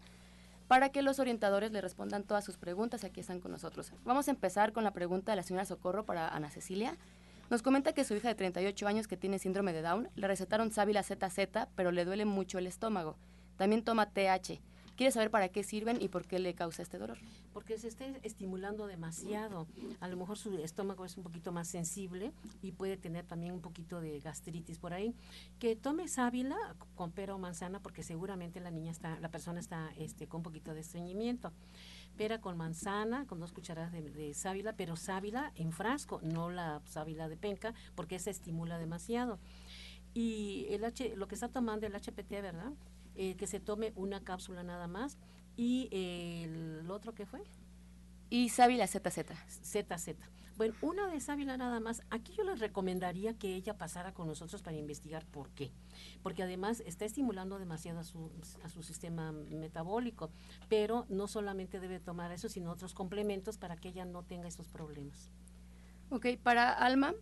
para 0.67 0.89
que 0.89 1.01
los 1.01 1.17
orientadores 1.17 1.71
le 1.71 1.82
respondan 1.82 2.21
todas 2.21 2.45
sus 2.45 2.57
preguntas. 2.57 3.03
Aquí 3.03 3.21
están 3.21 3.39
con 3.39 3.49
nosotros. 3.49 3.93
Vamos 4.03 4.28
a 4.28 4.32
empezar 4.32 4.73
con 4.73 4.84
la 4.84 4.91
pregunta 4.91 5.32
de 5.32 5.38
la 5.38 5.41
señora 5.41 5.65
Socorro 5.65 6.05
para 6.05 6.28
Ana 6.28 6.51
Cecilia. 6.51 6.99
Nos 7.49 7.63
comenta 7.63 7.93
que 7.93 8.03
su 8.03 8.13
hija 8.13 8.28
de 8.28 8.36
38 8.36 8.88
años 8.88 9.07
que 9.07 9.17
tiene 9.17 9.39
síndrome 9.39 9.73
de 9.73 9.82
Down 9.82 10.07
le 10.15 10.28
recetaron 10.28 10.71
sábila 10.71 11.01
ZZ, 11.01 11.67
pero 11.73 11.91
le 11.91 12.05
duele 12.05 12.26
mucho 12.26 12.59
el 12.59 12.67
estómago. 12.67 13.17
También 13.57 13.84
toma 13.84 14.11
TH. 14.11 14.61
Quiere 14.96 15.12
saber 15.12 15.30
para 15.30 15.50
qué 15.50 15.64
sirven 15.64 16.02
y 16.02 16.08
por 16.08 16.26
qué 16.26 16.39
le 16.39 16.54
causa 16.54 16.82
este 16.82 16.98
dolor. 16.98 17.18
Porque 17.54 17.78
se 17.78 17.89
está 17.89 18.06
estimulando 18.24 18.88
demasiado. 18.88 19.68
A 20.00 20.08
lo 20.08 20.16
mejor 20.16 20.38
su 20.38 20.58
estómago 20.60 21.04
es 21.04 21.18
un 21.18 21.24
poquito 21.24 21.52
más 21.52 21.68
sensible 21.68 22.32
y 22.62 22.72
puede 22.72 22.96
tener 22.96 23.26
también 23.26 23.54
un 23.54 23.62
poquito 23.62 24.00
de 24.00 24.20
gastritis 24.20 24.78
por 24.78 24.93
ahí. 24.93 25.14
Que 25.60 25.76
tome 25.76 26.08
sábila 26.08 26.56
con 26.96 27.12
pera 27.12 27.36
o 27.36 27.39
manzana 27.39 27.82
porque 27.82 28.04
seguramente 28.04 28.62
la 28.62 28.72
niña 28.72 28.91
está, 28.91 29.20
la 29.20 29.30
persona 29.30 29.60
está 29.60 29.91
este, 29.98 30.28
con 30.28 30.39
un 30.39 30.43
poquito 30.43 30.74
de 30.74 30.80
estreñimiento. 30.80 31.52
Pera 32.16 32.39
con 32.39 32.56
manzana, 32.56 33.26
con 33.28 33.41
dos 33.41 33.52
cucharadas 33.52 33.91
de, 33.91 34.34
sábila, 34.34 34.74
pero 34.74 34.96
sábila 34.96 35.52
en 35.56 35.74
frasco, 35.74 36.22
no 36.24 36.50
la 36.50 36.82
sábila 36.86 37.28
de 37.28 37.36
penca, 37.36 37.74
porque 37.96 38.20
se 38.20 38.30
estimula 38.30 38.78
demasiado. 38.78 39.39
Y 40.14 40.68
el 40.70 40.86
H, 40.86 41.18
lo 41.18 41.28
que 41.28 41.36
está 41.36 41.50
tomando 41.50 41.86
el 41.86 41.93
HPT, 41.93 42.30
¿verdad? 42.41 42.72
Eh, 43.16 43.36
que 43.36 43.47
se 43.47 43.59
tome 43.59 43.93
una 43.95 44.24
cápsula 44.24 44.63
nada 44.63 44.88
más. 44.88 45.18
¿Y 45.55 45.88
el 45.91 46.89
otro 46.89 47.13
qué 47.13 47.26
fue? 47.26 47.43
Y 48.30 48.49
sábila 48.49 48.88
ZZ. 48.88 49.32
ZZ. 49.47 50.16
Bueno, 50.57 50.74
una 50.82 51.07
de 51.07 51.20
sábila 51.20 51.57
nada 51.57 51.80
más. 51.80 52.01
Aquí 52.09 52.34
yo 52.34 52.43
les 52.43 52.59
recomendaría 52.59 53.38
que 53.38 53.55
ella 53.55 53.78
pasara 53.78 54.13
con 54.13 54.28
nosotros 54.28 54.61
para 54.61 54.78
investigar 54.78 55.26
por 55.26 55.49
qué. 55.51 55.72
Porque 56.24 56.43
además 56.43 56.82
está 56.86 57.05
estimulando 57.05 57.59
demasiado 57.59 57.99
a 57.99 58.03
su, 58.03 58.32
a 58.63 58.70
su 58.70 58.84
sistema 58.84 59.32
metabólico. 59.32 60.32
Pero 60.70 61.05
no 61.09 61.28
solamente 61.28 61.80
debe 61.80 61.99
tomar 61.99 62.32
eso, 62.32 62.49
sino 62.49 62.72
otros 62.72 62.93
complementos 62.93 63.57
para 63.57 63.76
que 63.76 63.89
ella 63.89 64.05
no 64.05 64.24
tenga 64.24 64.47
esos 64.47 64.68
problemas. 64.68 65.30
Ok, 66.09 66.28
para 66.41 66.72
Alma, 66.72 67.13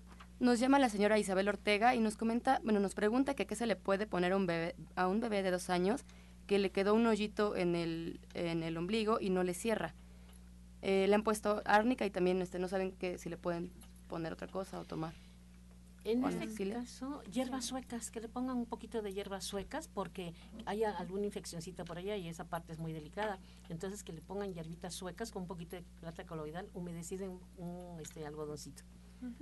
nos 0.44 0.60
llama 0.60 0.78
la 0.78 0.90
señora 0.90 1.18
Isabel 1.18 1.48
Ortega 1.48 1.96
y 1.96 2.00
nos 2.00 2.18
comenta, 2.18 2.60
bueno, 2.64 2.82
nos 2.82 2.96
pregunta 2.96 3.34
que 3.34 3.48
qué 3.48 3.56
se 3.56 3.66
le 3.66 3.78
puede 3.78 4.06
poner 4.06 4.34
a 4.34 4.36
un 4.36 4.46
bebé, 4.46 4.76
a 4.96 5.08
un 5.08 5.22
bebé 5.22 5.42
de 5.42 5.52
dos 5.52 5.70
años 5.70 6.04
que 6.48 6.60
le 6.60 6.70
quedó 6.70 6.94
un 6.94 7.08
hoyito 7.08 7.56
en 7.56 7.76
el, 7.76 8.20
en 8.34 8.62
el 8.62 8.78
ombligo 8.78 9.20
y 9.22 9.30
no 9.30 9.44
le 9.44 9.54
cierra. 9.54 9.96
Eh, 10.82 11.06
le 11.08 11.16
han 11.16 11.24
puesto 11.24 11.62
árnica 11.64 12.06
y 12.06 12.10
también 12.10 12.42
este, 12.42 12.60
no 12.60 12.68
saben 12.68 12.92
que 12.92 13.18
si 13.18 13.30
le 13.30 13.38
pueden 13.38 13.72
poner 14.10 14.34
otra 14.34 14.48
cosa 14.48 14.82
o 14.82 14.84
tomar. 14.84 15.14
En 16.04 16.26
este 16.26 16.70
caso, 16.70 17.24
hierbas 17.32 17.64
suecas, 17.64 18.12
que 18.12 18.20
le 18.20 18.28
pongan 18.28 18.58
un 18.58 18.66
poquito 18.66 19.02
de 19.02 19.14
hierbas 19.14 19.46
suecas 19.46 19.88
porque 19.88 20.34
hay 20.66 20.84
alguna 20.84 21.26
infeccióncita 21.26 21.86
por 21.86 21.98
allá 21.98 22.18
y 22.18 22.28
esa 22.28 22.44
parte 22.44 22.74
es 22.74 22.80
muy 22.80 22.92
delicada. 22.92 23.40
Entonces 23.70 24.04
que 24.04 24.12
le 24.12 24.22
pongan 24.22 24.54
hierbitas 24.54 24.94
suecas 24.94 25.32
con 25.32 25.44
un 25.44 25.48
poquito 25.48 25.78
de 25.78 25.84
plata 26.02 26.26
coloidal 26.26 26.68
humedecida 26.74 27.24
en 27.24 27.40
un 27.56 28.02
este, 28.02 28.26
algodoncito. 28.26 28.84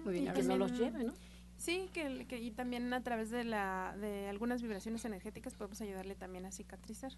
Muy 0.03 0.13
bien, 0.13 0.27
y 0.27 0.31
que 0.31 0.43
no 0.43 0.57
los 0.57 0.77
lleve, 0.77 1.03
¿no? 1.03 1.13
Sí, 1.57 1.89
que, 1.93 2.25
que, 2.27 2.39
y 2.39 2.51
también 2.51 2.91
a 2.93 3.03
través 3.03 3.29
de, 3.29 3.43
la, 3.43 3.95
de 3.99 4.27
algunas 4.27 4.61
vibraciones 4.61 5.05
energéticas 5.05 5.53
podemos 5.53 5.79
ayudarle 5.81 6.15
también 6.15 6.45
a 6.45 6.51
cicatrizar. 6.51 7.11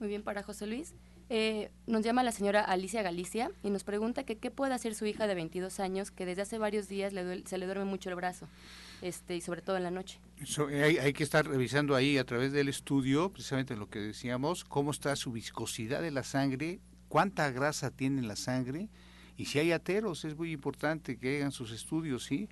Muy 0.00 0.08
bien, 0.08 0.22
para 0.22 0.42
José 0.42 0.66
Luis. 0.66 0.94
Eh, 1.28 1.70
nos 1.86 2.02
llama 2.02 2.22
la 2.22 2.32
señora 2.32 2.62
Alicia 2.62 3.02
Galicia 3.02 3.50
y 3.62 3.68
nos 3.68 3.84
pregunta 3.84 4.24
que 4.24 4.38
qué 4.38 4.50
puede 4.50 4.72
hacer 4.72 4.94
su 4.94 5.04
hija 5.04 5.26
de 5.26 5.34
22 5.34 5.80
años 5.80 6.10
que 6.10 6.24
desde 6.24 6.42
hace 6.42 6.56
varios 6.56 6.88
días 6.88 7.12
le 7.12 7.46
se 7.46 7.58
le 7.58 7.66
duerme 7.66 7.84
mucho 7.84 8.08
el 8.08 8.14
brazo 8.14 8.48
este 9.02 9.36
y 9.36 9.42
sobre 9.42 9.60
todo 9.60 9.76
en 9.76 9.82
la 9.82 9.90
noche. 9.90 10.18
Eh, 10.70 10.82
hay, 10.82 10.96
hay, 10.96 11.12
que 11.12 11.22
estar 11.22 11.46
revisando 11.46 11.94
ahí 11.94 12.16
a 12.16 12.24
través 12.24 12.52
del 12.52 12.68
estudio, 12.68 13.30
precisamente 13.30 13.76
lo 13.76 13.90
que 13.90 13.98
decíamos, 13.98 14.64
cómo 14.64 14.90
está 14.90 15.14
su 15.16 15.32
viscosidad 15.32 16.00
de 16.00 16.10
la 16.10 16.22
sangre, 16.22 16.80
cuánta 17.08 17.50
grasa 17.50 17.90
tiene 17.90 18.22
la 18.22 18.36
sangre 18.36 18.88
y 19.38 19.44
si 19.44 19.60
hay 19.60 19.70
ateros, 19.70 20.24
es 20.24 20.36
muy 20.36 20.50
importante 20.50 21.16
que 21.16 21.38
hagan 21.38 21.52
sus 21.52 21.70
estudios, 21.70 22.24
¿sí? 22.24 22.48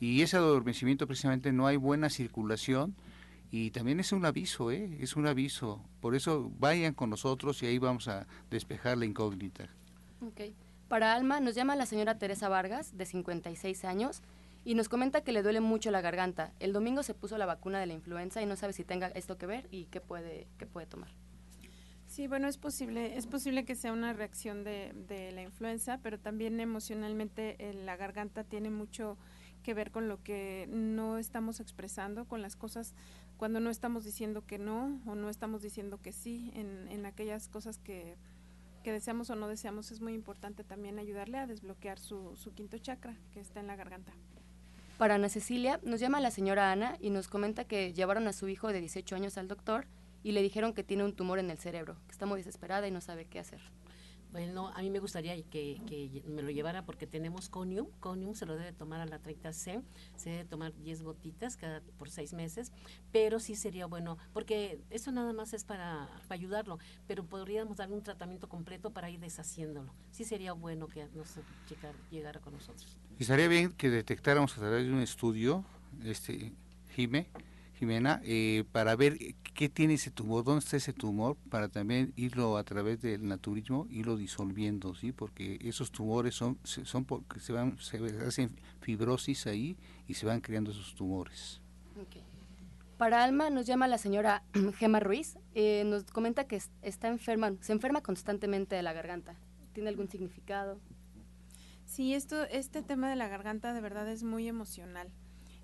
Y 0.00 0.22
ese 0.22 0.38
adormecimiento 0.38 1.06
precisamente 1.06 1.52
no 1.52 1.66
hay 1.66 1.76
buena 1.76 2.08
circulación 2.08 2.96
y 3.50 3.70
también 3.72 4.00
es 4.00 4.10
un 4.10 4.24
aviso, 4.24 4.70
¿eh? 4.70 4.96
Es 5.00 5.16
un 5.16 5.26
aviso. 5.26 5.84
Por 6.00 6.14
eso 6.14 6.50
vayan 6.58 6.94
con 6.94 7.10
nosotros 7.10 7.62
y 7.62 7.66
ahí 7.66 7.78
vamos 7.78 8.08
a 8.08 8.26
despejar 8.50 8.96
la 8.96 9.04
incógnita. 9.04 9.68
Ok. 10.26 10.54
Para 10.88 11.14
Alma 11.14 11.40
nos 11.40 11.54
llama 11.54 11.76
la 11.76 11.84
señora 11.84 12.18
Teresa 12.18 12.48
Vargas, 12.48 12.96
de 12.96 13.04
56 13.04 13.84
años, 13.84 14.22
y 14.64 14.74
nos 14.74 14.88
comenta 14.88 15.22
que 15.22 15.32
le 15.32 15.42
duele 15.42 15.60
mucho 15.60 15.90
la 15.90 16.00
garganta. 16.00 16.54
El 16.58 16.72
domingo 16.72 17.02
se 17.02 17.12
puso 17.12 17.36
la 17.36 17.44
vacuna 17.44 17.80
de 17.80 17.86
la 17.86 17.92
influenza 17.92 18.40
y 18.40 18.46
no 18.46 18.56
sabe 18.56 18.72
si 18.72 18.82
tenga 18.82 19.08
esto 19.08 19.36
que 19.36 19.44
ver 19.44 19.68
y 19.70 19.84
qué 19.84 20.00
puede, 20.00 20.48
qué 20.56 20.64
puede 20.64 20.86
tomar. 20.86 21.10
Sí, 22.10 22.26
bueno, 22.26 22.48
es 22.48 22.58
posible, 22.58 23.16
es 23.16 23.28
posible 23.28 23.64
que 23.64 23.76
sea 23.76 23.92
una 23.92 24.12
reacción 24.12 24.64
de, 24.64 24.92
de 25.06 25.30
la 25.30 25.42
influenza, 25.42 26.00
pero 26.02 26.18
también 26.18 26.58
emocionalmente 26.58 27.54
eh, 27.60 27.72
la 27.72 27.96
garganta 27.96 28.42
tiene 28.42 28.68
mucho 28.68 29.16
que 29.62 29.74
ver 29.74 29.92
con 29.92 30.08
lo 30.08 30.20
que 30.20 30.66
no 30.72 31.18
estamos 31.18 31.60
expresando, 31.60 32.24
con 32.24 32.42
las 32.42 32.56
cosas 32.56 32.94
cuando 33.36 33.60
no 33.60 33.70
estamos 33.70 34.04
diciendo 34.04 34.44
que 34.44 34.58
no 34.58 35.00
o 35.06 35.14
no 35.14 35.30
estamos 35.30 35.62
diciendo 35.62 36.00
que 36.02 36.10
sí 36.10 36.50
en, 36.56 36.88
en 36.88 37.06
aquellas 37.06 37.46
cosas 37.46 37.78
que, 37.78 38.16
que 38.82 38.90
deseamos 38.90 39.30
o 39.30 39.36
no 39.36 39.46
deseamos, 39.46 39.92
es 39.92 40.00
muy 40.00 40.12
importante 40.12 40.64
también 40.64 40.98
ayudarle 40.98 41.38
a 41.38 41.46
desbloquear 41.46 42.00
su, 42.00 42.36
su 42.36 42.52
quinto 42.54 42.76
chakra 42.78 43.16
que 43.32 43.38
está 43.38 43.60
en 43.60 43.68
la 43.68 43.76
garganta. 43.76 44.12
Para 44.98 45.14
Ana 45.14 45.28
Cecilia, 45.28 45.78
nos 45.84 46.00
llama 46.00 46.20
la 46.20 46.32
señora 46.32 46.72
Ana 46.72 46.96
y 47.00 47.10
nos 47.10 47.28
comenta 47.28 47.62
que 47.66 47.92
llevaron 47.92 48.26
a 48.26 48.32
su 48.32 48.48
hijo 48.48 48.72
de 48.72 48.80
18 48.80 49.14
años 49.14 49.38
al 49.38 49.46
doctor 49.46 49.86
y 50.22 50.32
le 50.32 50.42
dijeron 50.42 50.72
que 50.72 50.84
tiene 50.84 51.04
un 51.04 51.14
tumor 51.14 51.38
en 51.38 51.50
el 51.50 51.58
cerebro, 51.58 51.96
que 52.06 52.12
está 52.12 52.26
muy 52.26 52.38
desesperada 52.38 52.86
y 52.86 52.90
no 52.90 53.00
sabe 53.00 53.26
qué 53.26 53.38
hacer. 53.38 53.60
Bueno, 54.32 54.68
a 54.76 54.82
mí 54.82 54.90
me 54.90 55.00
gustaría 55.00 55.34
que, 55.42 55.80
que, 55.88 56.22
me 56.26 56.42
lo 56.42 56.50
llevara 56.50 56.84
porque 56.84 57.06
tenemos 57.06 57.48
Conium. 57.48 57.88
Conium 57.98 58.34
se 58.34 58.46
lo 58.46 58.54
debe 58.54 58.72
tomar 58.72 59.00
a 59.00 59.06
la 59.06 59.20
30C, 59.20 59.82
se 60.14 60.30
debe 60.30 60.44
tomar 60.44 60.72
10 60.72 61.02
gotitas 61.02 61.56
cada 61.56 61.80
por 61.98 62.10
6 62.10 62.34
meses, 62.34 62.70
pero 63.10 63.40
sí 63.40 63.56
sería 63.56 63.86
bueno, 63.86 64.18
porque 64.32 64.80
eso 64.90 65.10
nada 65.10 65.32
más 65.32 65.52
es 65.52 65.64
para, 65.64 66.08
para 66.28 66.34
ayudarlo, 66.34 66.78
pero 67.08 67.24
podríamos 67.24 67.78
darle 67.78 67.96
un 67.96 68.02
tratamiento 68.02 68.48
completo 68.48 68.90
para 68.92 69.10
ir 69.10 69.18
deshaciéndolo. 69.18 69.92
Sí 70.12 70.24
sería 70.24 70.52
bueno 70.52 70.86
que 70.86 71.08
nos 71.12 71.40
llegara 72.12 72.40
con 72.40 72.52
nosotros. 72.52 72.96
Y 73.18 73.22
estaría 73.22 73.48
bien 73.48 73.72
que 73.72 73.90
detectáramos 73.90 74.56
a 74.56 74.60
través 74.60 74.86
de 74.86 74.92
un 74.92 75.00
estudio, 75.00 75.64
este, 76.04 76.52
Jime, 76.94 77.26
Jimena, 77.80 78.20
eh, 78.24 78.64
para 78.72 78.94
ver 78.94 79.16
qué 79.54 79.70
tiene 79.70 79.94
ese 79.94 80.10
tumor, 80.10 80.44
dónde 80.44 80.58
está 80.58 80.76
ese 80.76 80.92
tumor, 80.92 81.38
para 81.48 81.70
también 81.70 82.12
irlo 82.14 82.58
a 82.58 82.62
través 82.62 83.00
del 83.00 83.26
naturismo, 83.26 83.86
irlo 83.88 84.18
disolviendo, 84.18 84.94
¿sí? 84.94 85.12
Porque 85.12 85.58
esos 85.62 85.90
tumores 85.90 86.34
son, 86.34 86.58
son 86.64 87.06
porque 87.06 87.40
se 87.40 87.54
van, 87.54 87.78
se 87.78 87.96
hacen 88.26 88.50
fibrosis 88.82 89.46
ahí 89.46 89.78
y 90.06 90.12
se 90.12 90.26
van 90.26 90.42
creando 90.42 90.72
esos 90.72 90.94
tumores. 90.94 91.62
Para 92.98 93.24
Alma 93.24 93.48
nos 93.48 93.64
llama 93.64 93.88
la 93.88 93.96
señora 93.96 94.42
Gema 94.76 95.00
Ruiz, 95.00 95.38
eh, 95.54 95.84
nos 95.86 96.04
comenta 96.04 96.44
que 96.44 96.60
está 96.82 97.08
enferma, 97.08 97.54
se 97.62 97.72
enferma 97.72 98.02
constantemente 98.02 98.76
de 98.76 98.82
la 98.82 98.92
garganta. 98.92 99.36
¿Tiene 99.72 99.88
algún 99.88 100.10
significado? 100.10 100.78
Sí, 101.86 102.12
esto, 102.12 102.44
este 102.44 102.82
tema 102.82 103.08
de 103.08 103.16
la 103.16 103.28
garganta 103.28 103.72
de 103.72 103.80
verdad 103.80 104.06
es 104.06 104.22
muy 104.22 104.48
emocional 104.48 105.10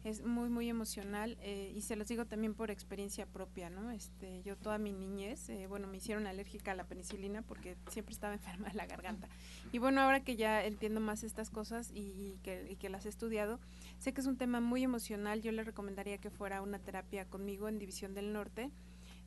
es 0.06 0.24
muy 0.24 0.48
muy 0.48 0.68
emocional 0.68 1.36
eh, 1.40 1.72
y 1.74 1.80
se 1.80 1.96
los 1.96 2.06
digo 2.06 2.26
también 2.26 2.54
por 2.54 2.70
experiencia 2.70 3.26
propia 3.26 3.70
no 3.70 3.90
este 3.90 4.40
yo 4.44 4.56
toda 4.56 4.78
mi 4.78 4.92
niñez 4.92 5.48
eh, 5.48 5.66
bueno 5.66 5.88
me 5.88 5.96
hicieron 5.96 6.28
alérgica 6.28 6.70
a 6.70 6.74
la 6.74 6.84
penicilina 6.84 7.42
porque 7.42 7.76
siempre 7.88 8.12
estaba 8.12 8.32
enferma 8.34 8.68
de 8.68 8.74
la 8.74 8.86
garganta. 8.86 9.28
Y 9.72 9.78
bueno 9.78 10.00
ahora 10.00 10.20
que 10.20 10.36
ya 10.36 10.64
entiendo 10.64 11.00
más 11.00 11.24
estas 11.24 11.50
cosas 11.50 11.90
y, 11.92 12.38
que, 12.44 12.76
que 12.78 12.88
las 12.88 13.04
he 13.04 13.08
estudiado 13.08 13.58
sé 13.98 14.12
que 14.12 14.20
es 14.20 14.26
un 14.28 14.36
tema 14.36 14.60
muy 14.60 14.84
emocional. 14.84 15.42
Yo 15.42 15.50
le 15.50 15.64
recomendaría 15.64 16.18
que 16.18 16.30
fuera 16.30 16.62
una 16.62 16.78
terapia 16.78 17.24
conmigo 17.24 17.68
en 17.68 17.80
División 17.80 18.14
del 18.14 18.32
Norte 18.32 18.70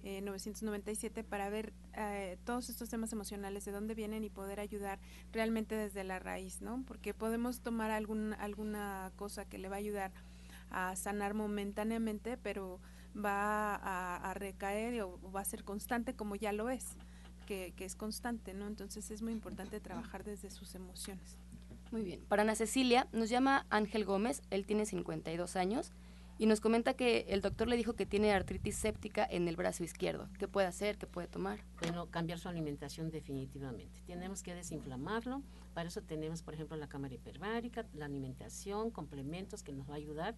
997 0.04 1.20
eh, 1.20 1.24
para 1.24 1.50
ver 1.50 1.74
eh, 1.94 2.38
todos 2.46 2.70
estos 2.70 2.90
temas 2.90 3.12
emocionales, 3.12 3.66
de 3.66 3.72
dónde 3.72 3.96
vienen 3.96 4.24
y 4.24 4.30
poder 4.30 4.60
ayudar 4.60 5.00
realmente 5.34 5.76
desde 5.76 6.04
la 6.04 6.20
raíz, 6.20 6.62
¿no? 6.62 6.84
Porque 6.88 7.14
podemos 7.14 7.60
tomar 7.60 7.92
algún, 7.92 8.34
alguna 8.36 9.12
cosa 9.18 9.46
que 9.46 9.58
le 9.58 9.68
va 9.68 9.76
a 9.76 9.80
ayudar 9.80 10.12
a 10.72 10.96
sanar 10.96 11.34
momentáneamente, 11.34 12.38
pero 12.38 12.80
va 13.16 13.76
a, 13.76 14.34
recaer 14.34 15.02
o 15.02 15.20
va 15.32 15.42
a 15.42 15.46
ser 15.46 15.64
constante 15.64 16.14
como 16.14 16.36
ya 16.36 16.54
lo 16.54 16.70
es, 16.70 16.96
que, 17.48 17.74
que 17.76 17.86
es 17.86 17.96
constante, 17.96 18.54
¿no? 18.54 18.68
Entonces 18.68 19.12
es 19.12 19.22
muy 19.22 19.34
importante 19.34 19.80
trabajar 19.80 20.24
desde 20.24 20.50
sus 20.50 20.76
emociones. 20.76 21.38
Muy 21.92 22.04
bien. 22.04 22.22
Para 22.28 22.44
Ana 22.44 22.56
Cecilia, 22.56 23.08
nos 23.12 23.30
llama 23.30 23.66
Ángel 23.70 24.06
Gómez, 24.06 24.44
él 24.52 24.66
tiene 24.66 24.86
52 24.86 25.56
años 25.56 25.92
y 26.40 26.46
nos 26.46 26.62
comenta 26.62 26.94
que 26.94 27.26
el 27.28 27.42
doctor 27.42 27.68
le 27.68 27.76
dijo 27.76 27.94
que 27.94 28.06
tiene 28.06 28.32
artritis 28.32 28.76
séptica 28.76 29.28
en 29.30 29.50
el 29.50 29.58
brazo 29.58 29.84
izquierdo. 29.84 30.30
¿Qué 30.40 30.48
puede 30.48 30.68
hacer? 30.68 30.98
¿Qué 30.98 31.06
puede 31.06 31.28
tomar? 31.28 31.60
Bueno, 31.82 32.06
cambiar 32.06 32.40
su 32.40 32.48
alimentación 32.48 33.12
definitivamente. 33.12 34.02
Tenemos 34.08 34.42
que 34.42 34.56
desinflamarlo. 34.56 35.44
Para 35.74 35.90
eso 35.90 36.02
tenemos, 36.02 36.42
por 36.42 36.54
ejemplo, 36.54 36.76
la 36.78 36.88
cámara 36.88 37.14
hiperbárica, 37.14 37.86
la 37.94 38.06
alimentación, 38.06 38.92
complementos 38.92 39.64
que 39.64 39.72
nos 39.72 39.90
va 39.90 39.94
a 39.94 39.98
ayudar. 39.98 40.36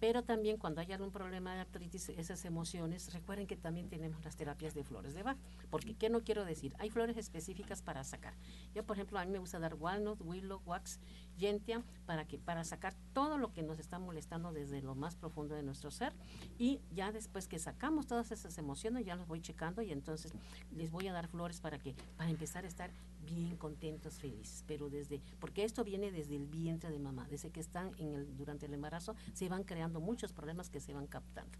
Pero 0.00 0.22
también 0.22 0.56
cuando 0.56 0.80
hay 0.80 0.92
algún 0.92 1.10
problema 1.10 1.54
de 1.54 1.60
artritis, 1.60 2.08
esas 2.10 2.44
emociones, 2.44 3.12
recuerden 3.12 3.46
que 3.46 3.56
también 3.56 3.88
tenemos 3.88 4.24
las 4.24 4.36
terapias 4.36 4.74
de 4.74 4.84
flores 4.84 5.14
de 5.14 5.22
Bach. 5.22 5.38
Porque, 5.70 5.94
¿qué 5.94 6.10
no 6.10 6.22
quiero 6.22 6.44
decir? 6.44 6.74
Hay 6.78 6.90
flores 6.90 7.16
específicas 7.16 7.82
para 7.82 8.04
sacar. 8.04 8.34
Yo, 8.74 8.84
por 8.84 8.96
ejemplo, 8.96 9.18
a 9.18 9.24
mí 9.24 9.30
me 9.30 9.38
gusta 9.38 9.58
dar 9.58 9.74
walnut, 9.74 10.20
willow, 10.20 10.60
wax, 10.66 10.98
gentian, 11.38 11.84
para, 12.06 12.26
que, 12.26 12.38
para 12.38 12.64
sacar 12.64 12.94
todo 13.12 13.38
lo 13.38 13.52
que 13.52 13.62
nos 13.62 13.78
está 13.78 13.98
molestando 13.98 14.52
desde 14.52 14.82
lo 14.82 14.94
más 14.94 15.16
profundo 15.16 15.54
de 15.54 15.62
nuestro 15.62 15.90
ser 15.90 16.12
y 16.58 16.80
ya 16.90 17.12
después 17.12 17.48
que 17.48 17.58
sacamos 17.58 18.06
todas 18.06 18.32
esas 18.32 18.56
emociones 18.58 19.04
ya 19.04 19.16
los 19.16 19.26
voy 19.26 19.40
checando 19.40 19.82
y 19.82 19.92
entonces 19.92 20.32
les 20.70 20.90
voy 20.90 21.08
a 21.08 21.12
dar 21.12 21.28
flores 21.28 21.60
para 21.60 21.78
que 21.78 21.94
para 22.16 22.30
empezar 22.30 22.64
a 22.64 22.68
estar 22.68 22.90
bien 23.24 23.56
contentos, 23.56 24.18
felices, 24.18 24.64
pero 24.66 24.90
desde 24.90 25.20
porque 25.38 25.64
esto 25.64 25.84
viene 25.84 26.10
desde 26.10 26.36
el 26.36 26.46
vientre 26.46 26.90
de 26.90 26.98
mamá, 26.98 27.26
desde 27.30 27.50
que 27.50 27.60
están 27.60 27.92
en 27.98 28.14
el 28.14 28.36
durante 28.36 28.66
el 28.66 28.74
embarazo 28.74 29.14
se 29.34 29.48
van 29.48 29.64
creando 29.64 30.00
muchos 30.00 30.32
problemas 30.32 30.70
que 30.70 30.80
se 30.80 30.92
van 30.92 31.06
captando. 31.06 31.58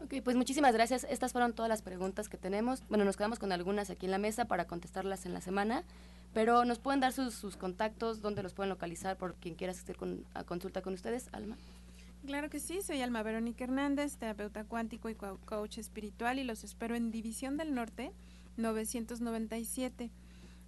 Ok, 0.00 0.14
pues 0.22 0.36
muchísimas 0.36 0.72
gracias. 0.74 1.04
Estas 1.10 1.32
fueron 1.32 1.52
todas 1.54 1.68
las 1.68 1.82
preguntas 1.82 2.28
que 2.28 2.36
tenemos. 2.36 2.84
Bueno, 2.88 3.04
nos 3.04 3.16
quedamos 3.16 3.40
con 3.40 3.50
algunas 3.50 3.90
aquí 3.90 4.06
en 4.06 4.12
la 4.12 4.18
mesa 4.18 4.44
para 4.44 4.66
contestarlas 4.66 5.26
en 5.26 5.34
la 5.34 5.40
semana, 5.40 5.82
pero 6.34 6.64
nos 6.64 6.78
pueden 6.78 7.00
dar 7.00 7.12
sus, 7.12 7.34
sus 7.34 7.56
contactos, 7.56 8.20
dónde 8.20 8.44
los 8.44 8.54
pueden 8.54 8.70
localizar 8.70 9.16
por 9.16 9.34
quien 9.34 9.56
quiera 9.56 9.72
asistir 9.72 9.96
con, 9.96 10.24
a 10.34 10.44
consulta 10.44 10.82
con 10.82 10.94
ustedes, 10.94 11.28
Alma. 11.32 11.56
Claro 12.26 12.50
que 12.50 12.60
sí, 12.60 12.80
soy 12.82 13.00
Alma 13.00 13.22
Verónica 13.22 13.64
Hernández, 13.64 14.16
terapeuta 14.18 14.64
cuántico 14.64 15.08
y 15.08 15.14
coach 15.14 15.78
espiritual 15.78 16.38
y 16.38 16.44
los 16.44 16.62
espero 16.62 16.94
en 16.94 17.10
División 17.10 17.56
del 17.56 17.74
Norte 17.74 18.12
997. 18.56 20.10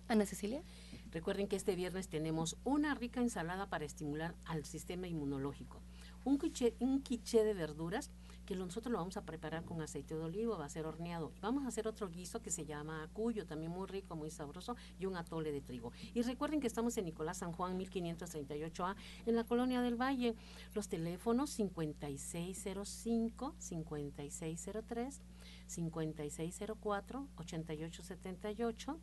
Ana 0.08 0.26
Cecilia. 0.26 0.64
Recuerden 1.12 1.48
que 1.48 1.56
este 1.56 1.76
viernes 1.76 2.08
tenemos 2.08 2.58
una 2.64 2.96
rica 2.96 3.22
ensalada 3.22 3.70
para 3.70 3.86
estimular 3.86 4.36
al 4.46 4.66
sistema 4.66 5.08
inmunológico. 5.08 5.82
Un 6.24 6.40
quiche, 6.40 7.44
de 7.44 7.54
verduras 7.54 8.10
que 8.46 8.56
nosotros 8.56 8.92
lo 8.92 8.98
vamos 8.98 9.18
a 9.18 9.26
preparar 9.26 9.64
con 9.64 9.82
aceite 9.82 10.16
de 10.16 10.24
olivo, 10.24 10.58
va 10.58 10.66
a 10.66 10.70
ser 10.70 10.86
horneado. 10.86 11.32
Vamos 11.42 11.66
a 11.66 11.70
hacer 11.70 11.88
otro 11.88 12.10
guiso 12.10 12.42
que 12.42 12.52
se 12.52 12.66
llama 12.66 13.04
acuyo, 13.04 13.46
también 13.46 13.72
muy 13.72 13.88
rico, 13.88 14.16
muy 14.16 14.30
sabroso, 14.30 14.76
y 15.00 15.06
un 15.06 15.16
atole 15.16 15.52
de 15.52 15.62
trigo. 15.62 15.92
Y 16.14 16.22
recuerden 16.22 16.60
que 16.60 16.68
estamos 16.68 16.98
en 16.98 17.06
Nicolás 17.06 17.38
San 17.38 17.54
Juan 17.54 17.80
1538A, 17.80 18.96
en 19.26 19.36
la 19.36 19.46
colonia 19.46 19.82
del 19.82 19.96
Valle. 19.96 20.36
Los 20.74 20.90
teléfonos 20.90 21.52
5605, 21.52 23.56
5603, 23.58 25.22
5604, 25.68 27.28
8878 27.38 29.00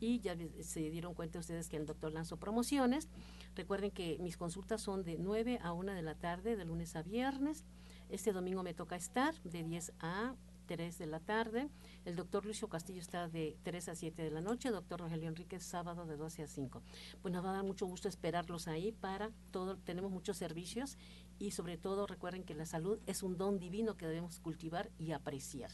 y 0.00 0.20
ya 0.20 0.36
se 0.60 0.90
dieron 0.90 1.14
cuenta 1.14 1.38
ustedes 1.38 1.68
que 1.68 1.76
el 1.76 1.86
doctor 1.86 2.12
lanzó 2.12 2.36
promociones. 2.36 3.08
Recuerden 3.54 3.90
que 3.90 4.18
mis 4.20 4.36
consultas 4.36 4.80
son 4.80 5.04
de 5.04 5.16
9 5.18 5.60
a 5.62 5.72
1 5.72 5.92
de 5.92 6.02
la 6.02 6.14
tarde, 6.14 6.56
de 6.56 6.64
lunes 6.64 6.96
a 6.96 7.02
viernes. 7.02 7.64
Este 8.08 8.32
domingo 8.32 8.62
me 8.62 8.74
toca 8.74 8.96
estar 8.96 9.34
de 9.42 9.62
10 9.62 9.92
a 10.00 10.34
3 10.66 10.98
de 10.98 11.06
la 11.06 11.20
tarde. 11.20 11.68
El 12.04 12.16
doctor 12.16 12.44
Lucio 12.44 12.68
Castillo 12.68 13.00
está 13.00 13.28
de 13.28 13.56
3 13.62 13.88
a 13.88 13.94
7 13.94 14.22
de 14.22 14.30
la 14.30 14.40
noche. 14.40 14.70
Doctor 14.70 15.00
Rogelio 15.00 15.28
Enríquez, 15.28 15.62
sábado 15.62 16.06
de 16.06 16.16
12 16.16 16.42
a 16.42 16.46
5. 16.46 16.82
Pues 17.22 17.32
nos 17.32 17.44
va 17.44 17.50
a 17.50 17.54
dar 17.54 17.64
mucho 17.64 17.86
gusto 17.86 18.08
esperarlos 18.08 18.68
ahí 18.68 18.92
para 18.92 19.30
todo. 19.50 19.76
Tenemos 19.76 20.10
muchos 20.10 20.36
servicios 20.36 20.96
y 21.38 21.52
sobre 21.52 21.76
todo 21.76 22.06
recuerden 22.06 22.44
que 22.44 22.54
la 22.54 22.66
salud 22.66 22.98
es 23.06 23.22
un 23.22 23.36
don 23.36 23.58
divino 23.58 23.96
que 23.96 24.06
debemos 24.06 24.40
cultivar 24.40 24.90
y 24.98 25.12
apreciar. 25.12 25.70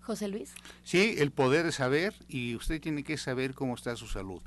José 0.00 0.28
Luis. 0.28 0.54
Sí, 0.82 1.16
el 1.18 1.30
poder 1.30 1.64
de 1.64 1.72
saber 1.72 2.14
y 2.28 2.54
usted 2.54 2.80
tiene 2.80 3.04
que 3.04 3.16
saber 3.16 3.54
cómo 3.54 3.74
está 3.74 3.96
su 3.96 4.06
salud. 4.06 4.42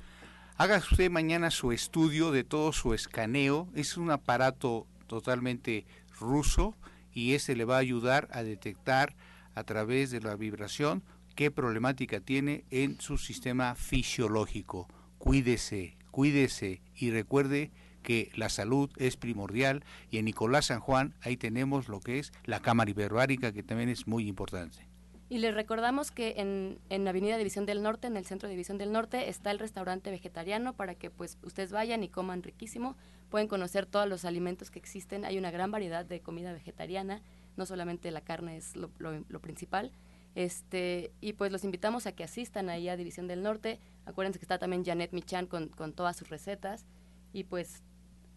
Haga 0.57 0.77
usted 0.77 1.09
mañana 1.09 1.49
su 1.51 1.71
estudio 1.71 2.31
de 2.31 2.43
todo 2.43 2.73
su 2.73 2.93
escaneo. 2.93 3.69
Es 3.73 3.97
un 3.97 4.11
aparato 4.11 4.87
totalmente 5.07 5.85
ruso 6.19 6.75
y 7.11 7.33
ese 7.33 7.55
le 7.55 7.65
va 7.65 7.77
a 7.77 7.79
ayudar 7.79 8.29
a 8.31 8.43
detectar 8.43 9.15
a 9.55 9.63
través 9.63 10.11
de 10.11 10.21
la 10.21 10.35
vibración 10.35 11.03
qué 11.35 11.51
problemática 11.51 12.19
tiene 12.19 12.65
en 12.69 12.99
su 12.99 13.17
sistema 13.17 13.75
fisiológico. 13.75 14.87
Cuídese, 15.17 15.97
cuídese 16.11 16.81
y 16.95 17.11
recuerde 17.11 17.71
que 18.03 18.31
la 18.35 18.49
salud 18.49 18.91
es 18.97 19.17
primordial 19.17 19.83
y 20.11 20.17
en 20.17 20.25
Nicolás 20.25 20.67
San 20.67 20.81
Juan 20.81 21.15
ahí 21.21 21.37
tenemos 21.37 21.87
lo 21.87 21.99
que 21.99 22.19
es 22.19 22.31
la 22.43 22.61
cámara 22.61 22.91
hiperbárica 22.91 23.53
que 23.53 23.63
también 23.63 23.89
es 23.89 24.07
muy 24.07 24.27
importante. 24.27 24.92
Y 25.33 25.39
les 25.39 25.55
recordamos 25.55 26.11
que 26.11 26.35
en, 26.37 26.77
en 26.89 27.07
Avenida 27.07 27.39
División 27.39 27.65
del 27.65 27.81
Norte, 27.81 28.05
en 28.05 28.17
el 28.17 28.25
centro 28.27 28.47
de 28.47 28.53
División 28.53 28.77
del 28.77 28.91
Norte, 28.91 29.29
está 29.29 29.49
el 29.49 29.57
restaurante 29.57 30.11
vegetariano 30.11 30.73
para 30.73 30.93
que 30.93 31.09
pues 31.09 31.39
ustedes 31.41 31.71
vayan 31.71 32.03
y 32.03 32.07
coman 32.07 32.43
riquísimo. 32.43 32.95
Pueden 33.31 33.47
conocer 33.47 33.87
todos 33.87 34.07
los 34.07 34.25
alimentos 34.25 34.69
que 34.69 34.77
existen. 34.77 35.25
Hay 35.25 35.39
una 35.39 35.49
gran 35.49 35.71
variedad 35.71 36.05
de 36.05 36.21
comida 36.21 36.53
vegetariana. 36.53 37.23
No 37.57 37.65
solamente 37.65 38.11
la 38.11 38.21
carne 38.21 38.57
es 38.57 38.75
lo, 38.75 38.91
lo, 38.99 39.41
principal. 39.41 39.91
Este, 40.35 41.11
y 41.19 41.33
pues 41.33 41.51
los 41.51 41.63
invitamos 41.63 42.05
a 42.05 42.11
que 42.11 42.23
asistan 42.23 42.69
ahí 42.69 42.87
a 42.87 42.95
División 42.95 43.27
del 43.27 43.41
Norte. 43.41 43.79
Acuérdense 44.05 44.37
que 44.37 44.45
está 44.45 44.59
también 44.59 44.85
Janet 44.85 45.13
Michan 45.13 45.47
con, 45.47 45.69
con 45.69 45.93
todas 45.93 46.15
sus 46.15 46.29
recetas. 46.29 46.85
Y 47.31 47.45
pues 47.45 47.81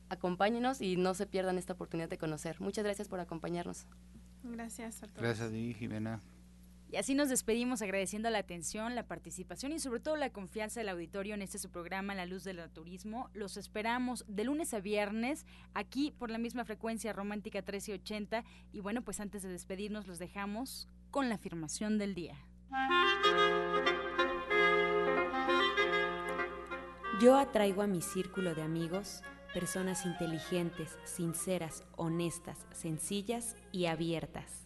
acompáñenos 0.09 0.81
y 0.81 0.97
no 0.97 1.13
se 1.13 1.27
pierdan 1.27 1.59
esta 1.59 1.75
oportunidad 1.75 2.09
de 2.09 2.17
conocer. 2.17 2.59
Muchas 2.63 2.85
gracias 2.85 3.07
por 3.07 3.21
acompañarnos. 3.21 3.87
Gracias 4.45 5.03
a 5.03 5.09
todos. 5.09 5.21
Gracias 5.21 5.49
a 5.49 5.53
ti, 5.53 5.75
Jimena. 5.75 6.23
Y 6.97 6.99
así 6.99 7.15
nos 7.15 7.29
despedimos 7.29 7.83
agradeciendo 7.83 8.31
la 8.31 8.39
atención, 8.39 8.95
la 8.95 9.07
participación 9.07 9.71
y 9.73 9.79
sobre 9.79 10.01
todo 10.01 10.17
la 10.17 10.31
confianza 10.31 10.81
del 10.81 10.89
auditorio 10.89 11.35
en 11.35 11.43
este 11.43 11.59
su 11.59 11.69
programa 11.69 12.15
La 12.15 12.25
Luz 12.25 12.43
del 12.43 12.59
Turismo. 12.71 13.29
Los 13.35 13.59
esperamos 13.59 14.25
de 14.29 14.45
lunes 14.45 14.73
a 14.73 14.81
viernes 14.81 15.45
aquí 15.75 16.11
por 16.11 16.31
la 16.31 16.39
misma 16.39 16.65
frecuencia 16.65 17.13
romántica 17.13 17.59
1380 17.59 18.45
y 18.73 18.81
bueno, 18.81 19.03
pues 19.03 19.21
antes 19.21 19.43
de 19.43 19.51
despedirnos 19.51 20.07
los 20.07 20.19
dejamos 20.19 20.89
con 21.11 21.29
la 21.29 21.35
afirmación 21.35 21.99
del 21.99 22.15
día. 22.15 22.39
Yo 27.21 27.37
atraigo 27.37 27.83
a 27.83 27.87
mi 27.87 28.01
círculo 28.01 28.55
de 28.55 28.63
amigos 28.63 29.23
personas 29.53 30.07
inteligentes, 30.07 30.97
sinceras, 31.05 31.85
honestas, 31.95 32.67
sencillas 32.73 33.55
y 33.71 33.85
abiertas 33.85 34.66